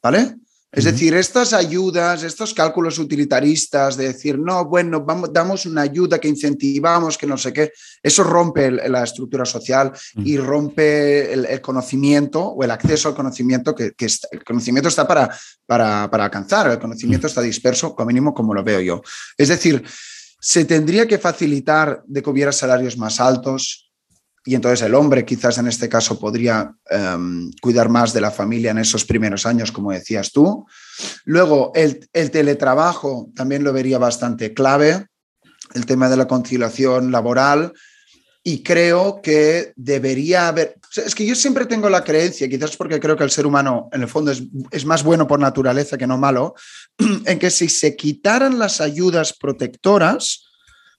¿Vale? 0.01 0.35
Es 0.71 0.83
decir, 0.83 1.15
estas 1.15 1.53
ayudas, 1.53 2.21
estos 2.21 2.53
cálculos 2.53 2.99
utilitaristas 2.99 3.97
de 3.97 4.09
decir, 4.09 4.37
no, 4.37 4.65
bueno, 4.65 5.03
vamos, 5.03 5.33
damos 5.33 5.65
una 5.65 5.81
ayuda 5.81 6.19
que 6.19 6.27
incentivamos, 6.27 7.17
que 7.17 7.25
no 7.25 7.39
sé 7.39 7.51
qué, 7.51 7.71
eso 8.03 8.23
rompe 8.23 8.69
la 8.69 9.03
estructura 9.03 9.45
social 9.45 9.91
y 10.17 10.37
rompe 10.37 11.33
el, 11.33 11.59
conocimiento 11.61 12.43
o 12.43 12.63
el 12.63 12.69
acceso 12.69 13.09
al 13.09 13.15
conocimiento, 13.15 13.73
que, 13.73 13.93
el 13.97 14.43
conocimiento 14.43 14.89
está 14.89 15.07
para, 15.07 15.35
para, 15.65 16.07
para, 16.11 16.25
alcanzar, 16.25 16.69
el 16.69 16.77
conocimiento 16.77 17.25
está 17.25 17.41
disperso, 17.41 17.95
como 17.95 18.05
mínimo 18.05 18.35
como 18.35 18.53
lo 18.53 18.63
veo 18.63 18.79
yo. 18.79 19.01
Es 19.35 19.47
decir, 19.47 19.83
se 20.39 20.65
tendría 20.65 21.07
que 21.07 21.19
facilitar 21.19 22.03
de 22.05 22.23
que 22.23 22.29
hubiera 22.29 22.51
salarios 22.51 22.97
más 22.97 23.19
altos, 23.19 23.89
y 24.45 24.55
entonces 24.55 24.81
el 24.81 24.95
hombre 24.95 25.25
quizás 25.25 25.57
en 25.57 25.67
este 25.67 25.89
caso 25.89 26.17
podría 26.17 26.73
em, 26.89 27.51
cuidar 27.61 27.89
más 27.89 28.13
de 28.13 28.21
la 28.21 28.31
familia 28.31 28.71
en 28.71 28.79
esos 28.79 29.05
primeros 29.05 29.45
años, 29.45 29.71
como 29.71 29.91
decías 29.91 30.31
tú. 30.31 30.65
Luego, 31.25 31.71
el, 31.75 32.07
teletrabajo 32.31 33.29
también 33.35 33.63
lo 33.63 33.73
vería 33.73 33.97
bastante 33.97 34.53
clave, 34.53 35.05
el 35.75 35.85
tema 35.85 36.09
de 36.09 36.17
la 36.17 36.27
conciliación 36.27 37.11
laboral. 37.11 37.73
Y 38.41 38.63
creo 38.63 39.21
que 39.21 39.73
debería 39.75 40.47
haber, 40.47 40.78
es 40.95 41.15
que 41.15 41.25
yo 41.25 41.35
siempre 41.35 41.65
tengo 41.65 41.89
la 41.89 42.03
creencia, 42.03 42.49
quizás 42.49 42.75
porque 42.75 42.99
creo 42.99 43.15
que 43.15 43.23
el 43.23 43.31
ser 43.31 43.45
humano 43.45 43.89
en 43.91 44.01
el 44.01 44.07
fondo 44.07 44.31
es, 44.31 44.43
es 44.71 44.85
más 44.85 45.03
bueno 45.03 45.27
por 45.27 45.39
naturaleza 45.39 45.97
que 45.97 46.07
no 46.07 46.17
malo, 46.17 46.55
en 47.25 47.39
que 47.39 47.51
si 47.51 47.69
se 47.69 47.95
quitaran 47.95 48.59
las 48.59 48.81
ayudas 48.81 49.33
protectoras, 49.33 50.45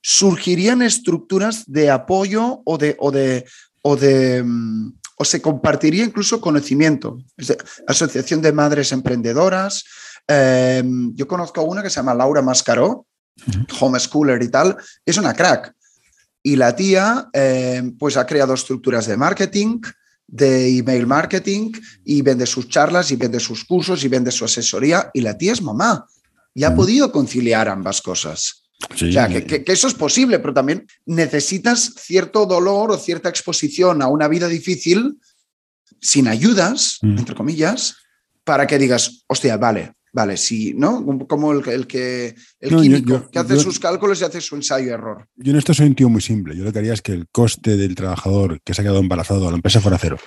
surgirían 0.03 0.83
estructuras 0.83 1.65
de 1.67 1.91
apoyo 1.91 2.63
o 2.65 2.79
de, 2.79 2.97
o 2.99 3.11
de, 3.11 3.45
o 3.83 3.97
de 3.97 4.43
mm, 4.43 4.93
o 5.21 5.25
se 5.27 5.43
compartiría 5.43 6.03
incluso 6.03 6.41
conocimiento. 6.41 7.19
Asociación 7.87 8.41
de 8.41 8.53
Madres 8.53 8.91
Emprendedoras. 8.91 9.85
Em, 10.27 11.15
yo 11.15 11.29
conozco 11.29 11.61
a 11.61 11.65
una 11.65 11.83
que 11.83 11.91
se 11.91 11.97
llama 11.97 12.15
Laura 12.15 12.41
Mascaró, 12.41 13.05
homeschooler 13.81 14.43
y 14.43 14.49
tal. 14.49 14.79
Es 15.05 15.19
una 15.19 15.35
crack. 15.35 15.75
Y 16.43 16.57
la 16.57 16.75
tía 16.75 17.29
em, 17.33 17.97
pues 17.97 18.17
ha 18.17 18.27
creado 18.27 18.55
estructuras 18.55 19.07
de 19.07 19.17
marketing, 19.17 19.81
de 20.27 20.79
email 20.79 21.07
marketing 21.07 21.73
y 22.05 22.23
vende 22.23 22.47
sus 22.47 22.69
charlas 22.69 23.11
y 23.11 23.17
vende 23.17 23.41
sus 23.41 23.65
cursos 23.65 24.05
y 24.05 24.09
vende 24.09 24.31
su 24.31 24.45
asesoría. 24.45 25.11
Y 25.13 25.21
la 25.21 25.37
tía 25.37 25.53
es 25.53 25.63
mamá 25.63 26.07
y 26.55 26.65
ha 26.65 26.75
podido 26.75 27.13
conciliar 27.13 27.69
ambas 27.69 28.01
cosas 28.01 28.61
o 28.89 28.97
sea, 28.97 29.29
que, 29.29 29.63
eso 29.67 29.89
es 29.89 29.95
posible, 29.95 30.39
pero 30.39 30.55
también 30.55 30.87
necesitas 31.05 31.95
cierto 31.99 32.47
dolor 32.47 32.91
o 32.91 32.97
cierta 32.97 33.29
exposición 33.29 34.01
a 34.03 34.09
una 34.09 34.27
vida 34.27 34.49
difícil 34.49 35.19
sin 36.01 36.29
ayudas, 36.29 36.99
mm. 37.03 37.19
entre 37.19 37.35
comillas, 37.35 37.97
para 38.43 38.67
que 38.67 38.79
digas, 38.79 39.25
hostia, 39.27 39.59
vale, 39.59 39.93
vale, 40.13 40.37
sí, 40.37 40.75
¿no? 40.77 41.05
Como 41.27 41.53
el, 41.53 41.63
que 41.63 42.35
el 42.61 42.77
químico 42.77 43.29
que 43.31 43.39
hace 43.39 43.59
sus 43.59 43.79
cálculos 43.79 44.21
y 44.21 44.25
hace 44.25 44.41
su 44.41 44.57
ensayo-error. 44.57 45.29
Yo 45.37 45.53
en 45.53 45.59
esto 45.59 45.75
soy 45.75 45.87
un 45.87 45.95
tío 45.95 46.09
muy 46.09 46.21
simple. 46.21 46.57
Yo 46.57 46.65
lo 46.65 46.73
que 46.73 46.79
haría 46.79 46.93
es 46.93 47.03
que 47.03 47.13
el 47.13 47.29
coste 47.29 47.77
del 47.77 47.95
trabajador 47.95 48.61
que 48.63 48.75
se 48.75 48.81
ha 48.81 48.85
quedado 48.85 49.01
embarazado 49.01 49.47
a 49.47 49.51
la 49.51 49.57
empresa 49.57 49.81
fuera 49.81 49.99
cero. 49.99 50.19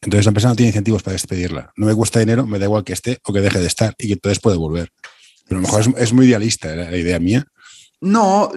Entonces 0.00 0.26
la 0.26 0.30
empresa 0.30 0.48
no 0.48 0.56
tiene 0.56 0.68
incentivos 0.68 1.02
para 1.02 1.12
despedirla. 1.12 1.72
No 1.76 1.86
me 1.86 1.94
cuesta 1.94 2.20
dinero, 2.20 2.46
me 2.46 2.58
da 2.58 2.66
igual 2.66 2.84
que 2.84 2.92
esté 2.92 3.18
o 3.24 3.32
que 3.32 3.40
deje 3.40 3.58
de 3.58 3.66
estar 3.66 3.94
y 3.98 4.06
que 4.06 4.12
entonces 4.14 4.40
puede 4.40 4.56
volver. 4.56 4.90
Pero 5.46 5.58
a 5.58 5.62
lo 5.62 5.66
mejor 5.66 5.94
es, 5.98 6.12
muy 6.12 6.26
idealista 6.26 6.74
la 6.74 6.96
idea 6.96 7.18
mía. 7.18 7.46
No, 8.00 8.52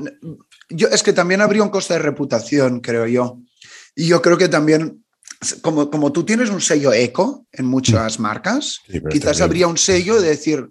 yo, 0.69 0.87
es 0.89 1.03
que 1.03 1.13
también 1.13 1.41
habría 1.41 1.63
un 1.63 1.69
coste 1.69 1.93
de 1.93 1.99
reputación, 1.99 2.79
creo 2.79 3.07
yo. 3.07 3.39
Y 3.95 4.07
yo 4.07 4.21
creo 4.21 4.37
que 4.37 4.49
también, 4.49 5.00
como, 5.61 5.89
como 5.89 6.11
tú 6.11 6.23
tienes 6.23 6.49
un 6.49 6.61
sello 6.61 6.93
eco 6.93 7.45
en 7.51 7.65
muchas 7.65 8.19
mm. 8.19 8.21
marcas, 8.21 8.79
quizás 9.09 9.41
habría 9.41 9.67
un 9.67 9.77
sello 9.77 10.21
de 10.21 10.29
decir, 10.29 10.67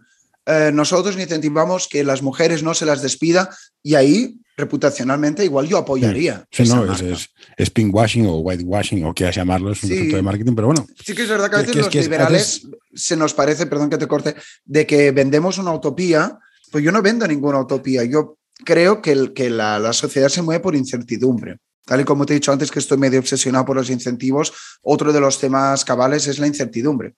eh, 0.47 0.71
nosotros 0.73 1.19
incentivamos 1.19 1.89
que 1.89 2.05
las 2.05 2.23
mujeres 2.23 2.63
no 2.63 2.75
se 2.75 2.87
las 2.87 3.03
despida 3.03 3.51
y 3.83 3.95
ahí 3.95 4.37
reputacionalmente 4.57 5.45
igual 5.45 5.67
yo 5.67 5.79
apoyaría. 5.79 6.45
Sí, 6.51 6.65
no, 6.65 6.93
es, 6.93 7.31
es, 7.57 7.71
pinkwashing 7.71 8.27
o 8.27 8.39
whitewashing 8.39 9.05
o 9.05 9.15
quieras 9.15 9.37
llamarlo, 9.37 9.73
es 9.73 9.83
un 9.83 9.89
sí. 9.89 10.07
de 10.09 10.23
marketing, 10.23 10.55
pero 10.55 10.69
bueno. 10.69 10.87
Sí 11.05 11.15
que 11.15 11.23
es 11.23 11.29
verdad 11.29 11.51
que 11.51 11.57
a 11.57 11.61
veces 11.61 11.77
los 11.77 11.95
liberales 11.95 12.67
se 12.95 13.17
nos 13.17 13.35
parece, 13.35 13.67
perdón 13.67 13.91
que 13.91 13.99
te 13.99 14.07
corte, 14.07 14.37
de 14.65 14.87
que 14.87 15.11
vendemos 15.13 15.59
una 15.59 15.73
utopía, 15.73 16.39
pues 16.71 16.85
yo 16.85 16.93
no 16.93 17.03
vendo 17.03 17.27
ninguna 17.27 17.61
utopía, 17.61 18.05
yo 18.05 18.37
creo 18.65 19.01
que, 19.01 19.13
el, 19.13 19.33
que 19.33 19.51
la, 19.51 19.79
la 19.79 19.93
sociedad 19.93 20.29
se 20.29 20.43
mueve 20.43 20.61
por 20.61 20.77
incertidumbre. 20.77 21.59
Tal 21.85 22.01
y 22.01 22.05
como 22.05 22.27
te 22.27 22.33
he 22.33 22.35
dicho 22.35 22.53
antes 22.53 22.71
que 22.71 22.79
estoy 22.79 22.99
medio 22.99 23.21
obsesionado 23.21 23.64
por 23.64 23.77
los 23.77 23.90
incentivos, 23.90 24.53
otro 24.83 25.12
de 25.12 25.21
los 25.21 25.38
temas 25.38 25.85
cabales 25.85 26.27
es 26.27 26.38
la 26.38 26.47
incertidumbre. 26.47 27.14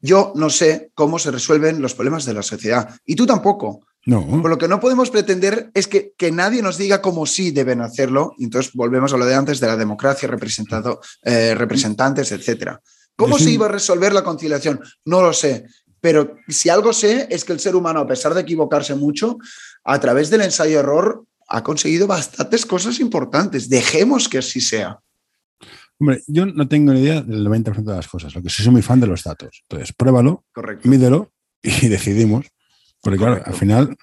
Yo 0.00 0.32
no 0.34 0.50
sé 0.50 0.90
cómo 0.94 1.18
se 1.18 1.30
resuelven 1.30 1.80
los 1.80 1.94
problemas 1.94 2.24
de 2.24 2.34
la 2.34 2.42
sociedad 2.42 2.94
y 3.04 3.16
tú 3.16 3.26
tampoco. 3.26 3.86
No. 4.06 4.42
Por 4.42 4.50
lo 4.50 4.58
que 4.58 4.68
no 4.68 4.80
podemos 4.80 5.08
pretender 5.08 5.70
es 5.72 5.88
que, 5.88 6.12
que 6.18 6.30
nadie 6.30 6.60
nos 6.60 6.76
diga 6.76 7.00
cómo 7.00 7.24
sí 7.24 7.52
deben 7.52 7.80
hacerlo. 7.80 8.34
Y 8.36 8.44
entonces 8.44 8.72
volvemos 8.74 9.14
a 9.14 9.16
lo 9.16 9.24
de 9.24 9.34
antes 9.34 9.60
de 9.60 9.66
la 9.66 9.76
democracia, 9.76 10.28
representado, 10.28 11.00
eh, 11.22 11.54
representantes, 11.54 12.30
etc. 12.32 12.72
¿Cómo 13.16 13.38
se 13.38 13.50
iba 13.50 13.64
a 13.64 13.70
resolver 13.70 14.12
la 14.12 14.22
conciliación? 14.22 14.80
No 15.06 15.22
lo 15.22 15.32
sé. 15.32 15.64
Pero 16.00 16.36
si 16.48 16.68
algo 16.68 16.92
sé 16.92 17.26
es 17.30 17.46
que 17.46 17.54
el 17.54 17.60
ser 17.60 17.74
humano, 17.74 18.00
a 18.00 18.06
pesar 18.06 18.34
de 18.34 18.42
equivocarse 18.42 18.94
mucho, 18.94 19.38
a 19.84 19.98
través 20.00 20.28
del 20.28 20.42
ensayo-error 20.42 21.24
ha 21.48 21.62
conseguido 21.62 22.06
bastantes 22.06 22.66
cosas 22.66 23.00
importantes. 23.00 23.68
Dejemos 23.68 24.28
que 24.28 24.38
así 24.38 24.60
sea. 24.60 25.00
Hombre, 25.98 26.22
yo 26.26 26.46
no 26.46 26.66
tengo 26.68 26.92
ni 26.92 27.00
idea 27.00 27.22
del 27.22 27.46
90% 27.46 27.84
de 27.84 27.96
las 27.96 28.08
cosas, 28.08 28.34
lo 28.34 28.42
que 28.42 28.50
sí 28.50 28.62
soy 28.62 28.72
muy 28.72 28.82
fan 28.82 29.00
de 29.00 29.06
los 29.06 29.22
datos. 29.22 29.62
Entonces, 29.62 29.92
pruébalo, 29.92 30.44
mídelo 30.82 31.32
y 31.62 31.70
decidimos. 31.88 32.46
Porque 33.00 33.18
claro, 33.18 33.42
al 33.44 33.54
final 33.54 33.96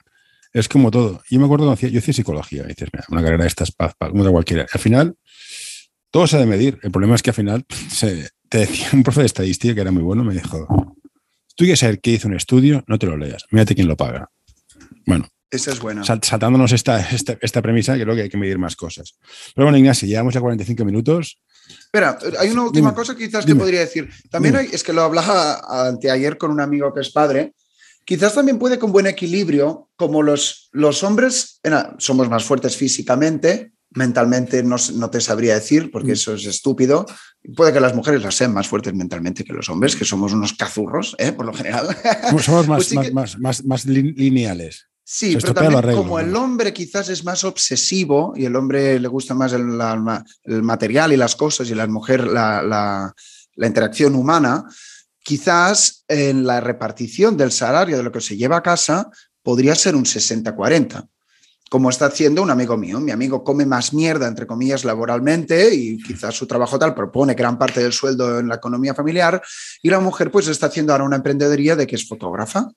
es 0.53 0.69
como 0.69 0.91
todo. 0.91 1.21
Yo 1.29 1.39
me 1.39 1.45
acuerdo 1.45 1.65
cuando 1.65 1.73
hacía, 1.73 1.89
yo 1.89 1.99
hacía 1.99 2.13
psicología, 2.13 2.63
dices, 2.63 2.89
mira, 2.93 3.05
una 3.09 3.21
carrera 3.21 3.43
de 3.43 3.47
estas, 3.47 3.73
como 3.99 4.23
de 4.23 4.31
cualquiera. 4.31 4.67
Al 4.71 4.79
final, 4.79 5.15
todo 6.11 6.27
se 6.27 6.37
ha 6.37 6.39
de 6.39 6.45
medir. 6.45 6.79
El 6.83 6.91
problema 6.91 7.15
es 7.15 7.23
que 7.23 7.31
al 7.31 7.35
final, 7.35 7.65
se, 7.89 8.29
te 8.47 8.59
decía 8.59 8.89
un 8.93 9.03
profe 9.03 9.21
de 9.21 9.27
estadística 9.27 9.73
que 9.73 9.81
era 9.81 9.91
muy 9.91 10.03
bueno, 10.03 10.23
me 10.23 10.33
dijo, 10.33 10.67
tú 11.55 11.63
quieres 11.63 11.79
saber 11.79 11.99
qué 11.99 12.11
hizo 12.11 12.27
un 12.27 12.35
estudio, 12.35 12.83
no 12.87 12.99
te 12.99 13.07
lo 13.07 13.17
leas, 13.17 13.45
mírate 13.51 13.75
quién 13.75 13.87
lo 13.87 13.97
paga. 13.97 14.29
Bueno, 15.05 15.27
esa 15.51 15.71
es 15.71 15.79
buena. 15.79 16.03
saltándonos 16.03 16.71
esta, 16.71 16.99
esta, 16.99 17.37
esta, 17.41 17.61
premisa, 17.61 17.93
creo 17.95 18.15
que 18.15 18.23
hay 18.23 18.29
que 18.29 18.37
medir 18.37 18.57
más 18.57 18.75
cosas. 18.75 19.15
Pero 19.53 19.65
bueno, 19.65 19.77
Ignacio, 19.77 20.07
llevamos 20.07 20.33
ya 20.33 20.41
45 20.41 20.83
minutos. 20.85 21.39
Espera, 21.69 22.17
hay 22.39 22.49
una 22.49 22.63
última 22.63 22.93
cosa 22.95 23.15
que 23.15 23.27
quizás 23.27 23.45
te 23.45 23.55
podría 23.55 23.81
decir. 23.81 24.09
También 24.29 24.55
hay, 24.55 24.69
es 24.71 24.83
que 24.83 24.93
lo 24.93 25.03
hablaba 25.03 25.87
anteayer 25.87 26.37
con 26.37 26.51
un 26.51 26.59
amigo 26.59 26.93
que 26.93 27.01
es 27.01 27.11
padre 27.11 27.53
Quizás 28.05 28.33
también 28.33 28.57
puede 28.57 28.79
con 28.79 28.91
buen 28.91 29.07
equilibrio, 29.07 29.89
como 29.95 30.23
los, 30.23 30.69
los 30.71 31.03
hombres 31.03 31.61
somos 31.99 32.29
más 32.29 32.43
fuertes 32.43 32.75
físicamente, 32.75 33.73
mentalmente 33.91 34.63
no, 34.63 34.77
no, 34.95 35.09
te 35.09 35.21
sabría 35.21 35.53
decir, 35.53 35.91
porque 35.91 36.09
mm. 36.09 36.13
eso 36.13 36.33
es 36.33 36.45
estúpido. 36.45 37.05
Puede 37.55 37.73
que 37.73 37.79
las 37.79 37.95
mujeres 37.95 38.23
las 38.23 38.35
sean 38.35 38.53
más 38.53 38.67
fuertes 38.67 38.93
mentalmente 38.93 39.43
que 39.43 39.53
los 39.53 39.69
hombres, 39.69 39.95
que 39.95 40.05
somos 40.05 40.33
unos 40.33 40.53
cazurros, 40.53 41.15
¿eh? 41.19 41.31
por 41.31 41.45
lo 41.45 41.53
general. 41.53 41.95
Somos 42.39 42.67
más, 42.67 42.87
pues 42.89 43.13
más, 43.13 43.37
más, 43.39 43.65
más, 43.65 43.85
lineales. 43.85 44.87
Sí, 45.13 45.37
pero 45.41 45.53
también 45.53 45.93
como 45.93 46.19
el 46.19 46.33
hombre 46.37 46.71
quizás 46.71 47.09
es 47.09 47.25
más 47.25 47.43
obsesivo 47.43 48.31
y 48.33 48.45
el 48.45 48.55
hombre 48.55 48.97
le 48.97 49.09
gusta 49.09 49.33
más 49.33 49.51
el, 49.51 49.77
el 50.45 50.63
material 50.63 51.11
y 51.11 51.17
las 51.17 51.35
cosas 51.35 51.69
y 51.69 51.75
la 51.75 51.85
mujer 51.85 52.25
la, 52.25 52.63
la, 52.63 53.13
la 53.55 53.67
interacción 53.67 54.15
humana, 54.15 54.63
quizás 55.21 56.05
en 56.07 56.47
la 56.47 56.61
repartición 56.61 57.35
del 57.35 57.51
salario 57.51 57.97
de 57.97 58.03
lo 58.03 58.11
que 58.13 58.21
se 58.21 58.37
lleva 58.37 58.55
a 58.55 58.63
casa 58.63 59.09
podría 59.43 59.75
ser 59.75 59.97
un 59.97 60.05
60-40 60.05 61.05
como 61.69 61.89
está 61.89 62.07
haciendo 62.07 62.41
un 62.41 62.49
amigo 62.49 62.75
mío. 62.75 62.99
Mi 62.99 63.11
amigo 63.11 63.45
come 63.45 63.65
más 63.65 63.93
mierda, 63.93 64.27
entre 64.27 64.45
comillas, 64.45 64.83
laboralmente 64.83 65.73
y 65.73 65.97
quizás 66.03 66.35
su 66.35 66.45
trabajo 66.45 66.77
tal 66.77 66.93
propone 66.93 67.33
gran 67.33 67.57
parte 67.57 67.81
del 67.81 67.93
sueldo 67.93 68.39
en 68.39 68.49
la 68.49 68.55
economía 68.55 68.93
familiar 68.93 69.41
y 69.81 69.89
la 69.89 70.01
mujer 70.01 70.31
pues 70.31 70.49
está 70.49 70.67
haciendo 70.67 70.91
ahora 70.91 71.05
una 71.05 71.15
emprendeduría 71.15 71.77
de 71.77 71.87
que 71.87 71.95
es 71.95 72.05
fotógrafa. 72.05 72.69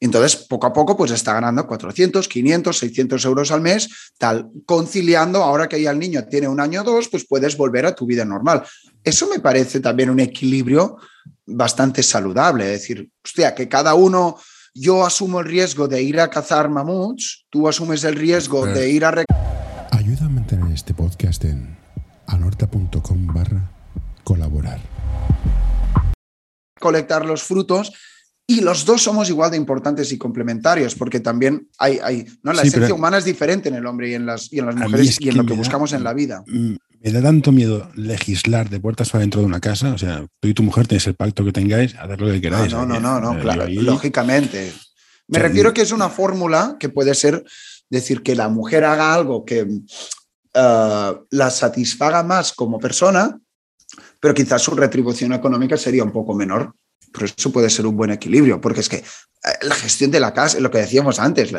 Entonces, 0.00 0.36
poco 0.36 0.66
a 0.66 0.72
poco, 0.72 0.96
pues 0.96 1.10
está 1.10 1.32
ganando 1.34 1.66
400, 1.66 2.28
500, 2.28 2.78
600 2.78 3.24
euros 3.24 3.50
al 3.50 3.60
mes, 3.60 3.88
tal, 4.16 4.48
conciliando, 4.64 5.42
ahora 5.42 5.68
que 5.68 5.82
ya 5.82 5.90
el 5.90 5.98
niño 5.98 6.24
tiene 6.26 6.46
un 6.46 6.60
año 6.60 6.82
o 6.82 6.84
dos, 6.84 7.08
pues 7.08 7.26
puedes 7.26 7.56
volver 7.56 7.84
a 7.86 7.94
tu 7.94 8.06
vida 8.06 8.24
normal. 8.24 8.62
Eso 9.02 9.28
me 9.28 9.40
parece 9.40 9.80
también 9.80 10.10
un 10.10 10.20
equilibrio 10.20 10.98
bastante 11.46 12.02
saludable, 12.02 12.66
es 12.66 12.80
decir, 12.80 13.10
hostia, 13.24 13.54
que 13.54 13.68
cada 13.68 13.94
uno 13.94 14.38
yo 14.74 15.04
asumo 15.04 15.40
el 15.40 15.46
riesgo 15.46 15.88
de 15.88 16.00
ir 16.02 16.20
a 16.20 16.30
cazar 16.30 16.68
mamuts, 16.68 17.46
tú 17.50 17.66
asumes 17.66 18.04
el 18.04 18.14
riesgo 18.14 18.66
de 18.66 18.90
ir 18.90 19.04
a... 19.04 19.24
Ayuda 19.90 20.26
a 20.26 20.28
mantener 20.28 20.72
este 20.72 20.94
podcast 20.94 21.44
en 21.44 21.76
anorta.com 22.26 23.26
barra 23.26 23.72
colaborar. 24.22 24.78
Colectar 26.78 27.24
los 27.24 27.42
frutos 27.42 27.92
y 28.50 28.62
los 28.62 28.86
dos 28.86 29.02
somos 29.02 29.28
igual 29.28 29.50
de 29.50 29.58
importantes 29.58 30.10
y 30.10 30.16
complementarios, 30.16 30.94
porque 30.94 31.20
también 31.20 31.68
hay, 31.76 31.98
hay 32.02 32.26
¿no? 32.42 32.54
la 32.54 32.62
esencia 32.62 32.94
humana 32.94 33.18
es 33.18 33.26
diferente 33.26 33.68
en 33.68 33.74
el 33.74 33.84
hombre 33.84 34.08
y 34.08 34.14
en 34.14 34.24
las, 34.24 34.50
y 34.50 34.58
en 34.58 34.66
las 34.66 34.74
mujeres 34.74 35.20
y 35.20 35.28
en 35.28 35.36
lo 35.36 35.44
que 35.44 35.52
buscamos 35.52 35.92
en 35.92 36.02
la 36.02 36.14
vida. 36.14 36.42
Me 36.48 37.12
da 37.12 37.20
tanto 37.20 37.52
miedo 37.52 37.90
legislar 37.94 38.70
de 38.70 38.80
puertas 38.80 39.10
para 39.10 39.20
dentro 39.20 39.42
de 39.42 39.46
una 39.46 39.60
casa. 39.60 39.92
O 39.92 39.98
sea, 39.98 40.26
tú 40.40 40.48
y 40.48 40.54
tu 40.54 40.62
mujer 40.62 40.86
tenéis 40.86 41.06
el 41.08 41.14
pacto 41.14 41.44
que 41.44 41.52
tengáis, 41.52 41.94
hacer 41.94 42.18
lo 42.22 42.32
que 42.32 42.40
queráis. 42.40 42.72
No, 42.72 42.86
no, 42.86 42.98
no, 42.98 43.20
no, 43.20 43.38
claro, 43.38 43.66
lógicamente. 43.68 44.72
Me 45.26 45.38
refiero 45.38 45.74
que 45.74 45.82
es 45.82 45.92
una 45.92 46.08
fórmula 46.08 46.76
que 46.80 46.88
puede 46.88 47.14
ser 47.14 47.44
decir 47.90 48.22
que 48.22 48.34
la 48.34 48.48
mujer 48.48 48.84
haga 48.84 49.12
algo 49.12 49.44
que 49.44 49.68
eh, 50.54 51.14
la 51.30 51.50
satisfaga 51.50 52.22
más 52.22 52.54
como 52.54 52.78
persona, 52.78 53.38
pero 54.20 54.32
quizás 54.32 54.62
su 54.62 54.70
retribución 54.70 55.34
económica 55.34 55.76
sería 55.76 56.02
un 56.02 56.12
poco 56.12 56.34
menor. 56.34 56.74
Pero 57.12 57.26
eso 57.26 57.52
puede 57.52 57.70
ser 57.70 57.86
un 57.86 57.96
buen 57.96 58.10
equilibrio, 58.10 58.60
porque 58.60 58.80
es 58.80 58.88
que 58.88 58.96
eh, 58.96 59.02
la 59.62 59.74
gestión 59.74 60.10
de 60.10 60.20
la 60.20 60.34
casa, 60.34 60.60
lo 60.60 60.70
que 60.70 60.78
decíamos 60.78 61.18
antes, 61.18 61.52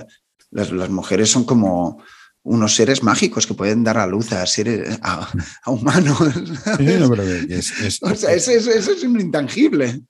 las 0.51 0.89
mujeres 0.89 1.29
son 1.29 1.43
como 1.43 2.03
unos 2.43 2.75
seres 2.75 3.03
mágicos 3.03 3.45
que 3.45 3.53
pueden 3.53 3.83
dar 3.83 3.97
a 3.97 4.07
luz 4.07 4.31
a 4.31 4.45
seres 4.45 4.97
a, 5.01 5.29
humanos. 5.67 6.19
o 8.01 8.15
sea, 8.15 8.33
eso, 8.33 8.51
es 8.51 9.03
un 9.03 9.19
intangible. 9.19 10.01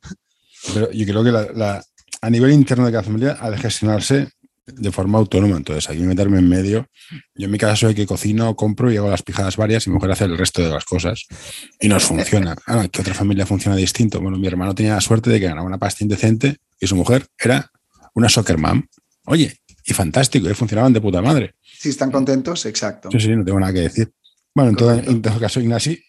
Pero 0.74 0.92
yo 0.92 1.06
creo 1.06 1.24
que 1.24 1.32
la, 1.32 1.84
a 2.22 2.30
nivel 2.30 2.52
interno 2.52 2.86
de 2.86 2.92
cada 2.92 3.04
familia 3.04 3.34
de 3.34 3.58
gestionarse 3.58 4.30
de 4.76 4.92
forma 4.92 5.20
autónoma. 5.20 5.58
Entonces, 5.58 5.90
hay 5.90 5.98
que 5.98 6.04
meterme 6.04 6.40
en 6.40 6.50
medio. 6.50 6.88
Yo 7.36 7.46
en 7.46 7.52
mi 7.52 7.58
caso 7.58 7.88
soy 7.88 7.96
que 7.96 8.06
cocino, 8.06 8.56
compro 8.56 8.92
y 8.92 8.98
hago 8.98 9.10
las 9.10 9.24
pijadas 9.24 9.58
varias 9.58 9.86
y 9.88 9.90
mi 9.90 9.96
mujer 9.96 10.12
hace 10.12 10.26
el 10.26 10.38
resto 10.38 10.64
de 10.64 10.70
las 10.70 10.86
cosas. 10.86 11.26
Y 11.80 11.88
nos 11.88 12.04
funciona. 12.04 12.56
Ah, 12.68 12.88
que 12.88 13.02
otra 13.02 13.16
familia 13.16 13.48
funciona 13.48 13.76
distinto. 13.76 14.22
Bueno, 14.22 14.38
mi 14.38 14.46
hermano 14.46 14.76
tenía 14.76 14.94
la 14.94 15.02
suerte 15.02 15.32
de 15.32 15.40
que 15.40 15.48
ganaba 15.48 15.66
una 15.66 15.80
pasta 15.80 16.04
indecente 16.04 16.58
y 16.80 16.86
su 16.86 16.96
mujer 16.96 17.26
era 17.40 17.72
una 18.14 18.30
soccer 18.30 18.60
mom. 18.60 18.84
Oye, 19.26 19.58
y 19.86 19.94
fantástico, 19.94 20.50
y 20.50 20.54
funcionaban 20.54 20.94
de 20.94 21.02
puta 21.02 21.22
madre. 21.22 21.56
Si 21.64 21.90
están 21.90 22.12
contentos, 22.12 22.66
exacto. 22.66 23.10
Sí, 23.12 23.20
sí, 23.20 23.36
no 23.36 23.44
tengo 23.44 23.60
nada 23.60 23.74
que 23.74 23.82
decir. 23.82 24.12
Bueno, 24.54 24.72
en 24.72 25.22
todo, 25.22 25.40
caso, 25.40 25.60
Ignasi, 25.60 26.00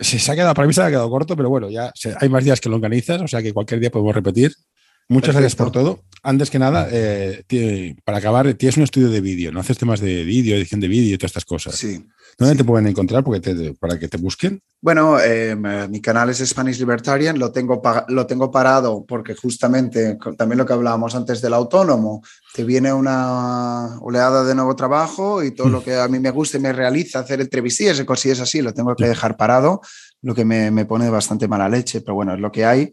se, 0.00 0.18
se 0.18 0.32
ha 0.32 0.34
quedado, 0.34 0.54
para 0.54 0.68
mí 0.68 0.74
se 0.74 0.82
ha 0.82 0.88
quedado 0.88 1.10
corto, 1.10 1.36
pero 1.36 1.48
bueno, 1.48 1.70
ya 1.70 1.92
hay 2.20 2.28
más 2.28 2.44
días 2.44 2.60
que 2.60 2.68
lo 2.68 2.76
organizas, 2.76 3.20
o 3.22 3.28
sea 3.28 3.42
que 3.42 3.52
cualquier 3.52 3.80
día 3.80 3.90
podemos 3.90 4.14
repetir. 4.14 4.52
Muchas 5.08 5.34
gracias 5.34 5.54
por 5.54 5.70
todo. 5.70 6.00
Antes 6.22 6.50
que 6.50 6.58
nada, 6.58 6.88
eh, 6.90 7.94
para 8.04 8.18
acabar, 8.18 8.52
tienes 8.54 8.76
un 8.76 8.82
estudio 8.82 9.08
de 9.10 9.20
vídeo, 9.20 9.52
¿no? 9.52 9.60
Haces 9.60 9.78
temas 9.78 10.00
de 10.00 10.24
vídeo, 10.24 10.56
edición 10.56 10.80
de 10.80 10.88
vídeo 10.88 11.14
y 11.14 11.18
todas 11.18 11.30
estas 11.30 11.44
cosas. 11.44 11.76
Sí. 11.76 12.04
¿Dónde 12.38 12.56
te 12.56 12.64
pueden 12.64 12.86
encontrar 12.86 13.24
porque 13.24 13.74
para 13.80 13.98
que 13.98 14.08
te 14.08 14.18
busquen? 14.18 14.60
Bueno, 14.82 15.18
eh, 15.18 15.56
mi 15.88 16.00
canal 16.02 16.28
es 16.28 16.46
Spanish 16.46 16.78
Libertarian, 16.78 17.38
lo 17.38 17.50
tengo, 17.50 17.80
lo 18.08 18.26
tengo 18.26 18.50
parado 18.50 19.06
porque 19.06 19.34
justamente, 19.34 20.18
también 20.36 20.58
lo 20.58 20.66
que 20.66 20.74
hablábamos 20.74 21.14
antes 21.14 21.40
del 21.40 21.54
autónomo, 21.54 22.22
te 22.52 22.62
viene 22.62 22.92
una 22.92 23.98
oleada 24.00 24.44
de 24.44 24.54
nuevo 24.54 24.76
trabajo 24.76 25.42
y 25.42 25.52
todo 25.52 25.70
lo 25.70 25.80
mm. 25.80 25.84
que 25.84 25.94
a 25.94 26.08
mí 26.08 26.18
me 26.18 26.30
gusta 26.30 26.58
y 26.58 26.60
me 26.60 26.74
realiza, 26.74 27.20
hacer 27.20 27.40
entrevistas 27.40 27.98
y 27.98 28.04
cosillas 28.04 28.40
así, 28.40 28.60
lo 28.60 28.74
tengo 28.74 28.94
que 28.94 29.08
dejar 29.08 29.38
parado, 29.38 29.80
lo 30.22 30.34
que 30.34 30.44
me, 30.44 30.70
me 30.70 30.84
pone 30.84 31.08
bastante 31.10 31.48
mala 31.48 31.68
leche, 31.68 32.00
pero 32.00 32.14
bueno, 32.14 32.34
es 32.34 32.40
lo 32.40 32.50
que 32.50 32.64
hay 32.64 32.92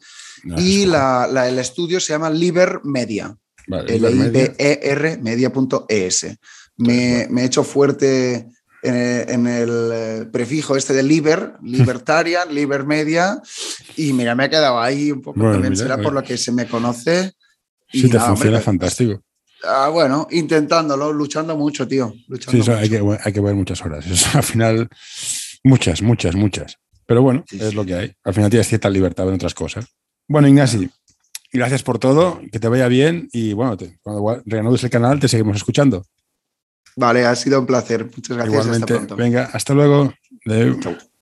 y 0.57 0.85
la, 0.85 1.47
el 1.47 1.59
estudio 1.59 1.99
se 1.99 2.13
llama 2.13 2.29
Liber 2.29 2.81
Media. 2.83 3.35
L-I-B-E-R 3.67 5.17
media.es. 5.21 6.37
Me, 6.77 7.27
me 7.29 7.41
he 7.41 7.45
hecho 7.45 7.63
fuerte 7.63 8.47
en, 8.81 9.47
el 9.47 9.89
eh, 9.93 10.25
prefijo 10.31 10.75
este 10.75 10.93
de 10.93 11.03
liber, 11.03 11.53
libertarian, 11.61 12.49
liber 12.53 12.85
media, 12.85 13.41
y 13.95 14.11
mira, 14.11 14.35
me 14.35 14.43
ha 14.45 14.49
quedado 14.49 14.81
ahí 14.81 15.11
un 15.11 15.21
poco 15.21 15.39
también, 15.39 15.77
será 15.77 15.97
por 15.97 16.11
lo 16.11 16.21
que 16.23 16.37
se 16.37 16.51
me 16.51 16.67
conoce. 16.67 17.31
Sí, 17.89 18.09
te 18.09 18.19
funciona 18.19 18.59
fantástico. 18.59 19.21
Ah, 19.63 19.87
bueno, 19.87 20.27
intentándolo, 20.31 21.13
luchando 21.13 21.55
mucho, 21.55 21.87
tío. 21.87 22.13
sí, 22.49 22.61
hay, 22.71 22.89
que, 22.89 23.17
hay 23.23 23.31
que 23.31 23.39
ver 23.39 23.55
muchas 23.55 23.81
horas. 23.81 24.05
al 24.35 24.43
final, 24.43 24.89
muchas, 25.63 26.01
muchas, 26.01 26.35
muchas. 26.35 26.77
Pero 27.05 27.21
bueno, 27.21 27.43
es 27.51 27.73
lo 27.73 27.85
que 27.85 27.95
hay. 27.95 28.13
Al 28.23 28.33
final 28.33 28.49
tienes 28.49 28.67
cierta 28.67 28.89
libertad 28.89 29.27
en 29.27 29.35
otras 29.35 29.53
cosas. 29.53 29.85
Bueno, 30.27 30.47
Ignasi, 30.47 30.89
gracias 31.51 31.83
por 31.83 31.99
todo, 31.99 32.41
que 32.51 32.59
te 32.59 32.67
vaya 32.67 32.87
bien 32.87 33.29
y 33.31 33.53
bueno, 33.53 33.77
cuando 34.01 34.41
reanudes 34.45 34.83
el 34.83 34.89
canal 34.89 35.19
te 35.19 35.27
seguimos 35.27 35.57
escuchando. 35.57 36.05
Vale, 36.95 37.25
ha 37.25 37.35
sido 37.35 37.59
un 37.59 37.65
placer. 37.65 38.05
Muchas 38.05 38.37
gracias. 38.37 38.53
Igualmente. 38.53 38.93
Hasta 38.93 38.95
pronto. 38.95 39.15
Venga, 39.15 39.49
hasta 39.51 39.73
luego. 39.73 40.13